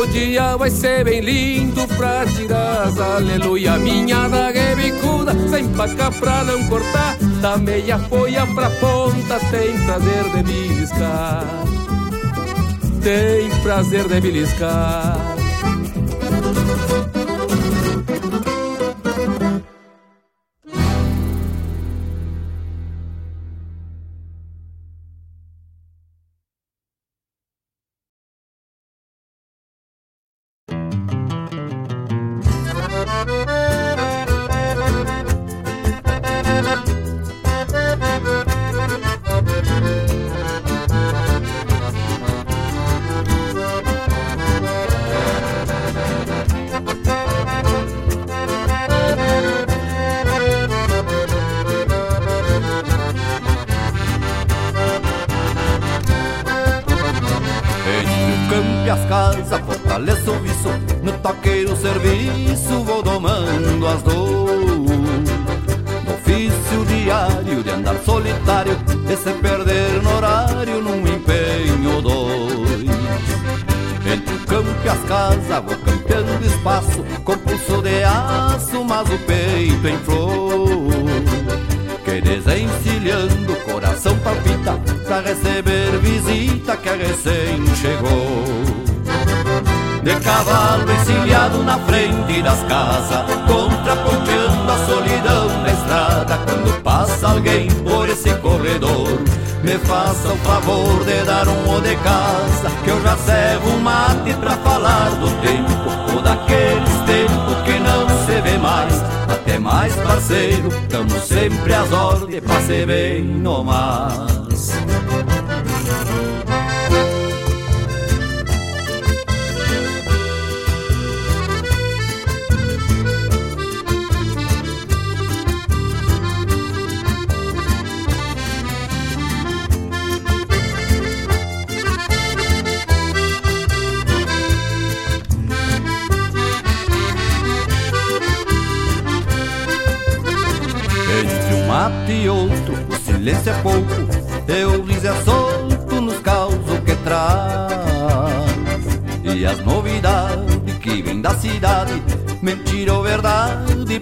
O 0.00 0.06
dia 0.06 0.56
vai 0.56 0.70
ser 0.70 1.02
bem 1.02 1.20
lindo 1.20 1.84
pra 1.96 2.24
tirar 2.26 2.82
as 2.82 3.00
aleluia. 3.00 3.76
Minha 3.78 4.28
daga 4.28 4.60
é 4.60 4.76
bicuda, 4.76 5.34
sem 5.48 5.66
paca 5.70 6.12
pra 6.12 6.44
não 6.44 6.64
cortar. 6.68 7.16
Da 7.40 7.56
meia 7.56 7.98
folha 7.98 8.46
pra 8.54 8.70
ponta, 8.70 9.40
tem 9.50 9.76
prazer 9.84 10.22
de 10.30 10.42
beliscar. 10.44 11.44
Tem 13.02 13.50
prazer 13.64 14.06
de 14.06 14.20
beliscar. 14.20 15.27
Às 112.38 112.44
ordens 112.44 112.44
pra 112.44 112.60
ser 112.60 112.86
bem 112.86 113.24
no 113.24 113.64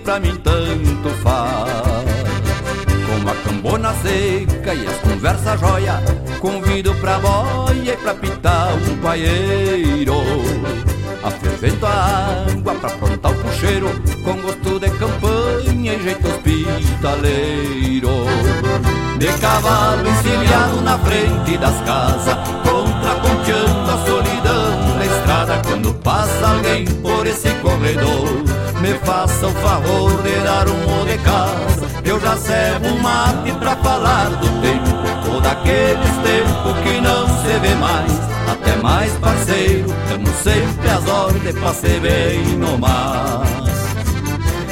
pra 0.06 0.20
mim 0.20 0.36
tanto 0.36 1.10
faz. 1.20 1.68
Com 3.06 3.28
a 3.28 3.34
cambona 3.34 3.92
seca 3.94 4.72
e 4.72 4.86
as 4.86 4.96
conversas 4.98 5.58
joia, 5.58 6.00
convido 6.38 6.94
pra 6.94 7.18
boia 7.18 7.92
e 7.92 7.96
pra 7.96 8.14
pitar 8.14 8.72
um 8.74 8.96
paieiro. 8.98 10.14
Afervento 11.24 11.84
a 11.84 12.46
água 12.48 12.74
pra 12.76 12.88
aprontar 12.88 13.32
o 13.32 13.34
puxeiro 13.34 13.88
Com 14.22 14.34
gosto 14.42 14.78
de 14.78 14.88
campanha 14.90 15.94
e 15.94 16.02
jeito 16.04 16.28
hospitaleiro 16.28 18.10
De 19.18 19.26
cavalo 19.40 20.08
encilhado 20.08 20.82
na 20.82 20.96
frente 20.98 21.58
das 21.58 21.74
casas 21.80 22.36
Contraponteando 22.62 23.90
a 23.90 24.06
solidão 24.06 24.96
na 24.98 25.06
estrada 25.06 25.60
Quando 25.66 25.92
passa 25.94 26.48
alguém 26.48 26.84
por 26.84 27.26
esse 27.26 27.48
corredor 27.54 28.65
Me 28.80 28.94
faça 29.04 29.46
o 29.46 29.52
favor 29.52 30.22
de 30.22 30.38
dar 30.40 30.68
um 30.68 31.04
de 31.06 31.18
casa 31.18 31.86
Eu 32.04 32.20
já 32.20 32.36
servo 32.36 32.88
um 32.88 33.00
mate 33.00 33.52
pra 33.58 33.76
falar 33.76 34.28
do 34.30 34.48
tempo 34.60 35.32
Ou 35.34 35.40
daqueles 35.40 36.16
tempos 36.22 36.78
que 36.82 37.00
não 37.00 37.26
se 37.26 37.58
vê 37.58 37.74
mais 37.74 38.26
até 38.46 38.76
mais 38.76 39.12
parceiro, 39.14 39.88
tamo 40.08 40.26
sempre 40.42 40.88
às 40.88 41.08
ordens 41.08 41.58
pra 41.58 41.74
ser 41.74 42.00
bem 42.00 42.56
no 42.56 42.78
mar. 42.78 43.65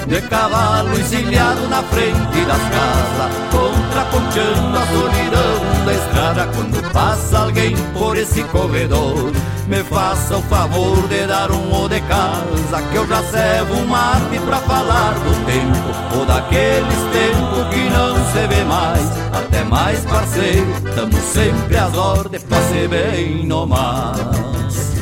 De 0.07 0.21
cavalo 0.29 0.99
encilhado 1.01 1.67
na 1.69 1.83
frente 1.85 2.45
das 2.45 2.61
casas, 2.61 3.33
contraponteando 3.51 4.77
a 4.77 4.87
solidão 4.87 5.85
da 5.87 5.93
estrada. 5.95 6.47
Quando 6.55 6.93
passa 6.93 7.39
alguém 7.39 7.75
por 7.95 8.17
esse 8.17 8.45
corredor, 8.45 9.33
me 9.67 9.83
faça 9.85 10.37
o 10.37 10.43
favor 10.43 11.09
de 11.09 11.27
dar 11.27 11.51
um 11.51 11.85
o 11.85 11.89
de 11.89 12.01
casa, 12.03 12.83
que 12.93 12.97
eu 12.97 13.09
já 13.09 13.23
servo 13.23 13.75
um 13.77 13.87
mate 13.87 14.39
pra 14.45 14.59
falar 14.59 15.15
do 15.15 15.47
tempo, 15.47 16.19
ou 16.19 16.27
daqueles 16.27 16.99
tempos 17.13 17.69
que 17.73 17.89
não 17.89 18.15
se 18.33 18.47
vê 18.47 18.65
mais. 18.65 19.11
Até 19.33 19.65
mais 19.65 20.01
parceiro, 20.05 20.67
tamo 20.95 21.19
sempre 21.33 21.79
às 21.79 21.97
ordens 21.97 22.43
pra 22.43 22.61
ser 22.61 22.89
bem 22.89 23.47
no 23.47 23.67
mais. 23.67 24.93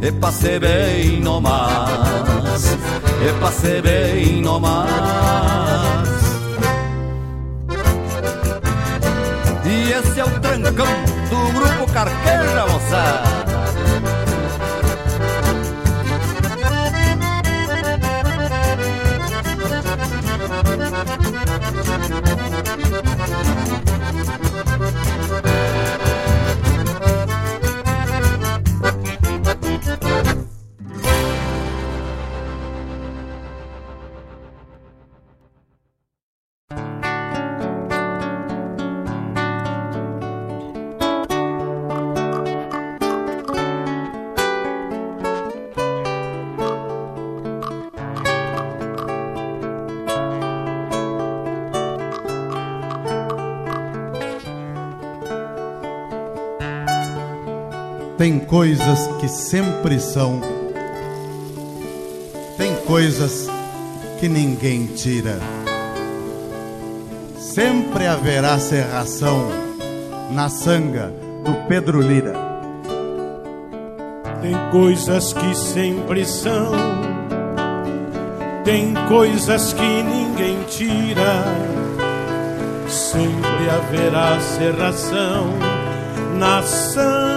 E 0.00 0.12
pra 0.12 0.30
ser 0.30 0.60
bem 0.60 1.20
no 1.20 1.40
mais 1.40 2.33
e 3.26 3.32
passei 3.40 3.80
bem 3.80 4.42
no 4.42 4.60
mais. 4.60 4.84
E 9.64 9.92
esse 9.92 10.20
é 10.20 10.24
o 10.24 10.40
trancão 10.40 10.86
do 11.30 11.52
grupo 11.52 11.92
Carqueja, 11.92 12.66
moçada. 12.66 13.53
Tem 58.24 58.38
coisas 58.38 59.06
que 59.20 59.28
sempre 59.28 60.00
são, 60.00 60.40
tem 62.56 62.74
coisas 62.86 63.50
que 64.18 64.30
ninguém 64.30 64.86
tira. 64.86 65.38
Sempre 67.36 68.06
haverá 68.06 68.58
serração 68.58 69.50
na 70.30 70.48
sanga 70.48 71.12
do 71.44 71.68
Pedro 71.68 72.00
Lira. 72.00 72.32
Tem 74.40 74.54
coisas 74.72 75.34
que 75.34 75.54
sempre 75.54 76.24
são, 76.24 76.72
tem 78.64 78.94
coisas 79.06 79.74
que 79.74 80.02
ninguém 80.02 80.62
tira. 80.62 81.44
Sempre 82.88 83.68
haverá 83.68 84.40
serração 84.40 85.50
na 86.38 86.62
sanga 86.62 87.33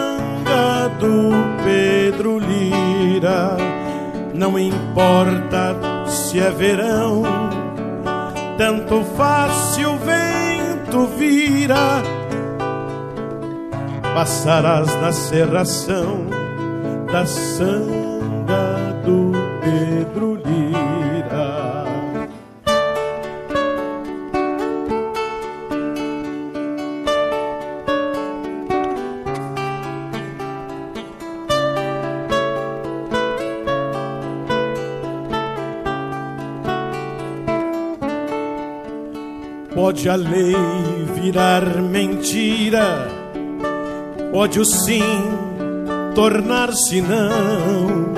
do 0.89 1.31
Pedro 1.63 2.39
Lira. 2.39 3.57
Não 4.33 4.57
importa 4.57 5.75
se 6.07 6.39
é 6.39 6.49
verão, 6.51 7.23
tanto 8.57 9.03
faz 9.15 9.51
se 9.73 9.85
o 9.85 9.97
vento 9.97 11.07
vira. 11.17 12.01
Passarás 14.13 14.93
na 15.01 15.11
serração 15.11 16.25
da 17.11 17.25
sanga 17.25 18.06
Pode 39.97 40.09
a 40.09 40.15
lei 40.15 40.55
virar 41.15 41.65
mentira, 41.81 43.07
pode 44.31 44.59
o 44.59 44.63
sim 44.63 45.01
tornar-se 46.13 47.01
não, 47.01 48.13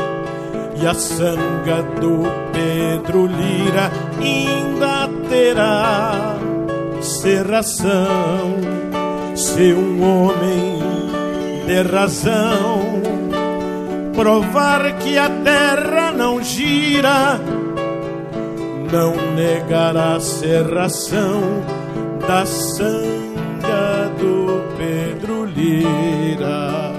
e 0.76 0.86
a 0.86 0.94
sanga 0.94 1.82
do 2.02 2.24
Pedro 2.52 3.28
Lira 3.28 3.90
ainda 4.20 5.10
terá 5.30 6.36
serração. 7.02 8.58
Se 9.34 9.72
um 9.72 10.04
homem 10.04 10.80
de 11.66 11.82
razão 11.84 12.82
provar 14.14 14.98
que 14.98 15.18
a 15.18 15.30
terra 15.30 16.12
não 16.12 16.44
gira, 16.44 17.40
não 18.92 19.16
negará 19.36 20.16
a 20.16 20.20
serração 20.20 21.42
da 22.28 22.46
sanga 22.46 24.10
do 24.20 24.64
Pedro 24.78 25.46
Lira. 25.46 26.90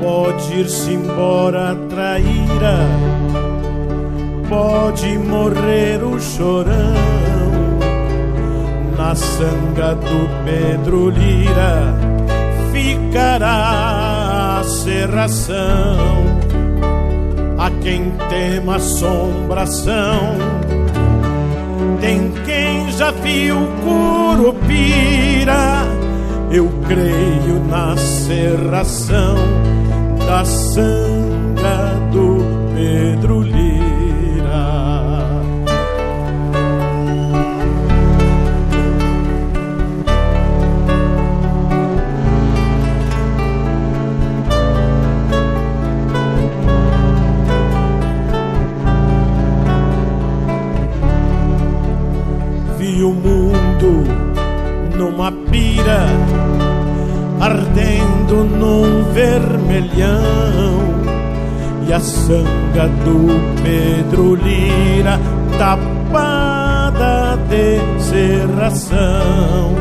Pode 0.00 0.54
ir-se 0.58 0.92
embora, 0.92 1.76
traíra 1.88 3.11
pode 4.52 5.18
morrer 5.18 6.04
o 6.04 6.20
chorão. 6.20 6.92
Na 8.98 9.14
sanga 9.14 9.94
do 9.94 10.28
Pedro 10.44 11.08
Lira 11.08 11.96
ficará 12.70 14.60
a 14.60 14.64
serração. 14.64 16.36
A 17.58 17.70
quem 17.82 18.12
tema 18.28 18.76
assombração 18.76 20.36
tem 22.00 22.32
quem 22.44 22.92
já 22.92 23.10
viu 23.10 23.56
Curupira. 23.82 25.86
Eu 26.50 26.68
creio 26.86 27.64
na 27.70 27.96
serração 27.96 29.36
da 30.26 30.44
sanga 30.44 31.31
numa 55.22 55.30
pira 55.30 56.06
ardendo 57.40 58.44
num 58.44 59.12
vermelhão. 59.12 60.22
E 61.86 61.92
a 61.92 62.00
sanga 62.00 62.88
do 63.04 63.28
Pedro 63.62 64.34
Lira 64.34 65.20
tapada 65.58 67.38
de 67.48 68.02
serração. 68.02 69.72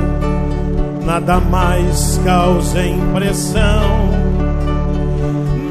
Nada 1.05 1.39
mais 1.39 2.21
causa 2.23 2.85
impressão, 2.85 4.09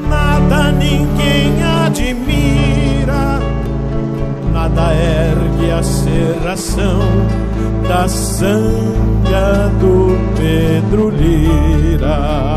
nada 0.09 0.73
ninguém 0.73 1.63
admira, 1.87 3.41
nada 4.53 4.93
ergue 4.93 5.71
a 5.71 5.83
serração 5.83 7.50
da 7.89 8.09
sanga 8.09 9.71
do 9.81 10.17
Pedro 10.37 11.11
Lira. 11.11 12.51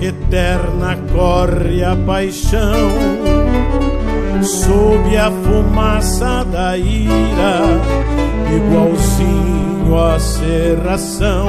Eterna 0.00 0.98
corre 1.12 1.84
a 1.84 1.94
paixão 1.94 2.90
sob 4.44 5.16
a 5.16 5.30
fumaça 5.30 6.44
da 6.44 6.76
ira, 6.76 7.60
igualzinho 8.56 9.98
a 9.98 10.18
serração 10.18 11.48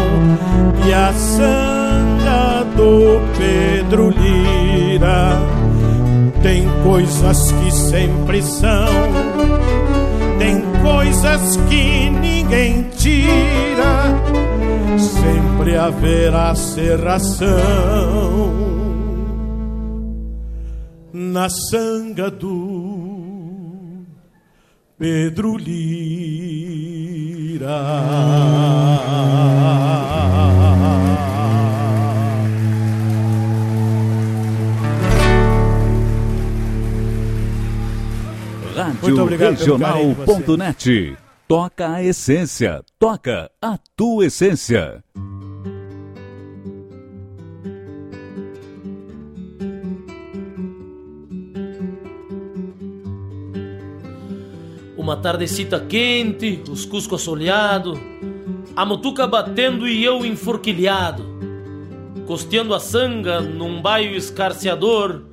e 0.86 0.94
a 0.94 1.14
sanga 1.14 2.64
do 2.76 3.20
Pedro 3.38 4.10
Lira. 4.10 5.40
Tem 6.42 6.68
coisas 6.84 7.52
que 7.52 7.72
sempre 7.72 8.42
são, 8.42 8.94
tem 10.40 10.62
coisas 10.82 11.58
que 11.70 12.10
ninguém 12.10 12.84
tira, 12.98 14.14
sempre 14.98 15.78
haverá 15.78 16.54
serração 16.54 17.54
na 21.14 21.48
sanga 21.50 22.30
do 22.32 22.73
Pedro 24.98 25.58
Lira. 25.58 26.84
Rádio 38.76 39.26
Regional.net. 39.26 41.18
Toca 41.48 41.94
a 41.94 42.04
essência, 42.04 42.82
toca 42.98 43.52
a 43.62 43.78
tua 43.96 44.26
essência. 44.26 45.04
Uma 55.04 55.18
tardecita 55.18 55.82
quente, 55.82 56.64
os 56.72 56.86
cuscos 56.86 57.22
assoleado, 57.22 58.00
a 58.74 58.86
mutuca 58.86 59.28
batendo 59.28 59.86
e 59.86 60.02
eu 60.02 60.26
enforquilhado, 60.26 61.26
costeando 62.26 62.74
a 62.74 62.80
sanga 62.80 63.42
num 63.42 63.82
baio 63.82 64.16
escarceador, 64.16 65.24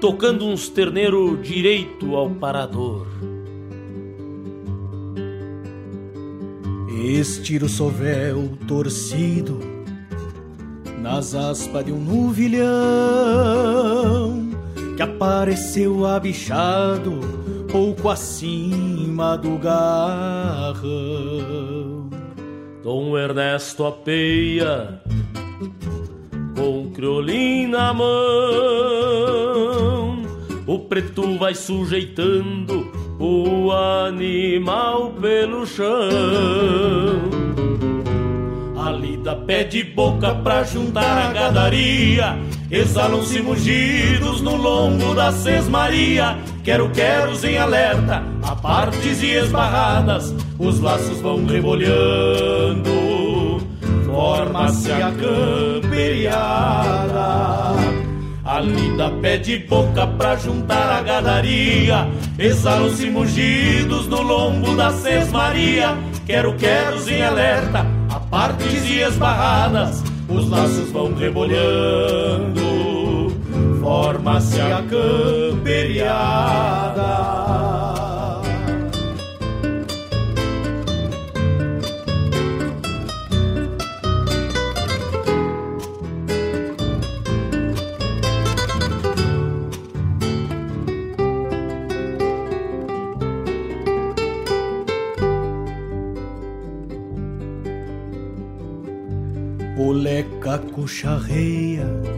tocando 0.00 0.46
uns 0.46 0.68
terneiro 0.68 1.36
direito 1.38 2.14
ao 2.14 2.30
parador. 2.30 3.08
Estiro 6.96 7.68
sovel 7.68 8.56
torcido 8.68 9.58
nas 11.00 11.34
aspas 11.34 11.84
de 11.84 11.90
um 11.90 11.98
nuvilhão 11.98 12.62
que 14.96 15.02
apareceu 15.02 16.06
abichado 16.06 17.43
pouco 17.74 18.08
acima 18.08 19.36
do 19.36 19.58
garrão. 19.58 20.78
Dom 22.84 23.18
Ernesto 23.18 23.84
apeia 23.84 25.02
com 26.56 26.92
criolim 26.92 27.66
na 27.66 27.92
mão, 27.92 28.14
o 30.68 30.78
preto 30.78 31.36
vai 31.36 31.56
sujeitando 31.56 32.92
o 33.18 33.72
animal 33.72 35.10
pelo 35.20 35.66
chão. 35.66 35.88
A 38.86 38.92
lida 38.92 39.34
pede 39.34 39.82
boca 39.82 40.32
pra 40.32 40.62
juntar 40.62 41.18
a 41.18 41.32
gadaria. 41.32 42.38
Exalam-se 42.74 43.40
mugidos 43.40 44.40
no 44.40 44.56
lombo 44.56 45.14
da 45.14 45.30
sesmaria. 45.30 46.36
Quero 46.64 46.90
queros 46.90 47.44
em 47.44 47.56
alerta, 47.56 48.24
a 48.42 48.56
partes 48.56 49.22
e 49.22 49.30
esbarradas. 49.30 50.34
Os 50.58 50.80
laços 50.80 51.20
vão 51.20 51.46
rebolhando, 51.46 52.90
forma-se 54.04 54.90
a 54.90 55.12
camperiada. 55.12 56.34
A 58.44 58.60
lida 58.60 59.08
pede 59.22 59.58
boca 59.58 60.08
pra 60.08 60.34
juntar 60.34 60.98
a 60.98 61.00
gadaria. 61.00 62.08
Exalam-se 62.36 63.08
mugidos 63.08 64.08
no 64.08 64.20
lombo 64.20 64.74
da 64.74 64.90
sesmaria. 64.90 65.96
Quero 66.26 66.56
queros 66.56 67.06
em 67.06 67.22
alerta, 67.22 67.86
a 68.10 68.18
partes 68.18 68.84
e 68.90 68.98
esbarradas. 68.98 70.02
Os 70.28 70.48
laços 70.48 70.90
vão 70.90 71.14
rebolhando, 71.14 72.63
forma-se 73.84 74.60
a 74.62 74.82
camperiada. 74.82 75.84
Poleca 99.76 100.58
cucharreia 100.72 102.13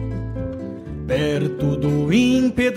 perto 1.06 1.76
do 1.76 2.12
empedrado, 2.12 2.76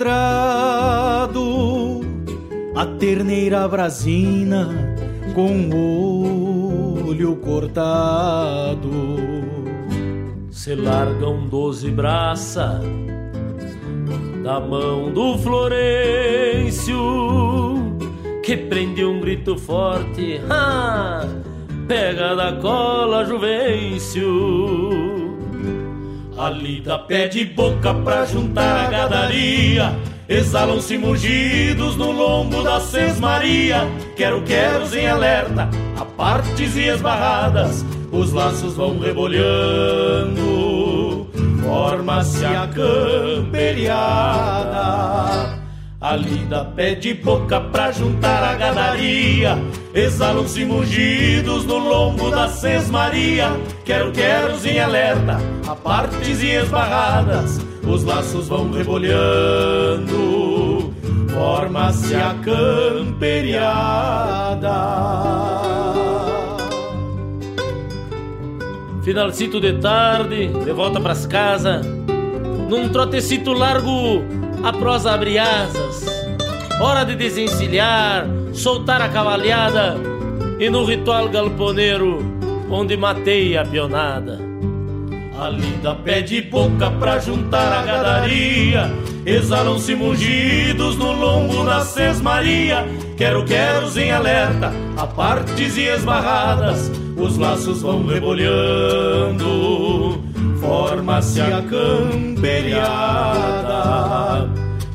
a 2.74 2.86
terneira 2.86 3.66
brasina 3.66 4.68
com 5.34 5.68
o 5.70 7.08
olho 7.08 7.36
cortado. 7.36 8.90
se 10.50 10.74
largam 10.74 11.46
doze 11.48 11.90
braça 11.90 12.80
da 14.44 14.60
mão 14.60 15.10
do 15.12 15.38
Florencio 15.38 16.98
que 18.42 18.56
prende 18.56 19.04
um 19.04 19.20
grito 19.20 19.56
forte, 19.56 20.40
ah, 20.48 21.26
pega 21.86 22.34
da 22.34 22.52
cola 22.54 23.24
Juvencio. 23.24 25.09
A 26.40 26.48
lida 26.48 26.98
pede 26.98 27.44
boca 27.44 27.92
pra 27.92 28.24
juntar 28.24 28.86
a 28.86 28.88
gadaria. 28.88 29.94
Exalam-se 30.26 30.96
mugidos 30.96 31.96
no 31.96 32.10
lombo 32.10 32.62
da 32.62 32.80
sesmaria. 32.80 33.86
Quero, 34.16 34.40
quero 34.40 34.86
em 34.96 35.06
alerta, 35.06 35.68
a 36.00 36.04
partes 36.06 36.76
e 36.76 36.88
esbarradas. 36.88 37.84
Os 38.10 38.32
laços 38.32 38.74
vão 38.74 38.98
rebolhando, 38.98 40.38
forma-se 41.62 42.46
a 42.46 42.66
camperiada. 42.68 45.59
A 46.00 46.16
lida 46.16 46.64
pede 46.64 47.12
boca 47.12 47.60
pra 47.60 47.92
juntar 47.92 48.42
a 48.42 48.54
gadaria. 48.54 49.58
Exalam-se 49.92 50.64
mugidos 50.64 51.66
no 51.66 51.76
lombo 51.76 52.30
da 52.30 52.48
sesmaria. 52.48 53.50
Quero, 53.84 54.10
quero 54.10 54.56
em 54.66 54.80
alerta, 54.80 55.36
a 55.68 55.76
partes 55.76 56.42
e 56.42 56.52
esbarradas. 56.52 57.60
Os 57.86 58.02
laços 58.04 58.48
vão 58.48 58.70
rebolhando, 58.70 59.20
forma-se 61.34 62.14
a 62.14 62.34
camperiada. 62.42 63.50
Finalcito 69.02 69.60
de 69.60 69.74
tarde, 69.74 70.48
de 70.48 70.72
volta 70.72 70.98
pras 70.98 71.26
casas, 71.26 71.84
num 72.70 72.88
trotecito 72.88 73.52
largo 73.52 74.39
a 74.62 74.72
prosa 74.72 75.12
abre 75.12 75.38
asas. 75.38 76.06
Hora 76.80 77.04
de 77.04 77.14
desencilhar, 77.14 78.26
soltar 78.52 79.02
a 79.02 79.08
cavalhada 79.08 79.96
e 80.58 80.68
no 80.70 80.84
ritual 80.84 81.28
galponeiro 81.28 82.24
onde 82.70 82.96
matei 82.96 83.56
a 83.56 83.64
pionada. 83.64 84.38
A 85.38 85.48
linda 85.48 85.94
pede 85.94 86.42
boca 86.42 86.90
pra 86.90 87.18
juntar 87.18 87.72
a 87.72 87.82
gadaria. 87.82 88.90
Exalam-se 89.24 89.94
mugidos 89.94 90.96
no 90.96 91.12
lombo 91.12 91.64
da 91.64 91.80
sesmaria. 91.80 92.86
Quero, 93.16 93.44
quero 93.44 93.98
em 93.98 94.10
alerta, 94.12 94.72
a 94.96 95.06
partes 95.06 95.76
e 95.76 95.86
esbarradas. 95.86 96.90
Os 97.16 97.38
laços 97.38 97.82
vão 97.82 98.06
rebolhando 98.06 99.40
forma-se 100.60 101.40
a 101.40 101.62
camperiada. 101.62 102.80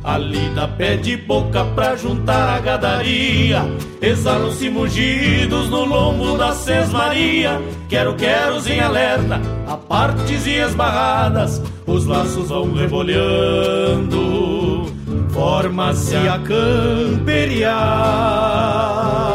A 0.04 0.18
lida 0.20 0.68
pede 0.68 1.18
boca 1.18 1.66
pra 1.74 1.96
juntar 1.96 2.58
a 2.58 2.60
gadaria. 2.60 3.64
Exalam-se 4.00 4.70
mugidos 4.70 5.68
no 5.70 5.84
lombo 5.84 6.38
da 6.38 6.54
sesmaria. 6.54 7.60
Quero, 7.90 8.14
quero 8.14 8.60
em 8.70 8.80
alerta, 8.80 9.42
a 9.68 9.76
partes 9.76 10.46
e 10.46 10.60
esbarradas. 10.60 11.60
Os 11.88 12.06
laços 12.06 12.50
vão 12.50 12.72
rebolhando, 12.74 14.86
forma-se 15.32 16.16
a 16.16 16.38
camperiada. 16.40 19.35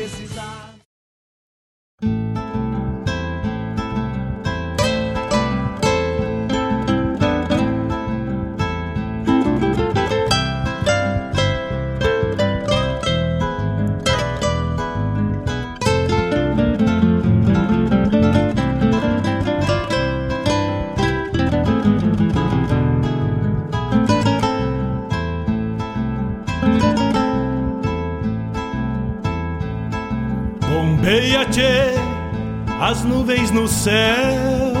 nuvens 33.31 33.51
no 33.51 33.67
céu. 33.67 34.73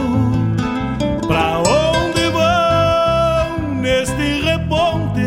Pra 1.27 1.59
onde 1.59 2.29
vão 2.29 3.75
neste 3.75 4.41
reponte? 4.41 5.21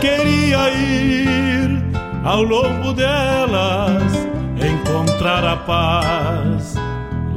Queria 0.00 0.70
ir 0.70 1.82
ao 2.24 2.42
longo 2.42 2.92
delas, 2.92 4.12
encontrar 4.56 5.44
a 5.44 5.56
paz 5.56 6.74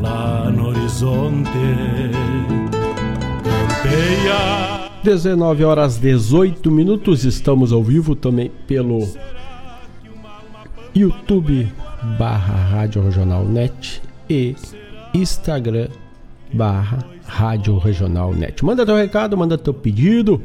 lá 0.01 0.49
no 0.49 0.67
horizonte. 0.69 1.49
Campeia. 3.43 4.89
19 5.01 5.63
horas 5.63 5.97
18 5.97 6.69
minutos, 6.69 7.23
estamos 7.23 7.71
ao 7.71 7.81
vivo 7.81 8.15
também 8.15 8.51
pelo 8.67 9.07
YouTube 10.93 11.71
barra 12.17 12.55
Rádio 12.55 13.03
Regional 13.03 13.45
Net 13.45 14.09
e 14.30 14.56
Instagram 15.14 15.88
barra 16.53 16.99
Rádio 17.26 17.77
Regional 17.77 18.34
Net. 18.34 18.64
Manda 18.64 18.85
teu 18.85 18.95
recado, 18.95 19.38
manda 19.38 19.57
teu 19.57 19.73
pedido. 19.73 20.41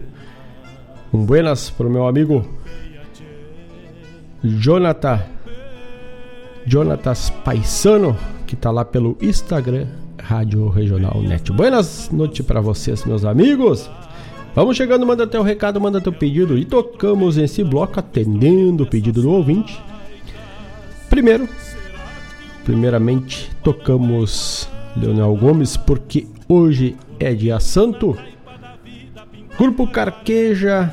Um 1.12 1.24
buenas 1.24 1.70
pro 1.70 1.90
meu 1.90 2.06
amigo 2.06 2.44
Jonathan 4.43 5.20
Jonatas 6.66 7.31
Paisano, 7.44 8.16
que 8.47 8.56
tá 8.56 8.70
lá 8.70 8.85
pelo 8.85 9.16
Instagram 9.20 9.86
Rádio 10.20 10.69
Regional 10.69 11.23
Net. 11.23 11.52
Buenas 11.52 12.11
noites 12.11 12.44
para 12.44 12.61
vocês, 12.61 13.05
meus 13.05 13.24
amigos. 13.24 13.90
Vamos 14.55 14.77
chegando, 14.77 15.05
manda 15.05 15.27
teu 15.27 15.43
recado, 15.43 15.81
manda 15.81 16.01
teu 16.01 16.12
pedido 16.12 16.56
e 16.56 16.65
tocamos 16.65 17.36
esse 17.36 17.62
bloco 17.65 17.98
atendendo 17.98 18.85
o 18.85 18.86
pedido 18.86 19.20
do 19.20 19.31
ouvinte 19.31 19.82
Primeiro, 21.15 21.48
primeiramente, 22.65 23.51
tocamos 23.62 24.69
Leonel 24.97 25.35
Gomes 25.36 25.77
porque 25.77 26.27
hoje 26.49 26.97
é 27.20 27.35
dia 27.35 27.61
santo. 27.61 28.16
Grupo 29.57 29.86
Carqueja 29.86 30.93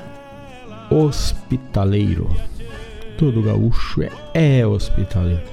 Hospitaleiro. 0.89 2.29
Todo 3.17 3.41
gaúcho 3.41 4.01
é, 4.03 4.59
é 4.59 4.67
hospitaleiro. 4.67 5.43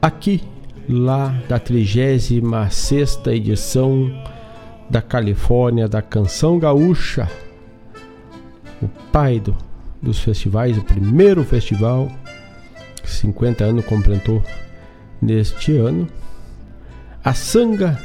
Aqui, 0.00 0.42
lá 0.88 1.34
da 1.48 1.58
36 1.58 2.30
edição 3.26 4.10
da 4.88 5.00
Califórnia 5.00 5.88
da 5.88 6.02
Canção 6.02 6.58
Gaúcha, 6.58 7.30
o 8.82 8.88
pai 9.10 9.40
do, 9.40 9.56
dos 10.02 10.18
festivais, 10.18 10.76
o 10.76 10.84
primeiro 10.84 11.42
festival 11.42 12.10
50 13.04 13.64
anos 13.64 13.84
completou 13.84 14.42
neste 15.24 15.76
ano. 15.76 16.06
A 17.24 17.32
Sanga 17.32 17.98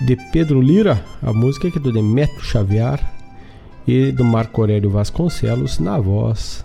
de 0.00 0.16
Pedro 0.32 0.60
Lira, 0.60 1.04
a 1.20 1.32
música 1.32 1.70
que 1.70 1.78
é 1.78 1.80
do 1.80 1.92
Demetrio 1.92 2.40
Xavier 2.40 3.00
e 3.86 4.12
do 4.12 4.24
Marco 4.24 4.60
Aurélio 4.60 4.90
Vasconcelos 4.90 5.78
na 5.78 5.98
voz 5.98 6.64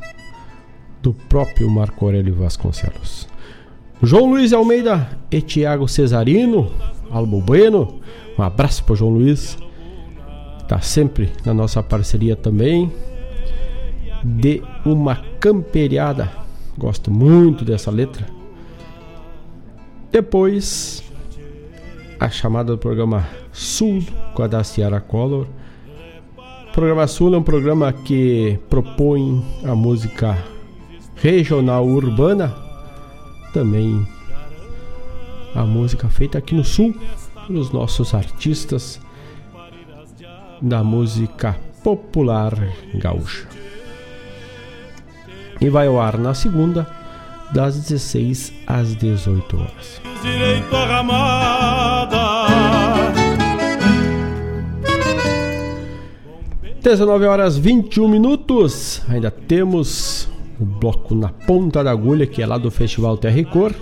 do 1.02 1.14
próprio 1.14 1.70
Marco 1.70 2.06
Aurélio 2.06 2.36
Vasconcelos. 2.36 3.28
João 4.02 4.30
Luiz 4.30 4.54
Almeida 4.54 5.18
e 5.32 5.42
Tiago 5.42 5.88
Cesarino, 5.88 6.72
Albo 7.10 7.42
Bueno, 7.42 8.00
um 8.38 8.44
abraço 8.44 8.84
para 8.84 8.96
João 8.96 9.12
Luiz, 9.12 9.58
tá 10.68 10.80
sempre 10.80 11.32
na 11.44 11.54
nossa 11.54 11.82
parceria 11.82 12.36
também. 12.36 12.92
De 14.24 14.62
uma 14.86 15.16
camperiada, 15.40 16.30
gosto 16.78 17.10
muito 17.10 17.64
dessa 17.64 17.90
letra. 17.90 18.39
Depois, 20.12 21.04
a 22.20 22.30
chamada 22.30 22.72
do 22.72 22.78
programa 22.80 23.28
Sul 23.52 24.04
com 24.34 24.42
a 24.42 24.48
da 24.48 24.64
Ciara 24.64 25.00
Collor. 25.00 25.46
O 26.70 26.72
programa 26.72 27.06
Sul 27.06 27.36
é 27.36 27.38
um 27.38 27.44
programa 27.44 27.94
que 27.94 28.60
propõe 28.70 29.46
a 29.64 29.76
música 29.76 30.36
regional 31.16 31.86
urbana, 31.86 32.56
também 33.54 34.08
a 35.54 35.64
música 35.64 36.10
feita 36.10 36.40
aqui 36.40 36.56
no 36.56 36.64
Sul 36.64 36.96
pelos 37.46 37.72
nossos 37.72 38.14
artistas 38.14 39.00
da 40.60 40.84
música 40.84 41.56
popular 41.84 42.54
gaúcha. 42.96 43.48
E 45.62 45.70
vai 45.70 45.88
ao 45.88 46.00
ar 46.00 46.18
na 46.18 46.34
segunda, 46.34 46.88
das 47.54 47.80
16 47.80 48.54
às 48.68 48.96
18 48.96 49.58
horas. 49.58 50.02
Direito 50.22 50.76
à 50.76 50.86
ramada. 50.86 52.20
19 56.82 57.26
horas 57.26 57.58
21 57.58 58.08
minutos. 58.08 59.02
Ainda 59.10 59.30
temos 59.30 60.30
o 60.60 60.66
bloco 60.66 61.14
na 61.14 61.30
ponta 61.30 61.84
da 61.84 61.92
agulha, 61.92 62.26
que 62.26 62.42
é 62.42 62.46
lá 62.46 62.58
do 62.58 62.72
Festival 62.72 63.18
Terra 63.18 63.40
e 63.40 63.46
Cor. 63.46 63.74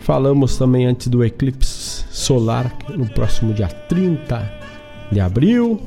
Falamos 0.00 0.56
também 0.56 0.86
antes 0.86 1.08
do 1.08 1.24
eclipse 1.24 2.04
solar, 2.10 2.76
no 2.88 3.08
próximo 3.08 3.54
dia 3.54 3.68
30 3.68 4.52
de 5.10 5.20
abril. 5.20 5.80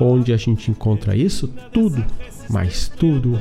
Onde 0.00 0.32
a 0.32 0.36
gente 0.36 0.70
encontra 0.70 1.14
isso? 1.14 1.48
Tudo, 1.72 2.04
mas 2.50 2.88
tudo 2.88 3.40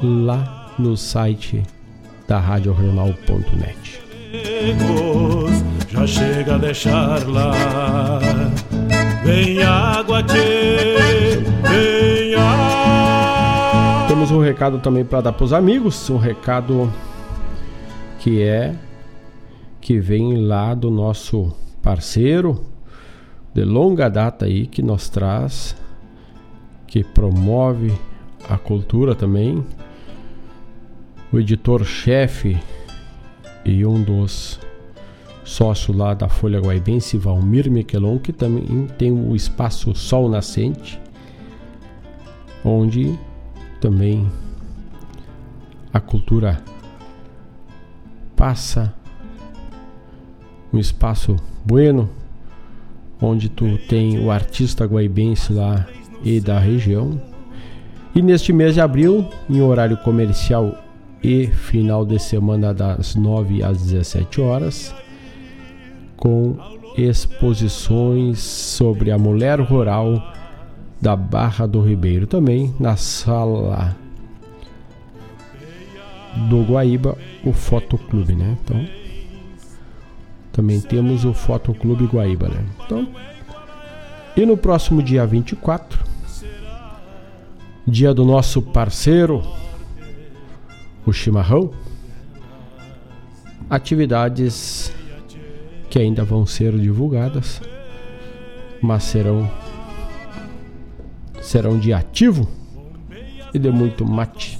lá 0.00 0.67
no 0.78 0.96
site 0.96 1.62
da 2.26 2.38
radioregional.net. 2.38 4.00
Já 5.88 6.06
chega 6.06 6.54
a 6.54 6.58
deixar 6.58 7.26
lá. 7.26 7.52
Vem 9.24 9.62
água, 9.62 10.22
vem 10.22 12.34
água. 12.34 14.08
Temos 14.08 14.30
um 14.30 14.40
recado 14.40 14.78
também 14.78 15.04
para 15.04 15.22
dar 15.22 15.32
para 15.32 15.44
os 15.44 15.52
amigos, 15.52 16.08
um 16.10 16.16
recado 16.16 16.92
que 18.18 18.42
é 18.42 18.74
que 19.80 19.98
vem 19.98 20.46
lá 20.46 20.74
do 20.74 20.90
nosso 20.90 21.54
parceiro 21.82 22.64
de 23.54 23.64
longa 23.64 24.08
data 24.08 24.44
aí 24.44 24.66
que 24.66 24.82
nos 24.82 25.08
traz, 25.08 25.76
que 26.86 27.02
promove 27.02 27.92
a 28.48 28.56
cultura 28.56 29.14
também, 29.14 29.64
o 31.32 31.38
editor-chefe 31.38 32.58
e 33.64 33.84
um 33.84 34.02
dos 34.02 34.58
sócios 35.44 35.96
lá 35.96 36.14
da 36.14 36.28
Folha 36.28 36.60
Guaibense, 36.60 37.16
Valmir 37.16 37.70
Miquelon, 37.70 38.18
que 38.18 38.32
também 38.32 38.86
tem 38.98 39.12
o 39.12 39.34
espaço 39.34 39.94
Sol 39.94 40.28
Nascente, 40.28 41.00
onde 42.64 43.18
também 43.80 44.30
a 45.92 46.00
cultura 46.00 46.62
passa 48.36 48.94
um 50.72 50.78
espaço 50.78 51.36
bueno, 51.64 52.08
onde 53.20 53.48
tu 53.48 53.78
tem 53.88 54.18
o 54.18 54.30
artista 54.30 54.84
guaibense 54.84 55.52
lá 55.52 55.86
e 56.22 56.40
da 56.40 56.58
região. 56.58 57.20
E 58.14 58.22
neste 58.22 58.52
mês 58.52 58.74
de 58.74 58.80
abril, 58.80 59.28
em 59.48 59.60
horário 59.60 59.96
comercial 59.98 60.76
e 61.22 61.46
final 61.46 62.04
de 62.04 62.18
semana 62.18 62.72
das 62.72 63.14
9 63.14 63.62
às 63.62 63.82
17 63.82 64.40
horas, 64.40 64.94
com 66.16 66.56
exposições 66.96 68.38
sobre 68.38 69.10
a 69.10 69.18
mulher 69.18 69.60
rural 69.60 70.34
da 71.00 71.14
Barra 71.14 71.66
do 71.66 71.80
Ribeiro, 71.80 72.26
também 72.26 72.74
na 72.78 72.96
sala 72.96 73.96
do 76.48 76.62
Guaíba, 76.62 77.16
o 77.44 77.52
Fotoclube, 77.52 78.34
né? 78.34 78.56
Então, 78.62 78.86
também 80.52 80.80
temos 80.80 81.24
o 81.24 81.32
Fotoclube 81.32 82.06
Guaíba, 82.06 82.48
né? 82.48 82.64
Então, 82.84 83.08
e 84.36 84.44
no 84.44 84.56
próximo 84.56 85.02
dia 85.02 85.26
24, 85.26 85.98
dia 87.86 88.12
do 88.12 88.24
nosso 88.24 88.60
parceiro, 88.60 89.42
o 91.08 91.12
chimarrão, 91.12 91.70
atividades 93.70 94.92
que 95.88 95.98
ainda 95.98 96.24
vão 96.24 96.44
ser 96.46 96.76
divulgadas, 96.76 97.60
mas 98.80 99.04
serão 99.04 99.50
serão 101.40 101.78
de 101.78 101.94
ativo 101.94 102.46
e 103.54 103.58
de 103.58 103.70
muito 103.70 104.04
mate 104.04 104.58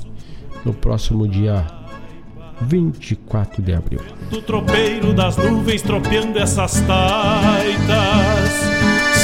no 0.65 0.73
próximo 0.73 1.29
dia 1.29 1.67
24 2.63 3.63
de 3.63 3.75
abril. 3.75 4.01
Do 4.31 4.41
tropeiro 4.41 5.13
das 5.13 5.37
nuvens 5.37 5.83
tropeando 5.83 6.39
essas 6.39 6.81
taitas. 6.81 8.51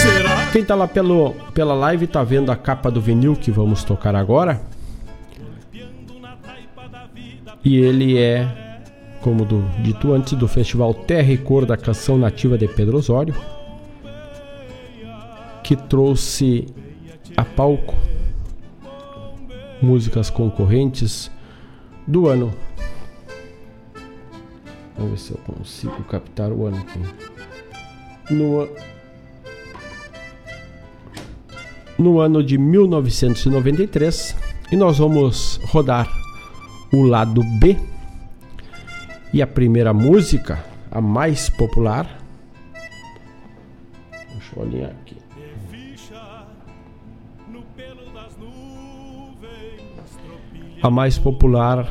Será? 0.03 0.51
Quem 0.53 0.63
tá 0.63 0.75
lá 0.75 0.87
pelo, 0.87 1.33
pela 1.55 1.75
live 1.75 2.07
tá 2.07 2.23
vendo 2.23 2.53
a 2.53 2.57
capa 2.57 2.91
do 2.91 3.01
vinil 3.01 3.35
que 3.35 3.51
vamos 3.51 3.83
tocar 3.83 4.15
agora. 4.15 4.74
E 7.65 7.79
ele 7.79 8.19
é, 8.19 8.47
como 9.23 9.45
do, 9.45 9.63
dito 9.83 10.13
antes, 10.13 10.35
do 10.35 10.47
Festival 10.47 10.93
Terra 10.93 11.33
e 11.33 11.39
Cor 11.39 11.65
da 11.65 11.79
Canção 11.79 12.19
Nativa 12.19 12.59
de 12.59 12.69
Pedro 12.69 12.99
Osório, 12.99 13.35
que 15.63 15.75
trouxe 15.75 16.67
a 17.35 17.45
palco 17.45 17.95
músicas 19.81 20.29
concorrentes 20.29 21.31
do 22.07 22.29
ano. 22.29 22.53
Vamos 24.97 25.13
ver 25.13 25.19
se 25.19 25.33
eu 25.33 25.39
consigo 25.39 26.05
captar 26.05 26.53
o 26.53 26.67
ano 26.67 26.77
aqui. 26.77 27.01
No, 28.31 28.69
no 31.99 32.21
ano 32.21 32.43
de 32.43 32.59
1993, 32.59 34.37
e 34.71 34.77
nós 34.77 34.99
vamos 34.99 35.59
rodar 35.65 36.24
o 36.95 37.03
lado 37.03 37.43
B. 37.59 37.77
E 39.33 39.43
a 39.43 39.47
primeira 39.47 39.93
música, 39.93 40.65
a 40.91 41.01
mais 41.01 41.49
popular. 41.49 42.19
Deixa 44.33 44.57
eu 44.57 44.63
olhar 44.63 44.91
aqui. 44.91 45.17
A 50.83 50.91
mais 50.91 51.19
popular, 51.19 51.89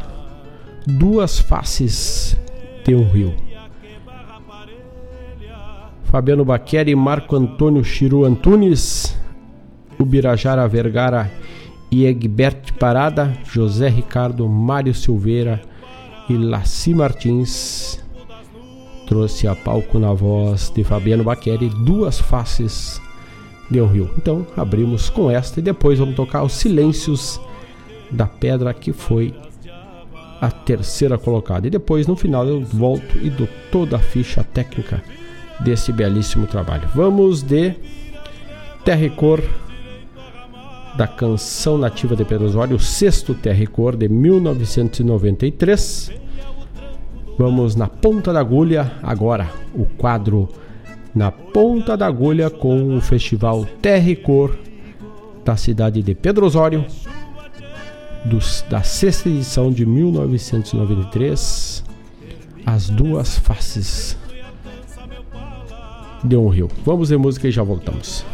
Duas 0.85 1.39
Faces 1.39 2.37
de 2.85 2.93
um 2.93 3.09
Rio. 3.09 3.35
Fabiano 6.03 6.45
Baqueri 6.45 6.95
Marco 6.95 7.35
Antônio 7.35 7.83
Chiru 7.83 8.23
Antunes, 8.23 9.19
Ubirajara 9.99 10.67
Vergara 10.67 11.31
e 11.93 12.07
Egbert 12.07 12.73
Parada, 12.79 13.37
José 13.45 13.87
Ricardo, 13.87 14.49
Mário 14.49 14.95
Silveira 14.95 15.61
e 16.27 16.35
Laci 16.35 16.91
Martins 16.91 18.03
trouxe 19.05 19.47
a 19.47 19.55
palco 19.55 19.99
na 19.99 20.11
voz 20.11 20.71
de 20.75 20.83
Fabiano 20.83 21.23
Baqueri 21.23 21.69
duas 21.69 22.19
faces 22.19 22.99
de 23.69 23.79
um 23.79 23.85
rio. 23.85 24.09
Então 24.17 24.43
abrimos 24.57 25.07
com 25.11 25.29
esta 25.29 25.59
e 25.59 25.63
depois 25.63 25.99
vamos 25.99 26.15
tocar 26.15 26.41
os 26.41 26.53
Silêncios 26.53 27.39
da 28.09 28.25
Pedra 28.25 28.73
que 28.73 28.91
foi 28.91 29.31
a 30.41 30.49
terceira 30.49 31.19
colocada. 31.19 31.67
E 31.67 31.69
depois 31.69 32.07
no 32.07 32.15
final 32.15 32.47
eu 32.47 32.63
volto 32.63 33.19
e 33.21 33.29
dou 33.29 33.47
toda 33.71 33.97
a 33.97 33.99
ficha 33.99 34.43
técnica 34.43 35.03
desse 35.59 35.91
belíssimo 35.91 36.47
trabalho. 36.47 36.89
Vamos 36.95 37.43
de 37.43 37.75
Terra 38.83 39.05
e 39.05 39.11
Cor 39.11 39.43
da 40.95 41.07
canção 41.07 41.77
nativa 41.77 42.15
de 42.15 42.23
Pedro 42.23 42.45
Osório, 42.45 42.75
o 42.75 42.79
sexto 42.79 43.35
Cor 43.71 43.95
de 43.95 44.07
1993. 44.07 46.11
Vamos 47.37 47.75
na 47.75 47.87
ponta 47.87 48.31
da 48.31 48.39
agulha 48.39 48.91
agora, 49.01 49.49
o 49.73 49.85
quadro 49.85 50.47
na 51.15 51.31
ponta 51.31 51.95
da 51.95 52.07
agulha 52.07 52.49
com 52.49 52.97
o 52.97 53.01
festival 53.01 53.65
Terra 53.81 54.15
Cor 54.15 54.55
da 55.43 55.57
cidade 55.57 56.01
de 56.01 56.15
Pedro 56.15 56.45
Osório, 56.45 56.85
dos, 58.25 58.63
da 58.69 58.81
sexta 58.81 59.29
edição 59.29 59.71
de 59.71 59.85
1993, 59.85 61.83
As 62.65 62.89
Duas 62.89 63.37
Faces 63.37 64.17
de 66.23 66.37
um 66.37 66.47
Rio. 66.47 66.69
Vamos 66.85 67.09
ver 67.09 67.17
música 67.17 67.47
e 67.47 67.51
já 67.51 67.63
voltamos. 67.63 68.25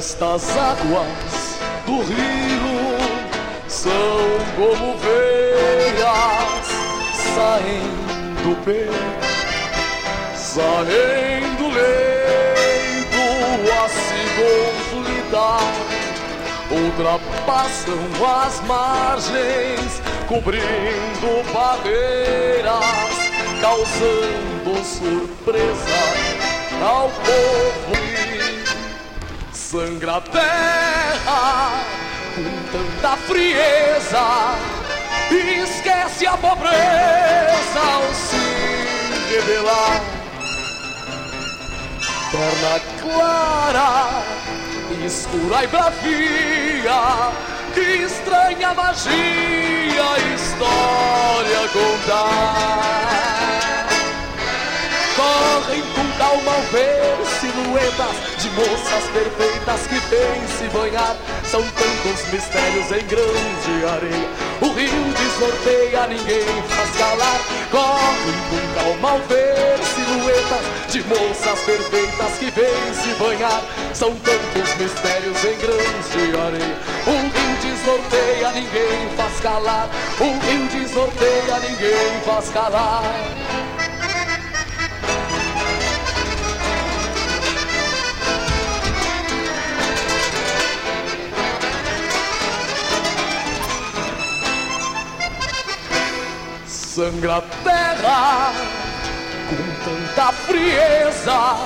Estas 0.00 0.56
águas 0.56 1.58
do 1.84 2.00
rio 2.00 2.96
são 3.68 3.92
como 4.56 4.96
veias 4.96 6.66
saindo 7.34 8.42
do 8.42 8.64
peito, 8.64 8.94
saindo 10.34 11.68
leito 11.68 13.20
a 13.74 13.88
se 13.90 14.22
consolidar, 14.40 15.70
ultrapassam 16.70 18.00
as 18.42 18.58
margens, 18.62 20.00
cobrindo 20.26 21.44
barreiras, 21.52 23.18
causando 23.60 24.82
surpresa 24.82 26.40
ao 26.82 27.10
povo 27.10 28.09
sangra 29.70 30.16
a 30.16 30.20
terra 30.20 31.84
com 32.34 32.42
tanta 32.72 33.16
frieza 33.18 34.26
esquece 35.62 36.26
a 36.26 36.36
pobreza 36.36 37.80
ao 37.80 38.02
se 38.12 39.32
revelar. 39.32 40.02
Perna 42.32 42.80
clara, 43.00 44.24
escura 45.06 45.62
e 45.62 45.66
bravia, 45.68 47.32
que 47.72 47.80
estranha 47.80 48.74
magia, 48.74 50.18
história 50.34 51.68
contar. 51.72 53.20
Correm 55.14 55.82
com 55.94 56.06
calma 56.18 56.52
ao 56.54 56.62
ver 56.72 57.20
silhuetas 57.60 58.42
de 58.42 58.50
moças 58.50 59.04
perfeitas 59.12 59.86
que 59.86 59.98
vêm 60.08 60.46
se 60.48 60.64
banhar. 60.76 61.16
São 61.44 61.62
tantos 61.62 62.32
mistérios 62.32 62.86
em 62.92 63.06
grande 63.06 63.86
areia. 63.86 64.28
O 64.60 64.72
rio 64.72 65.04
desnorteia, 65.18 66.06
ninguém 66.06 66.62
faz 66.68 66.90
calar. 66.96 67.40
Corre 67.70 68.32
com 68.50 68.74
calma 68.74 69.10
ao 69.10 69.18
ver 69.20 69.78
silhuetas 69.94 70.92
de 70.92 71.02
moças 71.04 71.60
perfeitas 71.64 72.32
que 72.38 72.50
vêm 72.50 72.94
se 72.94 73.14
banhar. 73.14 73.62
São 73.94 74.14
tantos 74.16 74.74
mistérios 74.76 75.44
em 75.44 75.58
grande 75.58 76.36
areia. 76.38 76.78
O 77.06 77.10
rio 77.10 77.56
desnorteia, 77.62 78.50
ninguém 78.52 79.16
faz 79.16 79.40
calar. 79.40 79.88
O 80.18 80.24
rio 80.24 80.66
desnorteia, 80.68 81.58
ninguém 81.60 82.20
faz 82.24 82.48
calar. 82.50 83.89
Sangra 97.00 97.36
a 97.36 97.40
terra 97.40 98.52
com 99.48 99.56
tanta 99.84 100.32
frieza, 100.32 101.56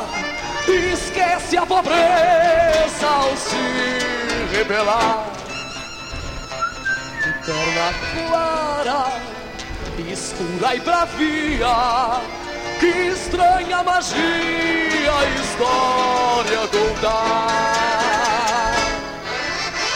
esquece 0.92 1.56
a 1.56 1.66
pobreza 1.66 3.06
ao 3.06 3.36
se 3.36 4.56
rebelar. 4.56 5.26
De 7.20 7.32
perna 7.46 7.92
clara, 8.14 9.06
escura 10.08 10.76
e 10.76 10.80
bravia, 10.80 12.20
que 12.78 12.86
estranha 12.86 13.82
magia 13.82 15.12
a 15.18 15.24
história 15.34 16.68
contar. 16.68 17.54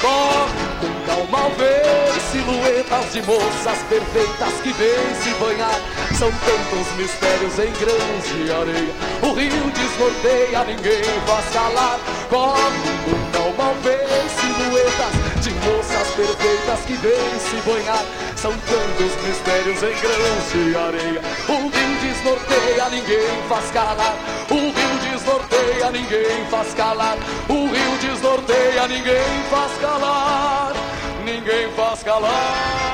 Corre 0.00 0.57
ao 1.20 1.50
ver 1.50 2.20
silhuetas 2.30 3.12
de 3.12 3.22
moças 3.22 3.78
perfeitas 3.88 4.54
que 4.62 4.72
vêm 4.72 5.14
se 5.22 5.30
banhar. 5.40 5.80
São 6.16 6.30
tantos 6.30 6.92
mistérios 6.96 7.58
em 7.58 7.72
grande 7.72 8.52
areia. 8.52 8.94
O 9.22 9.32
rio 9.32 9.70
desnorteia, 9.70 10.64
ninguém 10.64 11.02
faz 11.26 11.44
calar. 11.52 11.98
Corre 12.30 12.94
com 13.04 13.32
calma 13.32 13.70
ao 13.70 13.74
ver 13.76 14.06
silhuetas 14.38 15.42
de 15.42 15.50
moças 15.66 16.08
perfeitas 16.14 16.80
que 16.86 16.94
vêm 16.94 17.38
se 17.40 17.56
banhar. 17.68 18.04
São 18.36 18.52
tantos 18.52 19.12
mistérios 19.26 19.82
em 19.82 19.96
grande 20.00 20.76
areia. 20.76 21.22
O 21.48 21.68
rio 21.68 22.00
desnorteia, 22.00 22.88
ninguém 22.90 23.42
faz 23.48 23.70
calar. 23.72 24.16
O 24.50 24.54
rio 24.54 25.10
desnorteia, 25.10 25.90
ninguém 25.90 26.44
faz 26.50 26.74
calar. 26.74 27.16
O 27.48 27.66
rio 27.66 27.98
desnorteia, 28.00 28.86
ninguém 28.86 29.42
faz 29.50 29.72
calar 29.80 30.87
ninguém 31.32 31.70
faz 31.72 32.02
calar. 32.02 32.88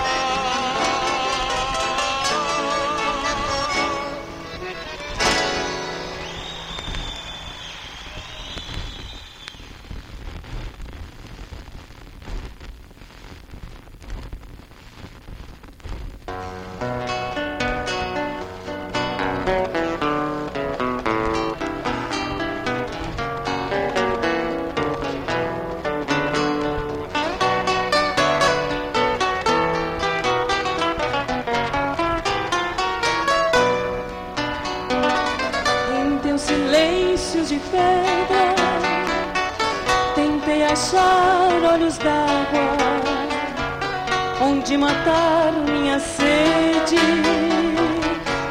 De 44.65 44.79
matar 44.79 45.53
minha 45.53 46.01
sede 46.01 46.97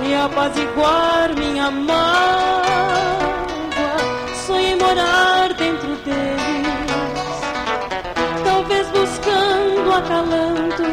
e 0.08 0.16
apaziguar 0.16 1.36
minha 1.36 1.72
mágoa. 1.72 2.62
Sonhei 4.46 4.76
morar 4.76 5.54
dentro 5.56 5.96
deles, 6.06 7.42
talvez 8.46 8.88
buscando 8.90 9.92
acalantos 9.92 10.86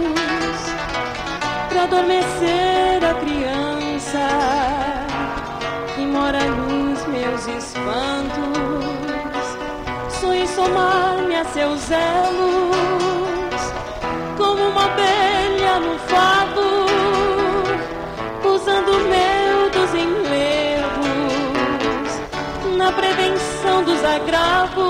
para 1.69 1.83
adormecer 1.83 3.05
a 3.05 3.15
criança 3.15 4.27
que 5.95 6.07
mora 6.07 6.45
nos 6.47 7.07
meus 7.07 7.47
espantos. 7.47 9.20
Somar-me 10.61 11.37
a 11.37 11.45
seus 11.47 11.81
zelos 11.81 11.97
como 14.37 14.69
uma 14.69 14.85
abelha 14.85 15.81
no 15.81 15.99
fado, 16.01 16.85
usando 18.45 18.93
meu 19.09 19.71
dos 19.71 19.95
enlevos 19.95 21.01
na 22.77 22.93
prevenção 22.93 23.85
dos 23.85 24.05
agravos 24.05 24.85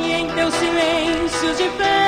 e 0.00 0.12
em 0.14 0.32
teus 0.32 0.52
silêncios 0.54 1.56
de 1.56 1.68
pedra 1.78 2.05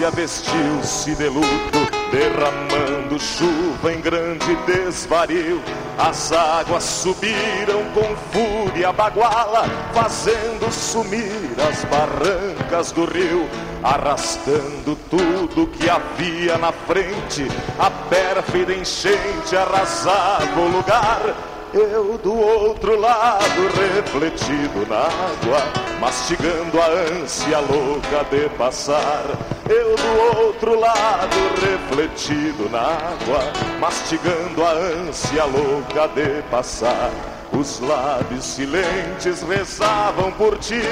querência 0.00 0.10
vestiu-se 0.10 1.14
de 1.14 1.28
luto, 1.28 1.78
derramando 2.10 3.20
chuva 3.20 3.92
em 3.92 4.00
grande 4.00 4.56
desvario. 4.66 5.60
As 5.98 6.32
águas 6.32 6.82
subiram 6.82 7.84
com 7.92 8.16
fúria 8.32 8.92
baguala, 8.92 9.66
fazendo 9.92 10.72
sumir 10.72 11.52
as 11.68 11.84
barrancas 11.84 12.92
do 12.92 13.04
rio, 13.04 13.46
arrastando 13.82 14.96
tudo 15.10 15.66
que 15.68 15.90
havia 15.90 16.56
na 16.56 16.72
frente. 16.72 17.46
A 17.78 17.90
pérfida 18.08 18.72
enchente 18.72 19.54
arrasava 19.54 20.60
o 20.60 20.68
lugar. 20.68 21.34
Eu 21.72 22.18
do 22.18 22.34
outro 22.34 22.98
lado, 22.98 23.68
refletido 23.94 24.86
na 24.88 25.02
água, 25.02 26.00
mastigando 26.00 26.80
a 26.80 26.86
ânsia 26.86 27.58
louca 27.60 28.24
de 28.30 28.48
passar. 28.56 29.59
Eu 29.70 29.94
do 29.94 30.38
outro 30.46 30.80
lado, 30.80 31.36
refletido 31.60 32.68
na 32.70 32.80
água, 32.80 33.52
mastigando 33.78 34.64
a 34.64 34.72
ânsia 34.72 35.44
louca 35.44 36.08
de 36.08 36.42
passar. 36.50 37.12
Os 37.52 37.78
lábios 37.78 38.44
silentes 38.44 39.42
rezavam 39.42 40.32
por 40.32 40.58
ti, 40.58 40.82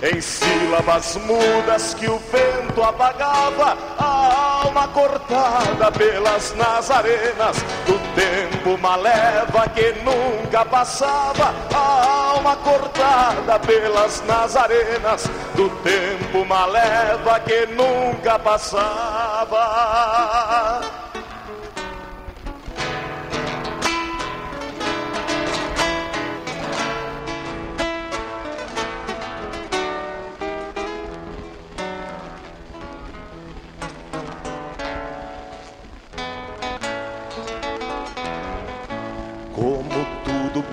em 0.00 0.20
sílabas 0.20 1.16
mudas 1.16 1.92
que 1.94 2.08
o 2.08 2.20
vento 2.30 2.80
apagava, 2.84 3.76
a 3.98 4.62
alma 4.64 4.86
cortada 4.88 5.90
pelas 5.90 6.54
nazarenas 6.54 7.56
do 7.84 7.98
tempo 8.14 8.78
maleva 8.78 9.68
que 9.74 9.92
nunca 10.04 10.64
passava, 10.64 11.52
a 11.74 12.19
alma 12.40 12.56
cortada 12.56 13.58
pelas 13.60 14.22
nazarenas 14.26 15.28
do 15.54 15.68
tempo 15.82 16.44
maleva 16.46 17.38
que 17.40 17.66
nunca 17.66 18.38
passava. 18.38 19.60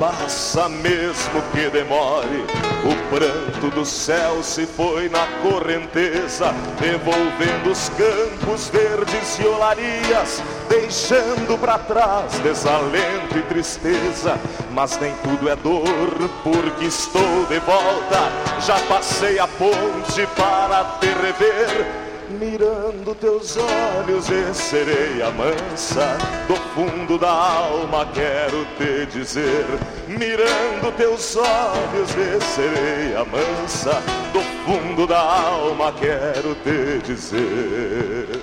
Passa, 0.07 0.69
mesmo 0.69 1.41
que 1.51 1.69
demore, 1.69 2.45
o 2.85 3.09
pranto 3.09 3.69
do 3.75 3.85
céu 3.85 4.41
se 4.41 4.65
foi 4.65 5.09
na 5.09 5.27
correnteza, 5.41 6.53
devolvendo 6.79 7.71
os 7.71 7.89
campos 7.89 8.69
verdes 8.69 9.37
e 9.39 9.45
olarias, 9.45 10.41
deixando 10.69 11.59
para 11.59 11.79
trás 11.79 12.39
desalento 12.39 13.37
e 13.37 13.41
tristeza. 13.43 14.39
Mas 14.71 14.97
nem 14.97 15.13
tudo 15.23 15.49
é 15.49 15.55
dor, 15.57 16.29
porque 16.43 16.85
estou 16.85 17.45
de 17.49 17.59
volta, 17.59 18.31
já 18.65 18.79
passei 18.87 19.39
a 19.39 19.47
ponte 19.47 20.25
para 20.37 20.85
te 20.99 21.07
rever. 21.07 22.06
Mirando 22.29 23.15
teus 23.15 23.55
olhos 23.55 24.29
e 24.29 24.53
sereia 24.53 25.31
mansa 25.31 26.17
Do 26.45 26.57
fundo 26.75 27.17
da 27.17 27.31
alma 27.31 28.05
quero 28.13 28.65
te 28.77 29.05
dizer. 29.05 29.65
Mirando 30.09 30.91
teus 30.97 31.37
olhos 31.37 32.11
e 32.11 32.43
sereia 32.43 33.23
mansa 33.23 34.03
Do 34.33 34.41
fundo 34.65 35.07
da 35.07 35.19
alma 35.21 35.93
quero 35.93 36.53
te 36.65 36.99
dizer. 37.05 38.41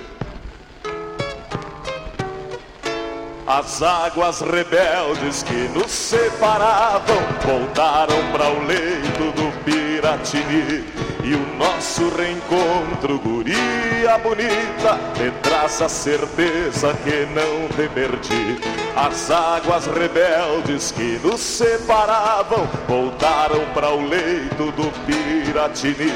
As 3.45 3.83
águas 3.83 4.41
rebeldes 4.41 5.43
que 5.43 5.69
nos 5.77 5.91
separavam 5.91 7.15
voltaram 7.45 8.31
para 8.31 8.49
o 8.49 8.65
leito 8.65 9.31
do 9.35 9.63
Piratini 9.63 10.94
e 11.25 11.33
o 11.33 11.57
nosso 11.57 12.07
reencontro, 12.15 13.17
guria 13.17 14.15
bonita, 14.19 14.93
me 15.19 15.31
traz 15.41 15.81
a 15.81 15.89
certeza 15.89 16.93
que 17.03 17.25
não 17.33 17.67
te 17.69 17.89
perdi. 17.89 18.59
As 18.95 19.31
águas 19.31 19.87
rebeldes 19.87 20.91
que 20.91 21.19
nos 21.23 21.41
separavam 21.41 22.67
voltaram 22.87 23.65
para 23.73 23.89
o 23.89 24.07
leito 24.07 24.71
do 24.73 24.91
Piratini. 25.05 26.13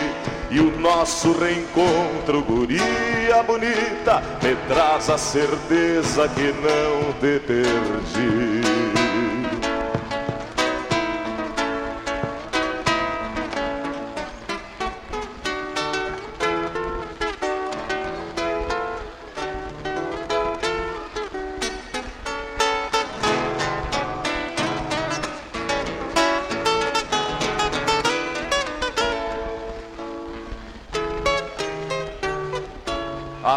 E 0.52 0.60
o 0.60 0.80
nosso 0.80 1.31
reencontro, 1.34 2.44
guria 2.44 3.41
bonita, 3.45 4.22
me 4.44 4.56
traz 4.68 5.10
a 5.10 5.18
certeza 5.18 6.27
que 6.30 6.53
não 6.53 7.14
te 7.14 7.40
perdi. 7.40 8.79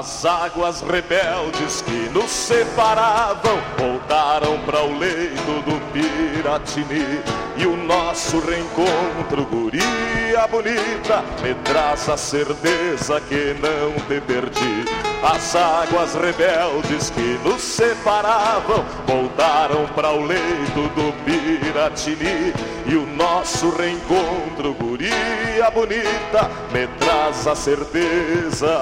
As 0.03 0.25
águas 0.25 0.81
rebeldes 0.81 1.81
que 1.83 2.11
nos 2.13 2.29
separavam 2.29 3.57
voltaram 3.79 4.59
para 4.67 4.83
o 4.83 4.99
leito 4.99 5.63
do 5.65 5.81
Piratini. 5.93 7.23
E 7.57 7.65
o 7.65 7.77
nosso 7.77 8.41
reencontro, 8.41 9.45
guria 9.45 10.45
bonita, 10.51 11.23
me 11.41 11.55
traz 11.63 12.09
a 12.09 12.17
certeza 12.17 13.21
que 13.21 13.55
não 13.61 13.93
te 14.09 14.21
perdi. 14.23 15.12
As 15.23 15.55
águas 15.55 16.15
rebeldes 16.15 17.11
que 17.11 17.39
nos 17.45 17.63
separavam 17.63 18.85
voltaram 19.07 19.87
para 19.95 20.11
o 20.11 20.27
leito 20.27 20.89
do 20.97 21.13
Piratini. 21.25 22.53
E 22.87 22.97
o 22.97 23.07
nosso 23.07 23.71
reencontro, 23.71 24.75
guria 24.75 25.71
bonita, 25.73 26.51
me 26.73 26.89
traz 26.99 27.47
a 27.47 27.55
certeza 27.55 28.77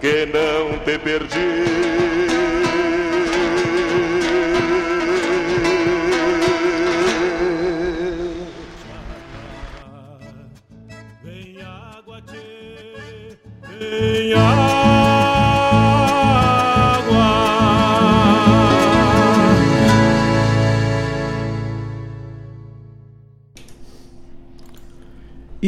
que 0.00 0.26
não 0.26 0.78
te 0.84 0.98
perdi. 0.98 2.59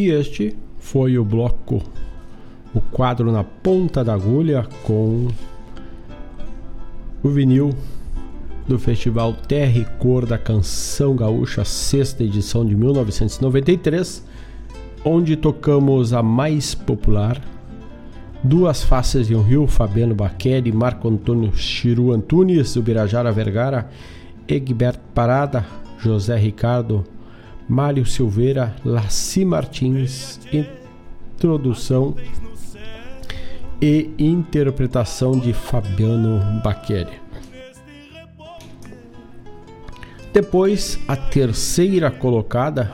E 0.03 0.11
este 0.11 0.57
foi 0.81 1.17
o 1.17 1.25
bloco, 1.25 1.81
o 2.75 2.81
quadro 2.81 3.31
na 3.31 3.45
ponta 3.45 4.03
da 4.03 4.13
agulha 4.13 4.67
com 4.83 5.29
o 7.23 7.29
vinil 7.29 7.73
do 8.67 8.81
Festival 8.81 9.33
Terra 9.33 9.79
e 9.79 9.85
Cor 10.01 10.27
da 10.27 10.37
Canção 10.37 11.15
Gaúcha, 11.15 11.65
sexta 11.65 12.25
edição 12.25 12.67
de 12.67 12.75
1993, 12.75 14.27
onde 15.05 15.37
tocamos 15.37 16.13
a 16.13 16.21
mais 16.21 16.75
popular, 16.75 17.41
Duas 18.43 18.83
Faces 18.83 19.29
de 19.29 19.37
um 19.37 19.43
Rio, 19.43 19.69
Fabiano 19.69 20.17
Baqueri, 20.17 20.73
Marco 20.73 21.09
Antônio 21.09 21.55
Chiru 21.55 22.11
Antunes, 22.11 22.75
Ubirajara 22.75 23.31
Vergara, 23.31 23.89
Egberto 24.49 24.99
Parada, 25.15 25.65
José 25.97 26.37
Ricardo, 26.37 27.05
Mário 27.69 28.05
Silveira, 28.05 28.75
Laci 28.85 29.45
Martins, 29.45 30.41
introdução 30.53 32.15
e 33.81 34.11
interpretação 34.19 35.39
de 35.39 35.53
Fabiano 35.53 36.61
Baqueri. 36.63 37.21
Depois, 40.33 40.99
a 41.07 41.17
terceira 41.17 42.11
colocada, 42.11 42.91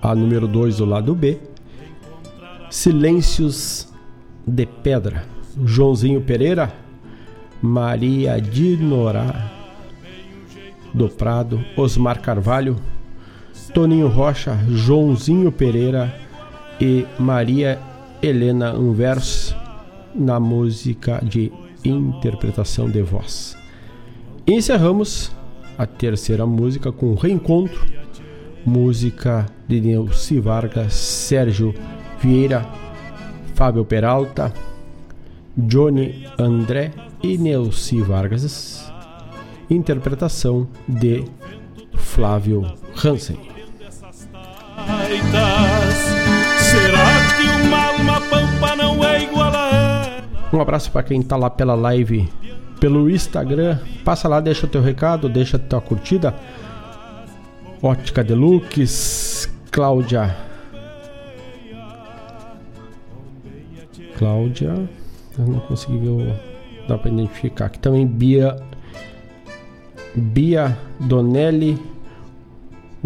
a 0.00 0.14
número 0.14 0.46
2 0.46 0.76
do 0.76 0.84
lado 0.84 1.14
B, 1.14 1.38
Silêncios 2.70 3.92
de 4.46 4.66
Pedra, 4.66 5.24
Joãozinho 5.64 6.20
Pereira, 6.20 6.72
Maria 7.60 8.40
Dinorá 8.40 9.50
do 10.92 11.08
Prado, 11.08 11.64
Osmar 11.76 12.20
Carvalho, 12.20 12.76
Toninho 13.76 14.08
Rocha, 14.08 14.58
Joãozinho 14.70 15.52
Pereira 15.52 16.18
e 16.80 17.04
Maria 17.18 17.78
Helena 18.22 18.70
Anvers 18.70 19.54
na 20.14 20.40
música 20.40 21.22
de 21.22 21.52
interpretação 21.84 22.88
de 22.88 23.02
voz. 23.02 23.54
Encerramos 24.46 25.30
a 25.76 25.84
terceira 25.84 26.46
música 26.46 26.90
com 26.90 27.12
Reencontro, 27.12 27.84
música 28.64 29.44
de 29.68 29.78
Neuci 29.78 30.40
Vargas, 30.40 30.94
Sérgio 30.94 31.74
Vieira, 32.18 32.66
Fábio 33.54 33.84
Peralta, 33.84 34.54
Johnny 35.54 36.26
André 36.38 36.92
e 37.22 37.36
Neuci 37.36 38.00
Vargas, 38.00 38.90
interpretação 39.68 40.66
de 40.88 41.26
Flávio 41.92 42.64
Hansen. 43.04 43.55
Um 50.52 50.60
abraço 50.60 50.90
para 50.90 51.02
quem 51.02 51.22
tá 51.22 51.36
lá 51.36 51.50
pela 51.50 51.74
live 51.74 52.28
pelo 52.80 53.10
Instagram. 53.10 53.78
Passa 54.04 54.28
lá, 54.28 54.40
deixa 54.40 54.66
o 54.66 54.68
teu 54.68 54.80
recado, 54.80 55.28
deixa 55.28 55.56
a 55.56 55.60
tua 55.60 55.80
curtida. 55.80 56.34
Ótica 57.82 58.24
Deluxe, 58.24 59.48
Cláudia. 59.70 60.34
Cláudia. 64.16 64.88
Eu 65.38 65.46
não 65.46 65.60
consegui 65.60 65.98
ver 65.98 66.08
o. 66.08 66.36
Dá 66.88 66.96
pra 66.96 67.10
identificar. 67.10 67.66
Aqui 67.66 67.78
também 67.78 68.06
Bia. 68.06 68.56
Bia 70.14 70.76
Donelli. 71.00 71.78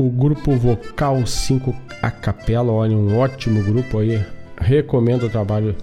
O 0.00 0.08
grupo 0.08 0.56
Vocal 0.56 1.26
5 1.26 1.76
a 2.00 2.10
Capela. 2.10 2.72
Olha, 2.72 2.96
um 2.96 3.18
ótimo 3.18 3.62
grupo 3.62 3.98
aí. 3.98 4.24
Recomendo 4.56 5.26
o 5.26 5.28
trabalho 5.28 5.76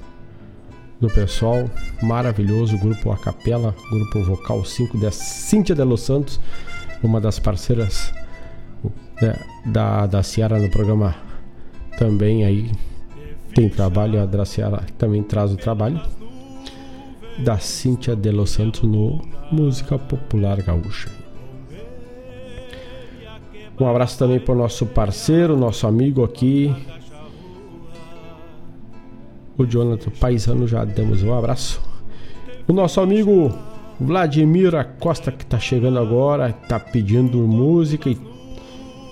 do 1.00 1.08
pessoal. 1.08 1.70
Maravilhoso 2.02 2.80
grupo 2.80 3.12
A 3.12 3.18
Capela, 3.18 3.76
grupo 3.92 4.24
Vocal 4.24 4.66
5 4.66 4.98
da 4.98 5.12
Cíntia 5.12 5.76
de 5.76 5.84
Los 5.84 6.02
Santos, 6.02 6.40
uma 7.04 7.22
das 7.22 7.38
parceiras 7.38 8.12
né, 9.22 9.36
da, 9.64 10.08
da 10.08 10.24
Ciara 10.24 10.58
no 10.58 10.72
programa 10.72 11.16
também 12.00 12.44
aí 12.44 12.72
tem 13.54 13.70
trabalho, 13.70 14.20
a 14.20 14.26
Draciara 14.26 14.82
também 14.98 15.22
traz 15.22 15.52
o 15.52 15.58
trabalho 15.58 16.02
da 17.38 17.60
Cíntia 17.60 18.16
de 18.16 18.32
Los 18.32 18.50
Santos 18.50 18.82
no 18.82 19.22
Música 19.52 20.00
Popular 20.00 20.60
Gaúcha. 20.64 21.17
Um 23.80 23.86
abraço 23.88 24.18
também 24.18 24.40
para 24.40 24.56
o 24.56 24.58
nosso 24.58 24.88
parceiro, 24.88 25.56
nosso 25.56 25.86
amigo 25.86 26.24
aqui, 26.24 26.76
o 29.58 29.66
Jonathan 29.66 30.12
Paisano, 30.20 30.68
já 30.68 30.84
demos 30.84 31.22
um 31.22 31.34
abraço. 31.34 31.80
O 32.68 32.74
nosso 32.74 33.00
amigo 33.02 33.54
Vladimir 34.00 34.76
Acosta, 34.76 35.32
que 35.32 35.44
está 35.44 35.60
chegando 35.60 36.00
agora, 36.00 36.50
está 36.50 36.80
pedindo 36.80 37.38
música 37.40 38.10
e 38.10 38.18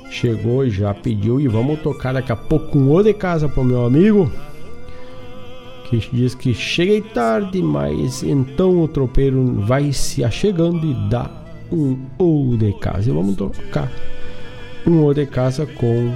chegou 0.10 0.66
e 0.66 0.70
já 0.70 0.94
pediu. 0.94 1.40
E 1.40 1.48
vamos 1.48 1.80
tocar 1.82 2.14
daqui 2.14 2.32
a 2.32 2.36
pouco 2.36 2.78
um 2.78 2.92
O 2.92 3.04
de 3.04 3.14
Casa 3.14 3.48
para 3.48 3.62
o 3.62 3.66
meu 3.66 3.86
amigo, 3.86 4.32
que 5.90 5.98
diz 6.12 6.36
que 6.36 6.54
cheguei 6.54 7.02
tarde, 7.02 7.62
mas 7.62 8.24
então 8.24 8.82
o 8.82 8.88
tropeiro 8.88 9.62
vai 9.62 9.92
se 9.94 10.24
achegando 10.24 10.86
e 10.86 11.10
dá 11.10 11.30
um 11.72 11.98
O 12.20 12.58
de 12.58 12.74
Casa. 12.74 13.10
E 13.10 13.14
vamos 13.14 13.36
tocar 13.36 13.92
um 14.88 15.04
O 15.04 15.14
de 15.14 15.26
Casa 15.26 15.66
com 15.66 16.14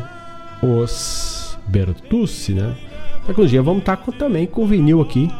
os 0.62 1.58
Bertucci, 1.68 2.54
né? 2.54 2.76
Daqui 3.28 3.42
uns 3.42 3.50
dias 3.50 3.64
vamos 3.64 3.82
estar 3.82 3.98
com, 3.98 4.12
também 4.12 4.46
com 4.46 4.64
o 4.64 4.68
vinil 4.68 5.02
aqui 5.02 5.32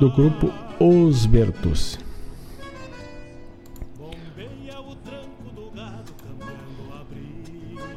do 0.00 0.10
grupo 0.10 0.50
Os 0.78 1.26
Bertus. 1.26 1.98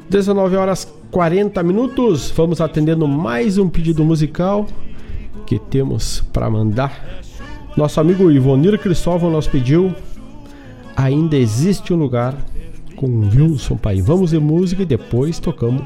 19 0.08 0.56
horas 0.56 0.92
40 1.10 1.62
minutos. 1.62 2.30
Vamos 2.30 2.60
atendendo 2.60 3.06
mais 3.06 3.58
um 3.58 3.68
pedido 3.68 4.04
musical 4.04 4.66
que 5.46 5.58
temos 5.58 6.20
para 6.32 6.50
mandar. 6.50 7.20
Nosso 7.76 8.00
amigo 8.00 8.30
Ivonir 8.30 8.78
Cristóvão 8.78 9.30
nos 9.30 9.46
pediu 9.46 9.94
Ainda 10.96 11.36
existe 11.36 11.94
um 11.94 11.96
lugar 11.96 12.36
com 13.00 13.30
Wilson 13.34 13.78
Pai. 13.78 14.02
Vamos 14.02 14.32
de 14.32 14.38
música 14.38 14.82
e 14.82 14.86
depois 14.86 15.38
tocamos 15.38 15.82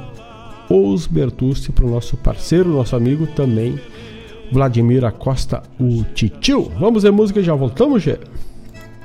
Os 0.69 1.07
Bertucci 1.07 1.71
para 1.71 1.87
o 1.87 1.91
nosso 1.91 2.17
parceiro, 2.17 2.71
nosso 2.71 2.97
amigo 2.97 3.29
também, 3.29 3.79
Vladimir 4.51 5.05
Acosta, 5.05 5.63
o 5.79 6.03
Titio. 6.13 6.73
Vamos 6.77 7.05
de 7.05 7.11
música 7.13 7.39
e 7.39 7.45
já 7.45 7.55
voltamos, 7.55 8.03
Gê? 8.03 8.19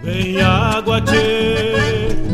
Vem 0.02 0.41
água, 0.41 0.99
tchê. 1.02 2.28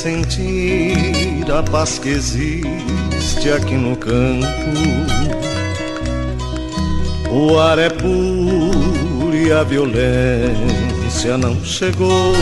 Sentir 0.00 1.44
a 1.52 1.62
paz 1.62 1.98
que 1.98 2.08
existe 2.08 3.50
aqui 3.54 3.74
no 3.74 3.94
campo. 3.96 4.46
O 7.30 7.58
ar 7.58 7.78
é 7.78 7.90
puro 7.90 9.34
e 9.34 9.52
a 9.52 9.62
violência 9.62 11.36
não 11.36 11.62
chegou. 11.62 12.32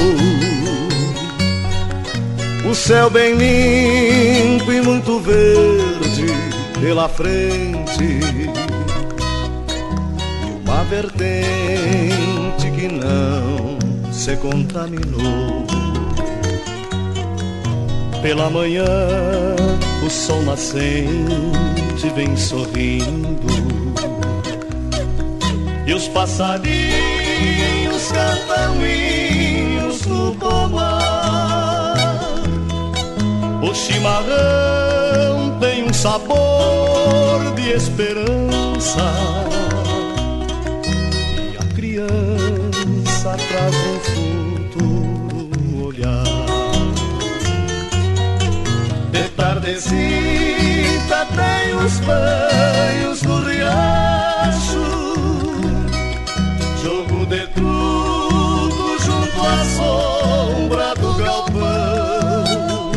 O 2.71 2.75
céu 2.77 3.11
bem 3.11 3.35
limpo 3.35 4.73
e 4.73 4.81
muito 4.81 5.19
verde 5.19 6.27
pela 6.81 7.09
frente. 7.09 8.05
E 8.05 8.49
uma 10.65 10.85
vertente 10.85 12.71
que 12.77 12.87
não 12.87 13.79
se 14.13 14.37
contaminou. 14.37 15.68
Pela 18.23 18.51
manhã, 18.51 18.85
o 20.05 20.11
sol 20.11 20.43
nascente 20.43 22.09
vem 22.15 22.37
sorrindo 22.37 23.47
e 25.87 25.95
os 25.95 26.09
passarinhos 26.09 28.13
cantam 28.13 28.87
hinos 28.87 30.05
no 30.07 30.35
pomar. 30.35 31.95
O 33.63 33.75
chimarrão 33.75 35.59
tem 35.61 35.85
um 35.85 35.95
sabor 35.95 37.55
de 37.55 37.71
esperança 37.71 39.01
Tardecita 49.79 51.25
tem 51.37 51.77
os 51.77 52.01
banhos 52.01 53.23
do 53.23 53.39
riacho. 53.45 54.83
Jogo 56.83 57.25
de 57.27 57.47
truco 57.47 58.99
junto 59.05 59.41
à 59.41 59.65
sombra 59.77 60.95
do 60.97 61.15
galpão. 61.15 62.91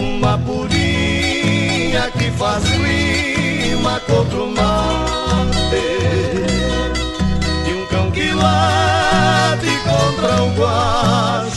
Uma 0.00 0.36
purinha 0.38 2.10
que 2.18 2.32
faz 2.32 2.64
rima 2.64 4.00
contra 4.00 4.42
o 4.42 4.50
mate. 4.50 5.76
E 7.68 7.72
um 7.72 7.86
cão 7.86 8.10
que 8.10 8.32
late 8.32 9.78
contra 9.84 10.42
um 10.42 10.54
guacho 10.56 11.53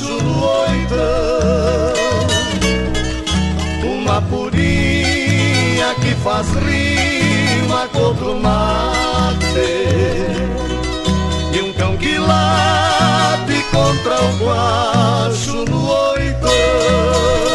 rima 7.97 8.13
contra 8.13 8.25
o 8.29 8.39
mate 8.39 9.45
e 11.53 11.61
um 11.61 11.73
cão 11.73 11.97
que 11.97 12.17
late 12.17 13.63
contra 13.71 14.21
o 14.23 14.37
guacho 14.37 15.65
no 15.65 15.89
oitão. 15.89 17.46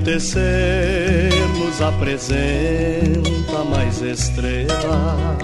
Anoitecer 0.00 1.30
nos 1.58 1.80
apresenta 1.82 3.64
mais 3.70 4.00
estrela 4.00 5.36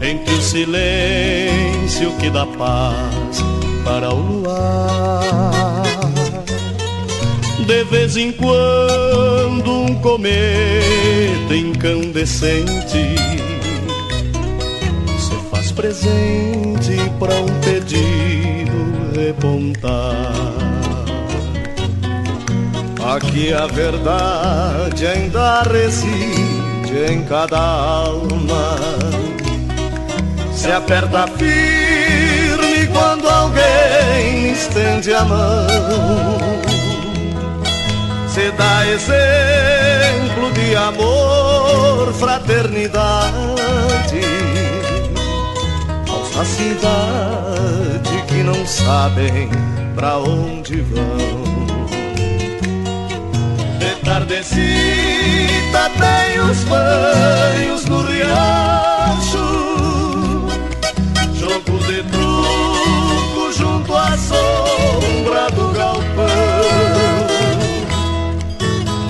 Entre 0.00 0.34
o 0.34 0.40
silêncio 0.40 2.12
que 2.18 2.30
dá 2.30 2.46
paz 2.46 3.42
para 3.84 4.12
o 4.12 4.40
luar. 4.40 5.82
De 7.66 7.84
vez 7.84 8.16
em 8.16 8.32
quando 8.32 9.70
um 9.70 9.94
cometa 10.00 11.54
incandescente 11.54 13.16
Se 15.18 15.34
faz 15.50 15.70
presente 15.72 16.96
para 17.18 17.34
um 17.34 17.60
pedido 17.60 18.70
repontar 19.14 20.79
Aqui 23.30 23.52
a 23.52 23.68
verdade 23.68 25.06
ainda 25.06 25.62
reside 25.62 27.12
em 27.12 27.22
cada 27.22 27.60
alma. 27.60 28.76
Se 30.52 30.72
aperta 30.72 31.28
firme 31.38 32.88
quando 32.92 33.28
alguém 33.28 34.50
estende 34.50 35.14
a 35.14 35.24
mão. 35.24 36.38
Se 38.26 38.50
dá 38.50 38.84
exemplo 38.88 40.52
de 40.52 40.74
amor, 40.74 42.12
fraternidade 42.14 43.20
aos 46.08 46.34
da 46.34 46.44
cidade 46.44 48.24
que 48.26 48.42
não 48.42 48.66
sabem 48.66 49.48
pra 49.94 50.18
onde 50.18 50.80
vão. 50.80 51.49
Tardecita 54.10 55.88
tem 56.00 56.40
os 56.40 56.64
banhos 56.64 57.84
no 57.84 58.02
riacho. 58.02 59.38
Jogo 61.32 61.78
de 61.86 62.02
truco 62.02 63.52
junto 63.56 63.94
à 63.94 64.18
sombra 64.18 65.48
do 65.52 65.68
galpão. 65.68 66.26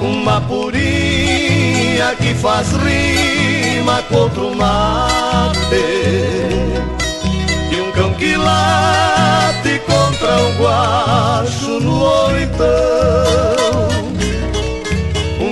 Uma 0.03 0.39
purinha 0.43 2.15
que 2.19 2.35
faz 2.35 2.73
rima 2.73 4.03
contra 4.03 4.43
o 4.43 4.55
mate. 4.55 5.57
E 7.73 7.81
um 7.81 7.91
cão 7.93 8.13
que 8.13 8.37
late 8.37 9.81
contra 9.87 10.43
um 10.43 10.63
guacho 10.63 11.81
no 11.81 12.03
oitão 12.03 13.70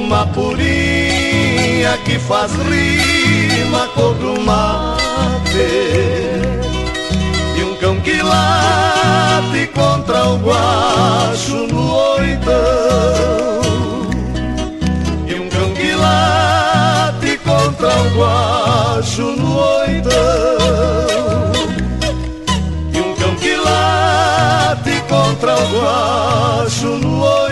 uma 0.08 0.26
purinha 0.28 1.98
que 2.06 2.18
faz 2.18 2.50
rima 2.52 3.86
cor 3.88 4.14
do 4.14 4.40
mate 4.40 5.02
E 7.54 7.62
um 7.62 7.76
cão 7.76 8.00
que 8.00 8.22
late 8.22 9.66
contra 9.74 10.28
o 10.28 10.38
guacho 10.38 11.66
no 11.66 11.92
oitão. 12.14 12.54
E 15.26 15.34
um 15.34 15.48
cão 15.50 15.74
que 15.74 15.92
late 15.92 17.38
contra 17.44 17.88
o 17.88 18.08
guacho 18.16 19.22
no 19.22 19.58
oitão. 19.58 21.52
E 22.94 22.98
um 22.98 23.14
cão 23.14 23.34
que 23.36 23.54
late 23.56 25.02
contra 25.06 25.54
o 25.54 25.68
guacho 25.68 26.86
no 26.86 27.20
oitão. 27.20 27.47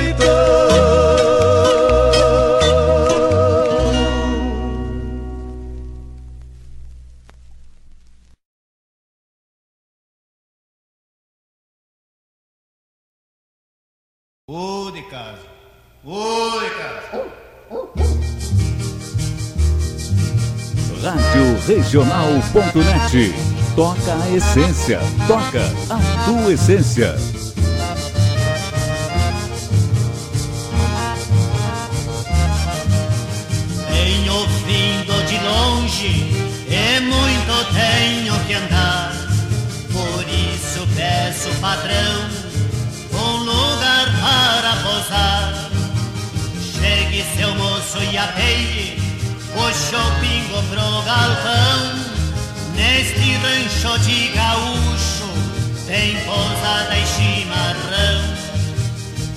Rádio 21.97 22.03
Regional.net. 22.03 23.35
Toca 23.75 24.23
a 24.23 24.31
essência. 24.31 25.01
Toca 25.27 25.63
a 25.89 26.25
tua 26.25 26.53
essência. 26.53 27.17
Tenho 33.89 34.47
vindo 34.67 35.27
de 35.27 35.39
longe 35.39 36.31
e 36.69 37.01
muito 37.01 37.73
tenho 37.73 38.35
que 38.47 38.55
andar. 38.55 39.13
Por 39.93 40.23
isso 40.29 40.87
peço, 40.95 41.49
patrão, 41.61 42.29
um 43.13 43.37
lugar 43.39 44.07
para 44.21 44.77
pousar. 44.83 45.71
Chegue, 46.79 47.25
seu 47.37 47.55
moço, 47.55 47.99
e 48.13 48.19
apeie 48.19 49.06
o 49.67 49.73
shopping 49.73 50.45
pro 50.71 51.03
galpão. 51.03 52.07
Neste 52.77 53.33
rancho 53.37 53.99
de 54.01 54.29
gaúcho 54.29 55.29
tem 55.87 56.17
pousada 56.25 56.97
e 56.97 57.07
chimarrão. 57.07 58.37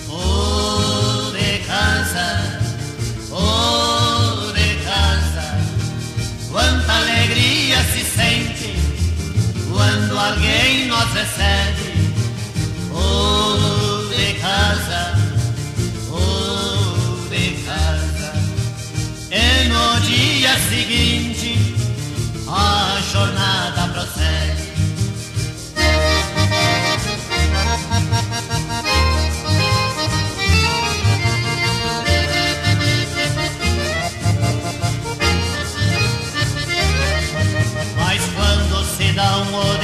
Oh, 0.08 1.32
de 1.32 1.60
casa, 1.66 2.60
oh, 3.32 4.52
de 4.52 4.76
casa, 4.84 5.58
quanta 6.52 6.94
alegria 6.94 7.78
se 7.86 8.04
sente 8.04 8.76
quando 9.72 10.18
alguém 10.18 10.88
nos 10.88 11.12
recebe. 11.14 11.79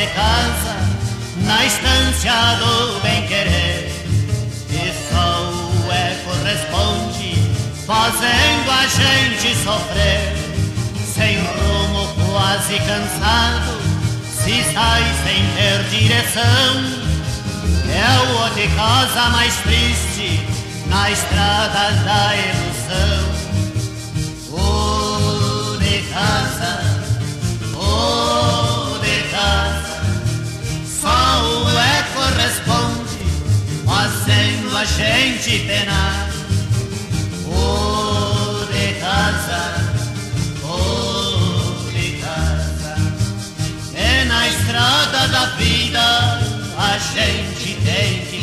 Casa 0.07 0.75
na 1.37 1.65
estância 1.65 2.33
do 2.59 2.99
bem 3.01 3.25
querer, 3.27 3.91
e 4.69 4.93
só 5.09 5.51
o 5.51 5.91
eco 5.91 6.31
responde, 6.43 7.35
fazendo 7.85 8.71
a 8.71 8.87
gente 8.87 9.55
sofrer 9.63 10.45
sem 11.15 11.37
rumo, 11.37 12.13
quase 12.29 12.77
cansado, 12.79 13.79
se 14.29 14.63
sai 14.73 15.03
sem 15.23 15.41
ter 15.55 15.83
direção. 15.89 17.05
É 17.87 18.09
o 18.31 18.49
de 18.53 18.67
casa 18.75 19.29
mais 19.29 19.55
triste 19.57 20.45
na 20.87 21.09
estrada 21.09 21.91
da 22.03 22.35
ilusão. 22.35 23.35
O 24.51 25.77
de 25.77 26.01
casa, 26.11 26.73
o 27.73 28.99
de 28.99 29.17
casa, 29.31 29.84
só 31.05 31.43
o 31.43 31.69
eco 31.69 32.21
responde, 32.41 33.19
fazendo 33.85 34.75
a 34.75 34.85
gente 34.85 35.59
penar. 35.67 36.29
O 37.45 38.65
de 38.73 38.87
casa. 38.99 39.63
na 44.27 44.47
estrada 44.47 45.27
da 45.27 45.45
vida 45.57 46.01
a 46.77 46.97
gente 46.97 47.75
tem 47.85 48.25
que 48.25 48.34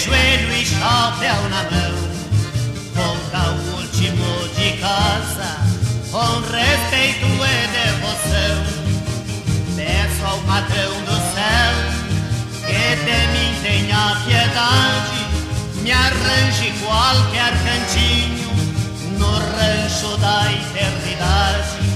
joelho 0.00 0.50
e 0.54 0.64
chapéu 0.64 1.42
na 1.50 1.62
mão, 1.64 1.94
volta 2.94 3.50
o 3.50 3.76
último 3.76 4.48
de 4.56 4.78
casa 4.78 5.58
com 6.10 6.40
respeito 6.40 7.26
e 7.26 7.68
devoção. 7.68 8.56
Peço 9.76 10.24
ao 10.24 10.38
patrão 10.38 10.92
do 11.04 11.16
céu 11.34 11.74
que 12.66 12.96
de 13.04 13.20
mim 13.32 13.52
tenha 13.62 14.16
piedade, 14.24 15.20
me 15.82 15.92
arranje 15.92 16.72
qualquer 16.82 17.52
cantinho 17.62 18.50
no 19.18 19.32
rancho 19.32 20.16
da 20.16 20.50
eternidade. 20.50 21.89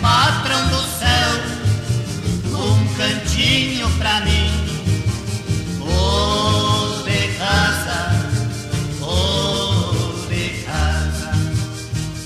Patrão 0.00 0.68
do 0.68 0.82
céu 0.98 1.62
um 2.54 2.94
cantinho 2.94 3.90
pra 3.98 4.20
mim. 4.20 4.50
Oh, 5.80 7.02
de 7.02 7.28
casa, 7.38 8.10
de 10.28 10.48
casa. 10.64 11.30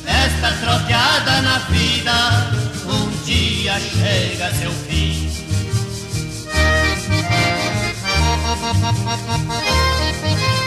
Esta 0.06 0.52
troteada 0.60 1.42
na 1.42 1.58
vida 1.70 2.50
um 2.86 3.24
dia 3.24 3.80
chega 3.80 4.52
seu 4.54 4.70
fim. 4.70 5.26
A 8.68 10.65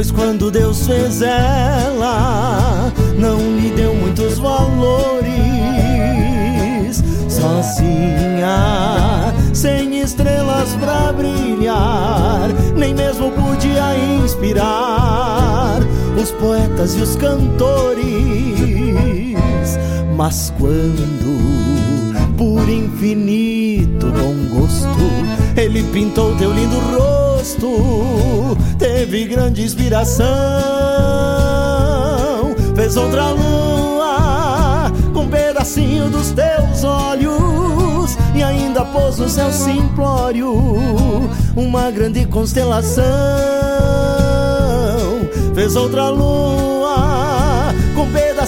pois 0.00 0.10
quando 0.10 0.50
Deus 0.50 0.86
fez 0.86 1.20
ela, 1.20 2.90
não 3.18 3.36
lhe 3.58 3.68
deu 3.68 3.94
muitos 3.94 4.38
valores. 4.38 5.20
Sozinha, 7.28 8.54
sem 9.52 10.00
estrelas 10.00 10.74
pra 10.76 11.12
brilhar, 11.12 12.48
nem 12.74 12.94
mesmo 12.94 13.30
podia 13.32 13.94
inspirar 14.24 15.80
os 16.16 16.30
poetas 16.30 16.94
e 16.96 17.02
os 17.02 17.14
cantores. 17.16 18.06
Mas 20.16 20.50
quando, 20.56 21.36
por 22.38 22.66
infinito 22.70 24.06
bom 24.06 24.34
gosto, 24.60 24.88
ele 25.58 25.82
pintou 25.92 26.34
teu 26.36 26.54
lindo 26.54 26.78
rosto, 26.78 27.19
teve 28.78 29.24
grande 29.24 29.62
inspiração. 29.62 30.26
Fez 32.76 32.96
outra 32.96 33.30
lua 33.30 34.92
com 35.14 35.20
um 35.20 35.28
pedacinho 35.28 36.10
dos 36.10 36.32
teus 36.32 36.84
olhos 36.84 38.18
e 38.34 38.42
ainda 38.42 38.84
pôs 38.84 39.18
no 39.18 39.28
céu 39.28 39.50
simplório 39.50 40.52
uma 41.56 41.90
grande 41.90 42.26
constelação. 42.26 43.04
Fez 45.54 45.76
outra 45.76 46.10
lua 46.10 46.69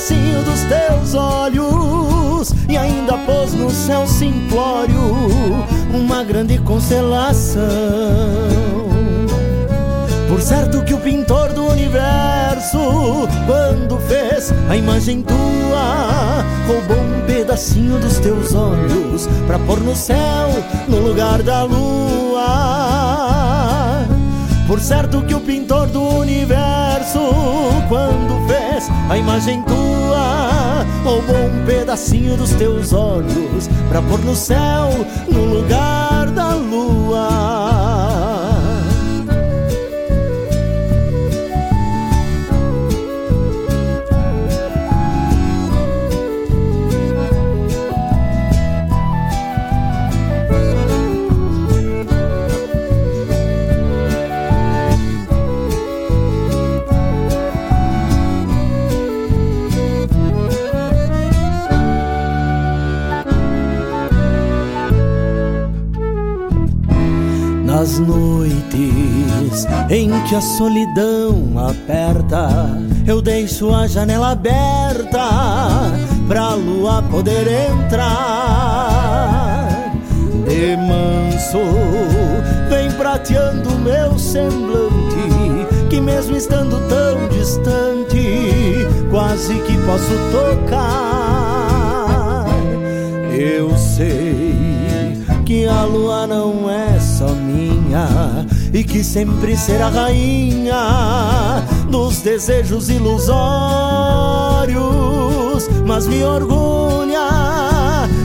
pedacinho 0.03 0.43
dos 0.43 0.61
teus 0.63 1.15
olhos 1.15 2.53
e 2.69 2.77
ainda 2.77 3.17
pôs 3.19 3.55
no 3.55 3.71
céu 3.71 4.05
simplório 4.05 4.99
uma 5.95 6.25
grande 6.25 6.59
constelação. 6.59 7.63
Por 10.29 10.41
certo 10.41 10.83
que 10.83 10.95
o 10.95 10.99
pintor 10.99 11.53
do 11.53 11.67
universo, 11.67 13.29
quando 13.47 13.97
fez 14.09 14.53
a 14.69 14.77
imagem 14.77 15.23
tua, 15.23 16.45
roubou 16.67 16.97
um 16.97 17.25
pedacinho 17.25 18.01
dos 18.01 18.19
teus 18.19 18.55
olhos 18.55 19.29
pra 19.47 19.59
pôr 19.61 19.79
no 19.81 19.95
céu 19.95 20.49
no 20.89 20.99
lugar 20.99 21.43
da 21.45 21.63
lua. 21.63 22.82
Por 24.73 24.81
certo 24.81 25.21
que 25.27 25.35
o 25.35 25.41
pintor 25.41 25.87
do 25.89 26.01
universo, 26.01 27.19
quando 27.91 28.49
fez 28.49 28.89
a 29.11 29.19
imagem 29.19 29.63
tua, 29.65 30.87
roubou 31.05 31.37
um 31.45 31.67
pedacinho 31.67 32.39
dos 32.39 32.55
teus 32.55 32.91
olhos 32.95 33.69
pra 33.91 34.01
pôr 34.01 34.21
no 34.21 34.35
céu 34.35 34.89
no 35.29 35.45
lugar 35.45 36.12
Nas 67.83 67.99
noites 67.99 69.67
em 69.91 70.09
que 70.29 70.37
a 70.37 70.41
solidão 70.41 71.35
aperta, 71.59 72.49
eu 73.05 73.21
deixo 73.21 73.75
a 73.75 73.89
janela 73.89 74.31
aberta 74.31 75.91
pra 76.29 76.55
lua 76.55 77.03
poder 77.11 77.45
entrar. 77.73 78.87
De 80.47 80.77
manso, 80.77 81.59
vem 82.71 82.89
prateando 82.93 83.77
meu 83.81 84.17
semblante, 84.17 85.67
que 85.91 86.01
mesmo 86.01 86.37
estando 86.37 86.79
tão 86.89 87.27
distante, 87.37 88.87
quase 89.11 89.55
que 89.55 89.77
posso 89.79 90.17
tocar. 90.31 90.87
Eu 93.37 93.77
sei 93.77 94.55
que 95.45 95.67
a 95.67 95.83
lua 95.83 96.29
não 96.29 96.71
é 96.71 96.82
minha 97.93 98.47
e 98.73 98.83
que 98.83 99.05
sempre 99.05 99.55
será 99.57 99.89
rainha 99.89 101.63
dos 101.91 102.21
desejos 102.21 102.89
ilusórios, 102.89 103.29
mas 105.87 106.07
me 106.07 106.25
orgulha 106.25 107.29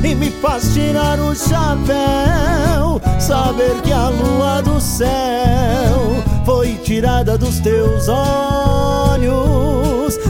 e 0.03 0.15
me 0.15 0.31
faz 0.31 0.73
tirar 0.73 1.19
o 1.19 1.35
chapéu, 1.35 3.01
saber 3.19 3.81
que 3.83 3.91
a 3.91 4.07
lua 4.09 4.61
do 4.61 4.79
céu 4.79 6.23
foi 6.45 6.75
tirada 6.75 7.37
dos 7.37 7.59
teus 7.59 8.07
olhos, 8.07 9.37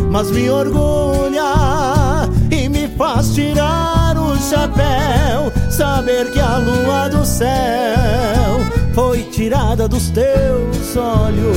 mas 0.09 0.31
me 0.31 0.49
orgulha 0.49 2.27
e 2.49 2.67
me 2.67 2.87
faz 2.87 3.35
tirar 3.35 4.17
o 4.17 4.35
chapéu, 4.37 5.53
saber 5.69 6.31
que 6.31 6.39
a 6.39 6.57
lua 6.57 7.07
do 7.09 7.23
céu 7.23 8.76
foi 8.97 9.21
tirada 9.25 9.87
dos 9.87 10.09
teus 10.09 10.97
olhos. 10.97 11.55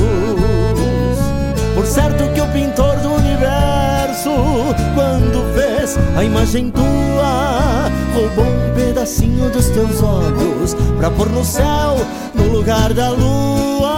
Por 1.75 1.87
certo 1.87 2.31
que 2.35 2.41
o 2.43 2.47
pintor 2.49 2.95
do 2.97 3.15
universo, 3.15 4.29
quando 4.95 5.55
fez 5.55 5.99
a 6.19 6.23
imagem 6.23 6.71
tua, 6.71 7.89
roubou 8.13 8.45
um 8.45 8.75
pedacinho 8.75 9.49
dos 9.49 9.71
teus 9.71 10.03
olhos 10.03 10.77
pra 10.99 11.11
pôr 11.11 11.31
no 11.31 11.43
céu 11.43 11.97
no 12.35 12.47
lugar 12.49 12.93
da 12.93 13.09
lua. 13.09 13.89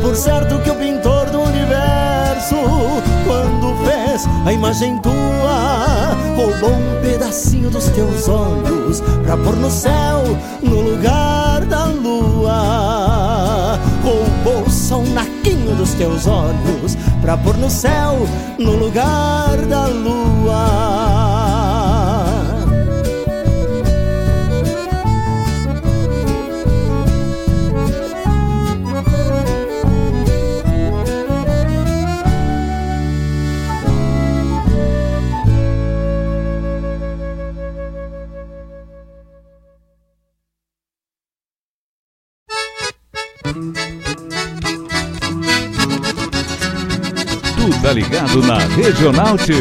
Por 0.00 0.16
certo 0.16 0.58
que 0.62 0.70
o 0.70 0.76
pintor 0.76 1.26
do 1.26 1.40
universo, 1.40 2.56
quando 3.26 3.76
fez 3.84 4.07
a 4.44 4.52
imagem 4.52 4.98
tua, 4.98 6.16
roubou 6.36 6.70
um 6.70 7.00
pedacinho 7.02 7.70
dos 7.70 7.88
teus 7.90 8.28
olhos 8.28 9.00
pra 9.24 9.36
pôr 9.36 9.56
no 9.56 9.70
céu 9.70 10.22
no 10.62 10.80
lugar 10.80 11.64
da 11.66 11.84
lua. 11.84 13.78
Roubou 14.02 14.68
só 14.70 14.98
um 14.98 15.12
naquinho 15.12 15.74
dos 15.76 15.92
teus 15.94 16.26
olhos 16.26 16.96
pra 17.20 17.36
pôr 17.36 17.56
no 17.56 17.70
céu 17.70 18.16
no 18.58 18.72
lugar 18.72 19.56
da 19.68 19.86
lua. 19.86 20.97
Ligado 48.88 49.12
na 49.12 49.24
Regional 49.24 49.38
T. 49.38 49.52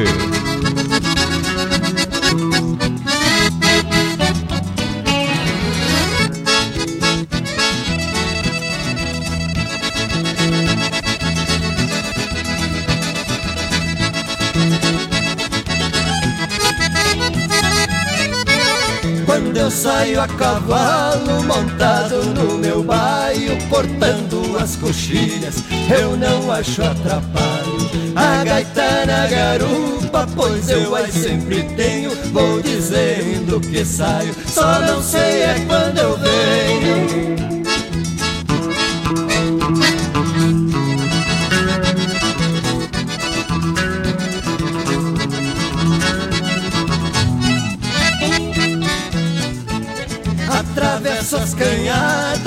Quando 19.25 19.57
eu 19.57 19.71
saio 19.71 20.21
a 20.21 20.27
cavalo 20.27 21.43
montado 21.43 22.23
no 22.33 22.57
meu 22.57 22.83
baio, 22.83 23.57
cortando 23.69 24.57
as 24.57 24.75
coxilhas, 24.77 25.63
eu 25.89 26.15
não 26.15 26.51
acho 26.51 26.81
atrapalho. 26.81 27.56
A 28.15 28.43
gaita 28.43 29.05
na 29.05 29.27
garupa, 29.27 30.27
pois 30.35 30.69
eu 30.69 30.95
aí 30.95 31.11
sempre 31.11 31.63
tenho, 31.75 32.11
vou 32.31 32.61
dizendo 32.61 33.59
que 33.59 33.85
saio, 33.85 34.33
só 34.47 34.79
não 34.79 35.01
sei 35.01 35.41
é 35.43 35.65
quando 35.67 35.97
eu 35.97 36.17
venho. 36.17 37.56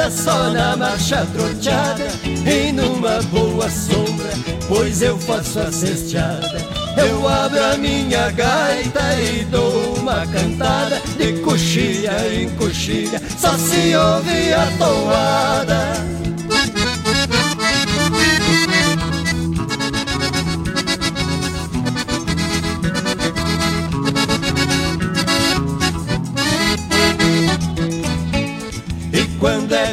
Só 0.08 0.50
na 0.50 0.76
marcha 0.76 1.26
troteada 1.34 2.06
E 2.24 2.70
numa 2.70 3.20
boa 3.24 3.68
sombra, 3.68 4.30
pois 4.68 5.02
eu 5.02 5.18
faço 5.18 5.58
a 5.58 5.72
cesteada. 5.72 6.58
Eu 6.96 7.28
abro 7.28 7.62
a 7.62 7.76
minha 7.76 8.30
gaita 8.30 9.14
e 9.20 9.44
dou 9.44 9.94
uma 9.96 10.26
cantada 10.26 11.00
De 11.16 11.34
coxilha 11.40 12.12
em 12.32 12.48
coxilha, 12.50 13.20
só 13.38 13.56
se 13.58 13.94
ouve 13.94 14.52
a 14.52 14.66
toada 14.78 16.09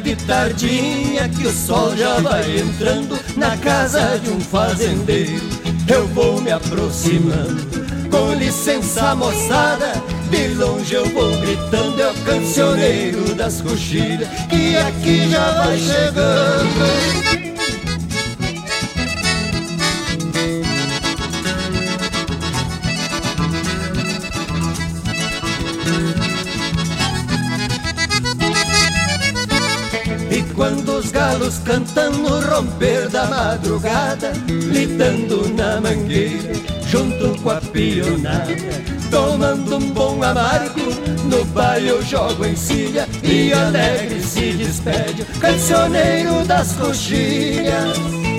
de 0.07 0.15
tardinha 0.25 1.27
que 1.27 1.45
o 1.45 1.51
sol 1.51 1.93
já 1.97 2.17
vai 2.21 2.59
entrando 2.59 3.19
na 3.35 3.57
casa 3.57 4.17
de 4.17 4.29
um 4.29 4.39
fazendeiro. 4.39 5.43
Eu 5.85 6.07
vou 6.07 6.39
me 6.39 6.49
aproximando, 6.49 7.67
com 8.09 8.33
licença 8.35 9.13
moçada, 9.15 10.01
de 10.29 10.47
longe 10.55 10.93
eu 10.93 11.05
vou 11.09 11.37
gritando, 11.41 12.01
é 12.01 12.09
o 12.09 12.13
cancioneiro 12.23 13.35
das 13.35 13.59
coxilhas 13.59 14.29
que 14.49 14.77
aqui 14.77 15.29
já 15.29 15.51
vai 15.51 15.77
chegando. 15.77 17.36
cantando 31.59 32.27
o 32.27 32.41
romper 32.41 33.07
da 33.09 33.25
madrugada, 33.25 34.33
litando 34.47 35.47
na 35.53 35.79
mangueira, 35.79 36.53
junto 36.89 37.41
com 37.41 37.51
a 37.51 37.61
pionada, 37.61 38.53
tomando 39.09 39.77
um 39.77 39.91
bom 39.91 40.21
amargo, 40.21 40.81
no 41.29 41.45
baile 41.45 41.89
eu 41.89 42.03
jogo 42.03 42.45
encilha 42.45 43.07
e 43.23 43.53
alegre 43.53 44.21
se 44.21 44.53
despede, 44.53 45.23
cancioneiro 45.39 46.43
das 46.45 46.73
coxilhas. 46.73 48.36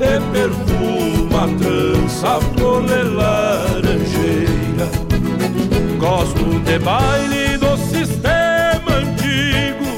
e 0.00 0.20
perfuma 0.32 1.44
a 1.44 1.48
trança 1.58 2.40
flor 2.54 2.82
de 2.84 3.02
laranjeira. 3.02 4.86
Gosto 5.98 6.60
de 6.60 6.78
baile 6.78 7.56
do 7.58 7.76
sistema 7.76 8.96
antigo, 8.96 9.88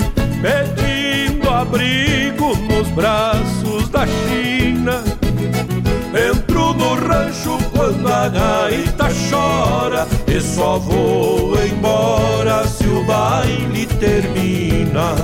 pedindo 0.42 1.50
abrigo 1.50 2.56
nos 2.68 2.88
braços 2.88 3.88
da 3.88 4.06
China. 4.06 5.02
Entro 6.14 6.74
no 6.74 6.94
rancho 6.94 7.58
quando 7.72 8.06
a 8.06 8.28
gaita 8.28 9.08
chora 9.28 10.06
e 10.28 10.40
só 10.40 10.78
vou 10.78 11.54
embora 11.64 12.66
se 12.66 12.86
o 12.86 13.02
baile 13.04 13.86
termina. 13.86 15.14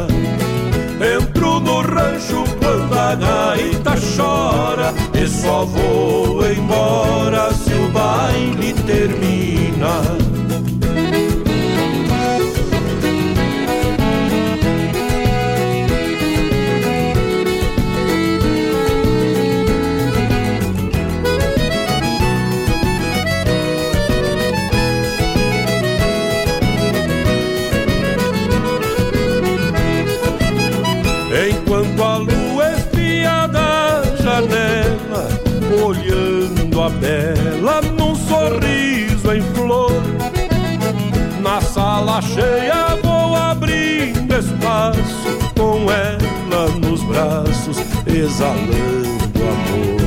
Entro 1.00 1.60
no 1.60 1.80
rancho 1.80 2.44
quando 2.70 2.94
a 2.96 3.14
gaita 3.16 3.94
chora 4.16 4.94
e 5.12 5.26
só 5.26 5.64
vou 5.64 6.48
embora 6.48 7.52
se 7.52 7.72
o 7.72 7.88
baile 7.88 8.79
bela 36.98 37.80
num 37.82 38.14
sorriso 38.14 39.32
em 39.32 39.42
flor. 39.54 39.92
Na 41.42 41.60
sala 41.60 42.20
cheia 42.22 42.96
vou 43.02 43.34
abrindo 43.34 44.34
espaço 44.34 45.38
com 45.56 45.90
ela 45.90 46.68
nos 46.80 47.02
braços, 47.04 47.78
exalando 48.06 49.40
amor. 49.40 50.00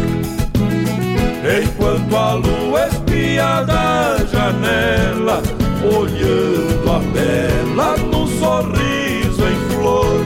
Enquanto 1.64 2.16
a 2.16 2.34
lua 2.34 2.88
espia 2.88 3.64
da 3.64 4.18
janela, 4.32 5.42
olhando 5.84 6.92
a 6.92 7.00
bela 7.12 7.98
num 7.98 8.28
sorriso 8.40 9.44
em 9.44 9.76
flor. 9.76 10.26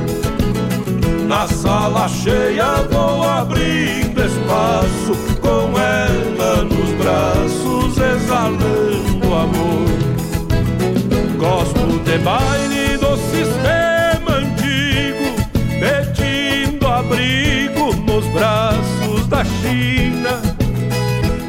Na 1.28 1.48
sala 1.48 2.08
cheia 2.08 2.84
vou 2.92 3.24
abrindo 3.24 4.17
passo 4.48 5.14
com 5.42 5.78
ela 5.78 6.64
nos 6.64 6.90
braços, 6.94 7.98
exalando 7.98 9.36
amor. 9.36 9.88
Gosto 11.38 12.00
de 12.04 12.18
baile 12.20 12.98
do 12.98 13.18
sistema 13.18 14.38
antigo, 14.38 15.36
pedindo 15.80 16.88
abrigo 16.88 17.94
nos 18.06 18.26
braços 18.30 19.28
da 19.28 19.44
China. 19.44 20.42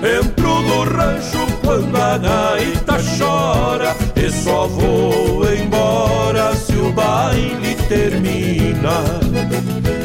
Entro 0.03 0.61
no 0.63 0.83
rancho 0.83 1.47
quando 1.65 1.97
a 1.97 2.19
gaita 2.19 2.99
chora 3.19 3.97
e 4.17 4.31
só 4.31 4.67
vou 4.67 5.43
embora 5.53 6.55
se 6.55 6.75
o 6.75 6.93
baile 6.93 7.77
termina. 7.89 9.05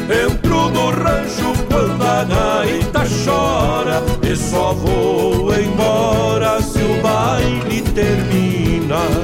Entro 0.08 0.43
no 0.74 0.90
rancho 0.90 1.52
quando 1.70 2.02
a 2.02 2.24
gaita 2.24 3.04
chora 3.24 4.02
e 4.22 4.36
só 4.36 4.74
vou 4.74 5.54
embora 5.54 6.60
se 6.60 6.80
o 6.80 7.00
baile 7.00 7.80
termina. 7.82 9.23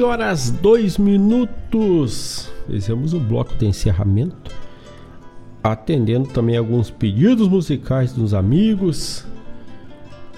20 0.00 0.02
horas 0.02 0.50
2 0.50 0.96
minutos. 0.96 2.50
Fizemos 2.66 3.12
o 3.12 3.20
bloco 3.20 3.54
de 3.56 3.66
encerramento. 3.66 4.50
Atendendo 5.62 6.26
também 6.28 6.56
alguns 6.56 6.88
pedidos 6.88 7.46
musicais 7.46 8.10
dos 8.10 8.32
amigos 8.32 9.26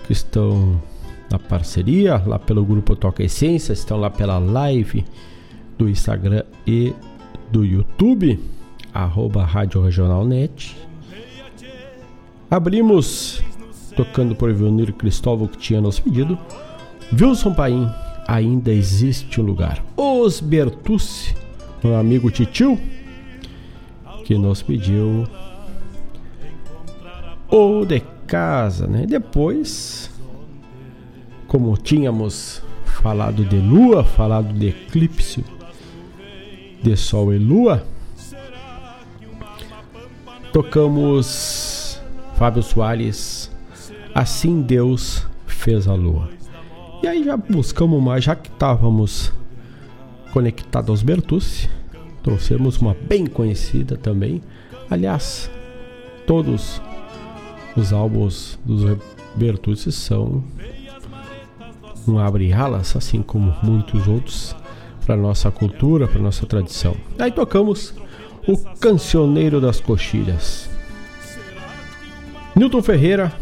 que 0.05 0.13
estão 0.13 0.83
na 1.31 1.39
parceria, 1.39 2.21
lá 2.27 2.41
pelo 2.41 2.65
grupo 2.65 2.97
Toca 2.97 3.23
Essência, 3.23 3.73
estão 3.73 3.99
lá 3.99 4.11
pela 4.11 4.37
live 4.39 5.05
do 5.79 5.89
Instagram 5.89 6.43
e 6.67 6.93
do 7.53 7.65
YouTube, 7.65 8.41
arroba 8.93 9.45
Rádio 9.45 9.81
Regional 9.81 10.25
Net. 10.25 10.77
Abrimos 12.51 13.41
tocando 13.95 14.35
por 14.35 14.51
Ivonir 14.51 14.93
Cristóvão 14.93 15.47
que 15.47 15.57
tinha 15.57 15.81
nos 15.81 16.01
pedido. 16.01 16.37
Wilson 17.13 17.55
Paim 17.55 17.89
ainda 18.33 18.73
existe 18.73 19.43
um 19.43 19.45
lugar. 19.45 19.85
Os 19.95 20.41
Bertucci, 20.41 21.35
meu 21.85 21.95
amigo 21.97 22.31
Titio, 22.31 22.81
que 24.25 24.39
nos 24.39 24.63
pediu 24.63 25.29
o 27.51 27.85
de 27.85 28.01
casa, 28.27 28.87
né? 28.87 29.05
Depois, 29.05 30.11
como 31.47 31.77
tínhamos 31.77 32.63
falado 32.87 33.45
de 33.45 33.59
lua, 33.59 34.03
falado 34.03 34.55
de 34.55 34.69
eclipse 34.69 35.45
de 36.83 36.97
sol 36.97 37.35
e 37.35 37.39
lua, 37.39 37.87
tocamos 40.55 42.01
Fábio 42.37 42.63
Soares, 42.63 43.51
Assim 44.15 44.61
Deus 44.61 45.27
fez 45.47 45.89
a 45.89 45.95
lua. 45.95 46.42
E 47.03 47.09
aí 47.09 47.25
já 47.25 47.37
buscamos 47.37 48.01
mais, 48.01 48.23
já 48.23 48.37
que 48.37 48.49
estávamos 48.49 49.33
conectados 50.33 50.89
aos 50.89 51.03
Bertucci, 51.03 51.69
trouxemos 52.23 52.79
uma 52.79 52.95
bem 52.95 53.27
conhecida 53.27 53.97
também. 53.97 54.41
Aliás, 54.89 55.51
todos 56.29 56.81
os 57.77 57.93
álbuns 57.93 58.57
dos 58.65 58.97
Bertucci 59.35 59.91
são 59.91 60.45
um 62.07 62.19
abre-alas, 62.21 62.95
assim 62.95 63.21
como 63.21 63.53
muitos 63.65 64.07
outros, 64.07 64.55
para 65.05 65.17
nossa 65.17 65.51
cultura, 65.51 66.07
para 66.07 66.21
nossa 66.21 66.47
tradição. 66.47 66.97
Aí 67.19 67.33
tocamos 67.33 67.93
o 68.47 68.57
Cancioneiro 68.79 69.61
das 69.61 69.81
Coxilhas. 69.81 70.71
Newton 72.55 72.83
Ferreira 72.83 73.33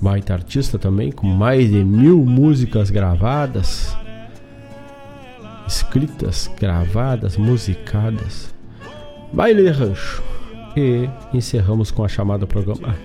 baita 0.00 0.32
artista 0.32 0.78
também, 0.78 1.12
com 1.12 1.26
mais 1.26 1.68
de 1.68 1.84
mil 1.84 2.24
músicas 2.24 2.90
gravadas, 2.90 3.96
escritas, 5.66 6.50
gravadas, 6.58 7.36
musicadas. 7.36 8.54
Baile 9.32 9.62
de 9.62 9.70
Rancho. 9.70 10.22
E 10.76 11.08
encerramos 11.34 11.90
com 11.90 12.04
a 12.04 12.08
chamada 12.08 12.46
programa 12.46 12.96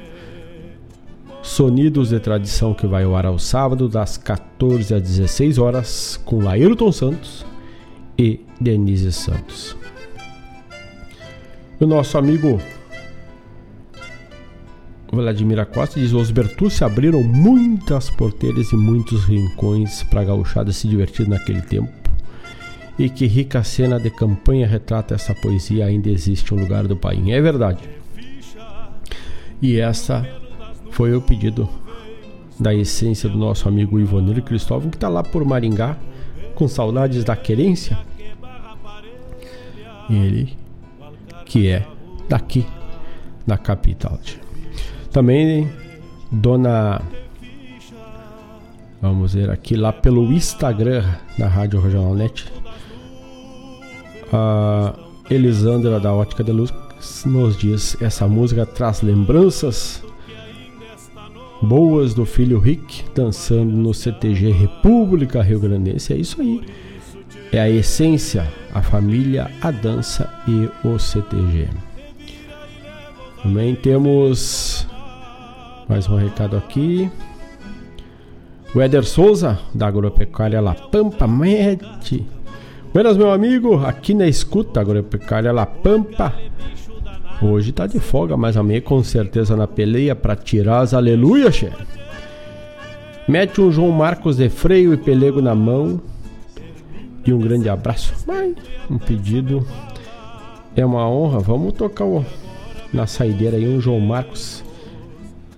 Sonidos 1.42 2.10
de 2.10 2.20
Tradição, 2.20 2.74
que 2.74 2.88
vai 2.88 3.04
ao 3.04 3.16
ar 3.16 3.26
ao 3.26 3.38
sábado, 3.38 3.88
das 3.88 4.18
14 4.18 4.94
às 4.94 5.02
16 5.02 5.58
horas, 5.58 6.20
com 6.26 6.44
Laírton 6.44 6.92
Santos 6.92 7.46
e 8.18 8.40
Denise 8.60 9.12
Santos. 9.12 9.76
O 11.80 11.86
nosso 11.86 12.18
amigo 12.18 12.60
Vladimir 15.16 15.66
Costa 15.66 16.00
diz: 16.00 16.14
Os 16.14 16.30
Bertucci 16.30 16.84
abriram 16.84 17.24
muitas 17.24 18.10
porteiras 18.10 18.72
e 18.72 18.76
muitos 18.76 19.24
rincões 19.24 20.04
para 20.04 20.22
a 20.22 20.26
gauchada 20.26 20.72
se 20.72 20.88
divertir 20.88 21.28
naquele 21.28 21.62
tempo. 21.62 21.92
E 23.00 23.10
que 23.10 23.26
rica 23.26 23.64
cena 23.64 24.00
de 24.00 24.10
campanha 24.10 24.68
retrata 24.68 25.16
essa 25.16 25.34
poesia 25.34 25.86
Ainda 25.86 26.10
existe 26.10 26.54
um 26.54 26.60
lugar 26.60 26.88
do 26.88 26.96
país. 26.96 27.28
É 27.28 27.42
verdade. 27.42 27.80
E 29.62 29.80
essa 29.80 30.28
foi 30.92 31.14
o 31.16 31.22
pedido 31.22 31.68
da 32.60 32.74
essência 32.74 33.28
do 33.28 33.38
nosso 33.38 33.68
amigo 33.68 34.00
Ivonir 34.00 34.42
Cristóvão, 34.44 34.90
que 34.90 34.98
está 34.98 35.10
lá 35.10 35.24
por 35.24 35.44
Maringá, 35.44 35.98
com 36.54 36.68
saudades 36.68 37.24
da 37.24 37.36
querência. 37.36 37.98
Ele, 40.10 40.56
que 41.46 41.68
é 41.68 41.86
daqui, 42.30 42.66
da 43.46 43.58
capital. 43.58 44.20
Também 45.16 45.72
Dona 46.30 47.02
Vamos 49.02 49.34
ver 49.34 49.50
aqui 49.50 49.78
lá 49.78 49.94
pelo 49.94 50.30
Instagram 50.34 51.06
da 51.38 51.48
Rádio 51.48 51.80
Regional 51.80 52.14
Net. 52.14 52.52
A 54.34 54.94
Elisandra 55.30 56.02
da 56.02 56.14
Ótica 56.14 56.44
de 56.44 56.52
Luz 56.52 56.74
nos 57.26 57.56
diz 57.56 57.96
essa 58.02 58.28
música 58.28 58.66
traz 58.66 59.02
lembranças 59.02 60.04
boas 61.62 62.14
do 62.14 62.26
filho 62.26 62.60
Rick 62.60 63.06
dançando 63.16 63.72
no 63.72 63.94
CTG 63.94 64.52
República 64.52 65.42
Rio 65.42 65.62
Grandense. 65.62 66.12
É 66.12 66.18
isso 66.18 66.42
aí. 66.42 66.62
É 67.54 67.60
a 67.62 67.70
essência, 67.70 68.52
a 68.74 68.82
família, 68.82 69.50
a 69.62 69.72
dança 69.72 70.30
e 70.46 70.70
o 70.86 71.00
CTG. 71.00 71.70
Também 73.42 73.76
temos 73.76 74.86
mais 75.88 76.10
um 76.10 76.16
recado 76.16 76.58
aqui. 76.58 77.10
O 78.74 78.82
Éder 78.82 79.06
Souza, 79.06 79.60
da 79.74 79.88
Agropecuária 79.88 80.60
La 80.60 80.74
Pampa, 80.74 81.28
mete. 81.28 82.26
Buenas, 82.94 83.18
meu 83.18 83.32
amigo, 83.32 83.86
aqui 83.86 84.14
na 84.14 84.28
escuta, 84.28 84.82
Agropecuária 84.82 85.52
La 85.52 85.66
Pampa. 85.66 86.34
Hoje 87.42 87.72
tá 87.72 87.86
de 87.88 88.00
folga, 88.00 88.36
mas 88.36 88.58
amanhã 88.58 88.82
com 88.82 89.04
certeza 89.04 89.56
na 89.56 89.68
peleia 89.68 90.16
para 90.16 90.36
tirar 90.36 90.80
as 90.80 90.94
aleluia, 90.94 91.52
che. 91.52 91.72
Mete 93.28 93.62
um 93.62 93.72
João 93.72 93.92
Marcos 93.92 94.38
de 94.38 94.50
freio 94.50 94.94
e 94.94 94.98
pelego 94.98 95.42
na 95.42 95.56
mão. 95.56 96.02
E 97.26 97.34
um 97.34 97.40
grande 97.40 97.68
abraço. 97.68 98.14
Mas 98.28 98.56
um 98.90 98.98
pedido 98.98 99.66
é 100.76 100.86
uma 100.86 101.10
honra. 101.10 101.40
Vamos 101.40 101.74
tocar 101.74 102.06
o 102.06 102.26
na 102.94 103.08
saideira 103.08 103.58
aí 103.58 103.68
um 103.68 103.82
João 103.82 104.00
Marcos. 104.00 104.65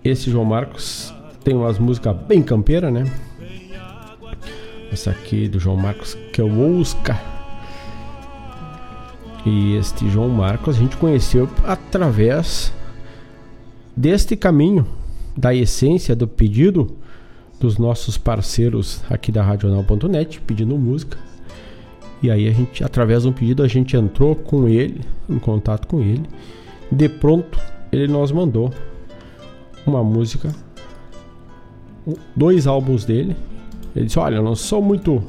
Esse 0.09 0.31
João 0.31 0.45
Marcos 0.45 1.13
tem 1.43 1.53
umas 1.53 1.77
músicas 1.77 2.15
bem 2.15 2.41
campeira, 2.41 2.89
né? 2.89 3.03
Essa 4.89 5.11
aqui 5.11 5.49
do 5.49 5.59
João 5.59 5.75
Marcos 5.75 6.17
que 6.31 6.39
é 6.39 6.43
o 6.45 6.79
Oscar. 6.79 7.21
E 9.45 9.75
este 9.75 10.09
João 10.09 10.29
Marcos 10.29 10.77
a 10.77 10.79
gente 10.79 10.95
conheceu 10.95 11.49
através 11.65 12.71
deste 13.97 14.37
caminho 14.37 14.87
da 15.35 15.53
essência 15.53 16.15
do 16.15 16.25
pedido 16.25 16.95
dos 17.59 17.77
nossos 17.77 18.17
parceiros 18.17 19.03
aqui 19.09 19.29
da 19.29 19.43
Radional.net 19.43 20.39
pedindo 20.39 20.77
música. 20.77 21.17
E 22.23 22.31
aí 22.31 22.47
a 22.47 22.51
gente, 22.51 22.81
através 22.81 23.23
de 23.23 23.27
um 23.27 23.33
pedido, 23.33 23.61
a 23.61 23.67
gente 23.67 23.97
entrou 23.97 24.35
com 24.35 24.69
ele, 24.69 25.01
em 25.29 25.37
contato 25.37 25.85
com 25.85 25.99
ele. 25.99 26.23
De 26.89 27.09
pronto, 27.09 27.59
ele 27.91 28.07
nos 28.07 28.31
mandou 28.31 28.71
uma 29.89 30.03
música, 30.03 30.53
dois 32.35 32.67
álbuns 32.67 33.05
dele. 33.05 33.35
Ele 33.95 34.05
disse: 34.05 34.19
Olha, 34.19 34.35
eu 34.35 34.43
não 34.43 34.55
sou 34.55 34.81
muito 34.81 35.23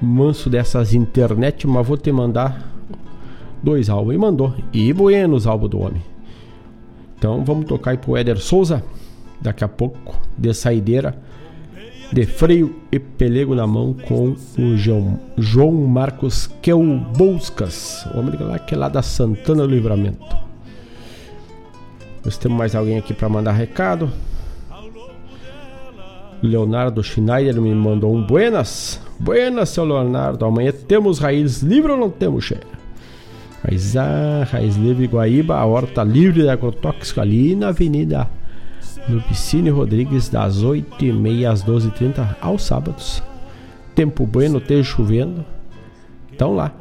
manso 0.00 0.50
dessas 0.50 0.92
internet, 0.92 1.66
mas 1.66 1.86
vou 1.86 1.96
te 1.96 2.12
mandar 2.12 2.70
dois 3.62 3.88
álbuns. 3.88 4.14
E 4.14 4.18
mandou. 4.18 4.54
E 4.72 4.92
bueno 4.92 5.36
os 5.36 5.46
álbuns 5.46 5.70
do 5.70 5.80
homem. 5.80 6.02
Então 7.18 7.44
vamos 7.44 7.66
tocar 7.66 7.92
aí 7.92 7.98
pro 7.98 8.16
Éder 8.16 8.38
Souza. 8.38 8.82
Daqui 9.40 9.64
a 9.64 9.68
pouco, 9.68 10.18
de 10.36 10.52
saideira 10.54 11.16
de 12.12 12.24
freio 12.24 12.74
e 12.92 12.98
pelego 12.98 13.54
na 13.54 13.66
mão 13.66 13.94
com 14.06 14.36
o 14.58 14.76
João, 14.76 15.18
João 15.36 15.72
Marcos 15.72 16.48
Quelbouscas, 16.62 18.06
o 18.14 18.18
homem 18.18 18.36
lá 18.38 18.58
que 18.58 18.74
é 18.74 18.78
lá 18.78 18.88
da 18.88 19.02
Santana 19.02 19.66
do 19.66 19.74
Livramento. 19.74 20.45
Nós 22.26 22.36
temos 22.36 22.58
mais 22.58 22.74
alguém 22.74 22.98
aqui 22.98 23.14
para 23.14 23.28
mandar 23.28 23.52
recado. 23.52 24.10
Leonardo 26.42 27.00
Schneider 27.00 27.54
me 27.60 27.72
mandou 27.72 28.12
um 28.12 28.20
buenas. 28.20 29.00
Buenas, 29.16 29.68
seu 29.68 29.84
Leonardo. 29.84 30.44
Amanhã 30.44 30.72
temos 30.72 31.20
raiz 31.20 31.62
livre 31.62 31.92
ou 31.92 31.96
não 31.96 32.10
temos, 32.10 32.44
che? 32.44 32.56
Mas 33.62 33.96
a 33.96 34.42
raiz 34.42 34.74
livre 34.74 35.06
Guaíba, 35.06 35.56
a 35.56 35.64
horta 35.64 36.02
livre 36.02 36.42
da 36.42 36.54
agrotóxico 36.54 37.20
ali 37.20 37.54
na 37.54 37.68
Avenida 37.68 38.28
Piscine 39.28 39.70
Rodrigues, 39.70 40.28
das 40.28 40.64
8h30 40.64 41.48
às 41.48 41.62
12h30 41.62 42.36
aos 42.40 42.64
sábados. 42.64 43.22
Tempo 43.94 44.26
bueno, 44.26 44.58
esteja 44.58 44.82
chovendo. 44.82 45.44
Então 46.32 46.56
lá, 46.56 46.72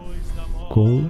com 0.72 1.08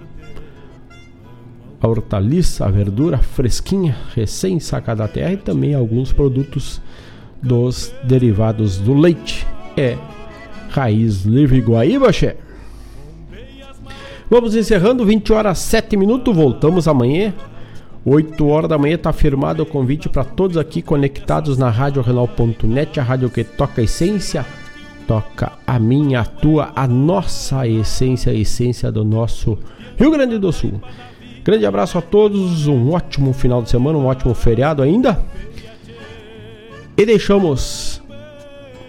a 1.82 1.88
hortaliça, 1.88 2.66
a 2.66 2.70
verdura 2.72 3.18
fresquinha, 3.18 3.96
recém-sacada 4.14 5.04
da 5.04 5.08
terra 5.08 5.34
e 5.34 5.38
também 5.38 5.74
alguns 5.74 6.12
produtos 6.12 6.82
dos 7.42 7.94
derivados 8.04 8.78
do 8.78 8.94
leite. 8.94 9.46
É 9.78 9.98
Raiz 10.70 11.24
Livre 11.24 11.60
Guaíba, 11.60 12.12
che. 12.12 12.36
Vamos 14.30 14.56
encerrando, 14.56 15.06
20 15.06 15.34
horas 15.34 15.60
7 15.60 15.96
minutos. 15.96 16.36
Voltamos 16.36 16.88
amanhã 16.88 17.34
8 18.06 18.48
horas 18.48 18.70
da 18.70 18.78
manhã 18.78 18.94
está 18.94 19.12
firmado 19.12 19.64
o 19.64 19.66
convite 19.66 20.08
para 20.08 20.24
todos 20.24 20.58
aqui 20.58 20.80
conectados 20.80 21.58
na 21.58 21.72
Rádio 21.72 22.04
Renal.net, 22.04 23.00
a 23.00 23.04
rádio 23.04 23.32
que 23.32 23.44
toca 23.44 23.82
a 23.82 23.84
essência, 23.84 24.46
toca 25.08 25.54
a 25.66 25.80
minha, 25.80 26.20
a 26.20 26.26
tua, 26.26 26.72
a 26.76 26.88
nossa 26.88 27.68
essência, 27.68 28.32
a 28.32 28.36
essência 28.36 28.92
do 28.92 29.04
nosso 29.04 29.58
Rio 29.98 30.12
Grande 30.12 30.38
do 30.38 30.52
Sul. 30.54 30.80
Grande 31.46 31.64
abraço 31.64 31.96
a 31.96 32.02
todos, 32.02 32.66
um 32.66 32.92
ótimo 32.92 33.32
final 33.32 33.62
de 33.62 33.70
semana, 33.70 34.00
um 34.00 34.08
ótimo 34.08 34.34
feriado 34.34 34.82
ainda. 34.82 35.24
E 36.98 37.06
deixamos 37.06 38.02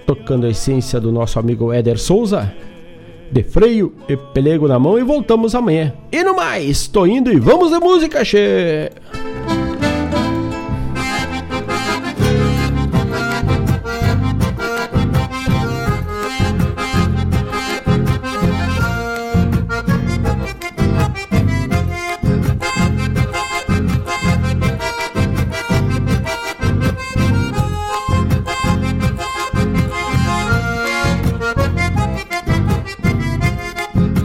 tocando 0.07 0.47
a 0.47 0.49
essência 0.49 0.99
do 0.99 1.13
nosso 1.13 1.39
amigo 1.39 1.71
Éder 1.71 1.99
Souza 1.99 2.51
de 3.31 3.43
freio 3.43 3.93
e 4.09 4.17
pelego 4.17 4.67
na 4.67 4.79
mão 4.79 4.99
e 4.99 5.03
voltamos 5.03 5.55
amanhã. 5.55 5.93
E 6.11 6.25
no 6.25 6.35
mais, 6.35 6.87
tô 6.87 7.05
indo 7.05 7.31
e 7.31 7.39
vamos 7.39 7.71
de 7.71 7.79
música, 7.79 8.25
che! 8.25 8.91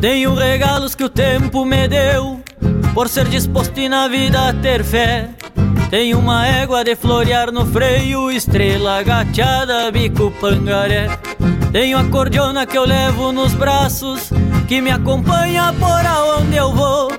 Tenho 0.01 0.33
regalos 0.33 0.95
que 0.95 1.03
o 1.03 1.09
tempo 1.09 1.63
me 1.63 1.87
deu, 1.87 2.41
por 2.91 3.07
ser 3.07 3.27
disposto 3.27 3.79
e 3.79 3.87
na 3.87 4.07
vida 4.07 4.51
ter 4.59 4.83
fé. 4.83 5.29
Tenho 5.91 6.17
uma 6.17 6.47
égua 6.47 6.83
de 6.83 6.95
florear 6.95 7.51
no 7.51 7.67
freio, 7.67 8.31
estrela 8.31 9.03
gateada, 9.03 9.91
bico 9.91 10.33
pangaré. 10.41 11.07
Tenho 11.71 11.99
a 11.99 12.03
cordiona 12.05 12.65
que 12.65 12.75
eu 12.75 12.83
levo 12.83 13.31
nos 13.31 13.53
braços, 13.53 14.31
que 14.67 14.81
me 14.81 14.89
acompanha 14.89 15.71
por 15.79 16.03
aonde 16.03 16.55
eu 16.55 16.73
vou. 16.73 17.11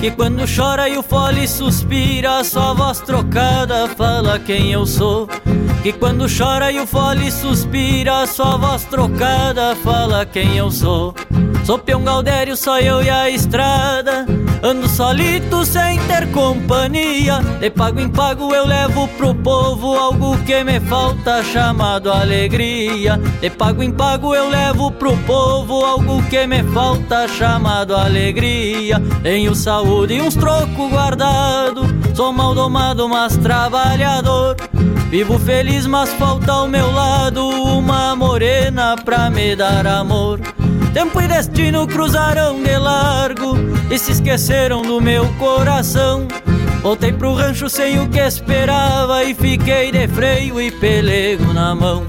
Que 0.00 0.12
quando 0.12 0.44
chora 0.46 0.88
e 0.88 0.96
o 0.96 1.02
fole 1.02 1.48
suspira, 1.48 2.44
sua 2.44 2.72
voz 2.72 3.00
trocada 3.00 3.88
fala 3.88 4.38
quem 4.38 4.70
eu 4.70 4.86
sou. 4.86 5.28
Que 5.82 5.92
quando 5.92 6.26
chora 6.28 6.70
e 6.70 6.78
o 6.78 6.86
fole 6.86 7.32
suspira, 7.32 8.24
sua 8.28 8.56
voz 8.56 8.84
trocada 8.84 9.74
fala 9.82 10.24
quem 10.24 10.56
eu 10.56 10.70
sou. 10.70 11.12
Sou 11.68 11.78
peão 11.78 12.02
Galdério, 12.02 12.56
só 12.56 12.80
eu 12.80 13.02
e 13.02 13.10
a 13.10 13.28
estrada. 13.28 14.24
Ando 14.62 14.88
solito 14.88 15.66
sem 15.66 15.98
ter 16.06 16.26
companhia. 16.32 17.40
De 17.60 17.68
pago 17.68 18.00
em 18.00 18.08
pago 18.08 18.54
eu 18.54 18.66
levo 18.66 19.06
pro 19.06 19.34
povo 19.34 19.94
Algo 19.94 20.38
que 20.44 20.64
me 20.64 20.80
falta 20.80 21.42
chamado 21.42 22.10
alegria. 22.10 23.20
De 23.42 23.50
pago 23.50 23.82
em 23.82 23.90
pago 23.92 24.34
eu 24.34 24.48
levo 24.48 24.90
pro 24.92 25.14
povo 25.26 25.84
Algo 25.84 26.22
que 26.30 26.46
me 26.46 26.62
falta 26.72 27.28
chamado 27.28 27.94
alegria. 27.94 28.98
Tenho 29.22 29.54
saúde 29.54 30.14
e 30.14 30.22
uns 30.22 30.36
trocos 30.36 30.90
guardado. 30.90 31.82
Sou 32.14 32.32
mal 32.32 32.54
domado, 32.54 33.06
mas 33.10 33.36
trabalhador. 33.36 34.56
Vivo 35.10 35.38
feliz, 35.38 35.86
mas 35.86 36.10
falta 36.14 36.50
ao 36.50 36.66
meu 36.66 36.90
lado 36.90 37.46
Uma 37.46 38.16
morena 38.16 38.96
pra 39.04 39.28
me 39.28 39.54
dar 39.54 39.86
amor 39.86 40.40
Tempo 40.92 41.20
e 41.20 41.28
destino 41.28 41.86
cruzaram 41.86 42.62
de 42.62 42.76
largo 42.76 43.56
e 43.90 43.98
se 43.98 44.12
esqueceram 44.12 44.82
do 44.82 45.00
meu 45.00 45.26
coração. 45.34 46.26
Voltei 46.82 47.12
pro 47.12 47.34
rancho 47.34 47.68
sem 47.68 48.00
o 48.00 48.08
que 48.08 48.18
esperava 48.18 49.24
e 49.24 49.34
fiquei 49.34 49.92
de 49.92 50.08
freio 50.08 50.60
e 50.60 50.70
pelego 50.70 51.52
na 51.52 51.74
mão. 51.74 52.06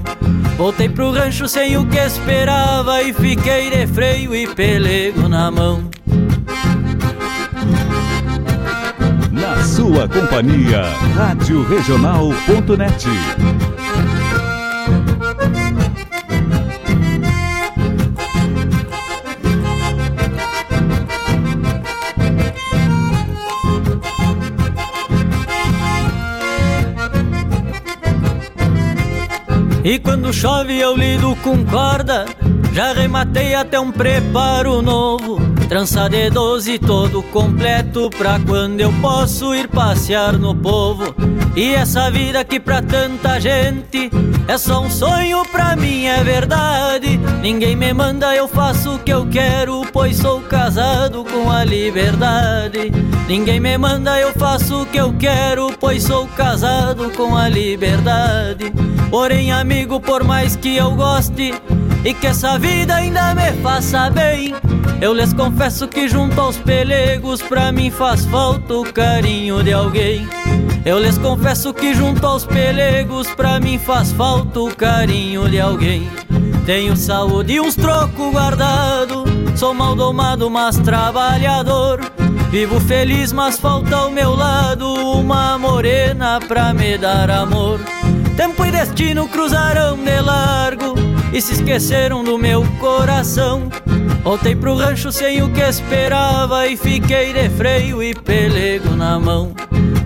Voltei 0.56 0.88
pro 0.88 1.10
rancho 1.10 1.48
sem 1.48 1.76
o 1.76 1.86
que 1.86 1.98
esperava 1.98 3.02
e 3.02 3.12
fiquei 3.12 3.70
de 3.70 3.86
freio 3.86 4.34
e 4.34 4.46
pelego 4.46 5.28
na 5.28 5.50
mão. 5.50 5.90
Na 9.30 9.62
sua 9.64 10.08
companhia, 10.08 10.82
Rádio 11.14 11.62
Regional.net. 11.66 13.08
E 29.82 29.98
quando 29.98 30.30
chove 30.30 30.78
eu 30.78 30.94
lido 30.94 31.34
com 31.36 31.64
corda 31.64 32.26
Já 32.72 32.92
rematei 32.92 33.54
até 33.54 33.80
um 33.80 33.90
preparo 33.90 34.80
novo 34.80 35.40
Trança 35.68 36.08
de 36.08 36.30
doze 36.30 36.78
todo 36.78 37.22
completo 37.22 38.10
Pra 38.10 38.38
quando 38.38 38.80
eu 38.80 38.92
posso 39.00 39.54
ir 39.54 39.68
passear 39.68 40.38
no 40.38 40.54
povo. 40.54 41.14
E 41.56 41.74
essa 41.74 42.10
vida 42.10 42.44
que 42.44 42.60
pra 42.60 42.80
tanta 42.80 43.40
gente 43.40 44.10
É 44.46 44.56
só 44.56 44.82
um 44.82 44.90
sonho, 44.90 45.44
pra 45.46 45.74
mim 45.74 46.06
é 46.06 46.22
verdade. 46.22 47.18
Ninguém 47.40 47.74
me 47.74 47.92
manda, 47.92 48.34
eu 48.34 48.46
faço 48.46 48.94
o 48.94 48.98
que 48.98 49.12
eu 49.12 49.26
quero 49.26 49.82
Pois 49.92 50.16
sou 50.16 50.40
casado 50.40 51.24
com 51.24 51.50
a 51.50 51.64
liberdade. 51.64 52.90
Ninguém 53.28 53.60
me 53.60 53.76
manda, 53.78 54.18
eu 54.18 54.32
faço 54.32 54.82
o 54.82 54.86
que 54.86 54.98
eu 54.98 55.12
quero 55.18 55.72
Pois 55.78 56.04
sou 56.04 56.26
casado 56.28 57.10
com 57.10 57.36
a 57.36 57.48
liberdade. 57.48 58.72
Porém, 59.10 59.52
amigo, 59.52 60.00
por 60.00 60.22
mais 60.22 60.54
que 60.54 60.76
eu 60.76 60.92
goste, 60.92 61.52
e 62.04 62.14
que 62.14 62.26
essa 62.26 62.58
vida 62.58 62.94
ainda 62.94 63.34
me 63.34 63.52
faça 63.62 64.10
bem. 64.10 64.54
Eu 65.00 65.14
lhes 65.14 65.32
confesso 65.32 65.88
que 65.88 66.08
junto 66.08 66.40
aos 66.40 66.56
pelegos 66.56 67.40
pra 67.42 67.72
mim 67.72 67.90
faz 67.90 68.24
falta 68.26 68.74
o 68.74 68.92
carinho 68.92 69.62
de 69.62 69.72
alguém. 69.72 70.28
Eu 70.84 70.98
lhes 70.98 71.18
confesso 71.18 71.72
que 71.74 71.94
junto 71.94 72.26
aos 72.26 72.44
pelegos 72.44 73.26
pra 73.28 73.60
mim 73.60 73.78
faz 73.78 74.12
falta 74.12 74.60
o 74.60 74.74
carinho 74.74 75.48
de 75.48 75.60
alguém. 75.60 76.08
Tenho 76.64 76.96
saúde 76.96 77.54
e 77.54 77.60
uns 77.60 77.74
trocos 77.74 78.30
guardado, 78.30 79.24
sou 79.56 79.74
mal 79.74 79.94
domado, 79.94 80.50
mas 80.50 80.78
trabalhador. 80.78 82.00
Vivo 82.50 82.80
feliz, 82.80 83.32
mas 83.32 83.58
falta 83.58 83.96
ao 83.96 84.10
meu 84.10 84.34
lado 84.34 84.92
uma 84.92 85.56
morena 85.56 86.40
pra 86.40 86.74
me 86.74 86.98
dar 86.98 87.30
amor. 87.30 87.80
Tempo 88.36 88.64
e 88.64 88.70
destino 88.70 89.28
cruzaram 89.28 89.96
de 89.96 90.20
largo 90.20 91.09
e 91.32 91.40
se 91.40 91.54
esqueceram 91.54 92.24
do 92.24 92.38
meu 92.38 92.64
coração. 92.78 93.68
Voltei 94.22 94.54
pro 94.54 94.74
rancho 94.74 95.10
sem 95.10 95.42
o 95.42 95.50
que 95.50 95.60
esperava 95.60 96.66
e 96.66 96.76
fiquei 96.76 97.32
de 97.32 97.48
freio 97.50 98.02
e 98.02 98.14
pelego 98.14 98.94
na 98.96 99.18
mão. 99.18 99.54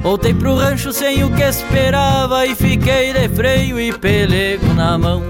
Voltei 0.03 0.35
pro 0.35 0.55
rancho 0.55 0.93
sem 0.93 1.25
o 1.25 1.31
que 1.35 1.43
esperava 1.43 2.47
e 2.47 2.55
fiquei 2.55 3.13
de 3.13 3.29
freio 3.29 3.81
e 3.81 3.93
pelego 3.93 4.73
na 4.75 4.99
mão. 4.99 5.23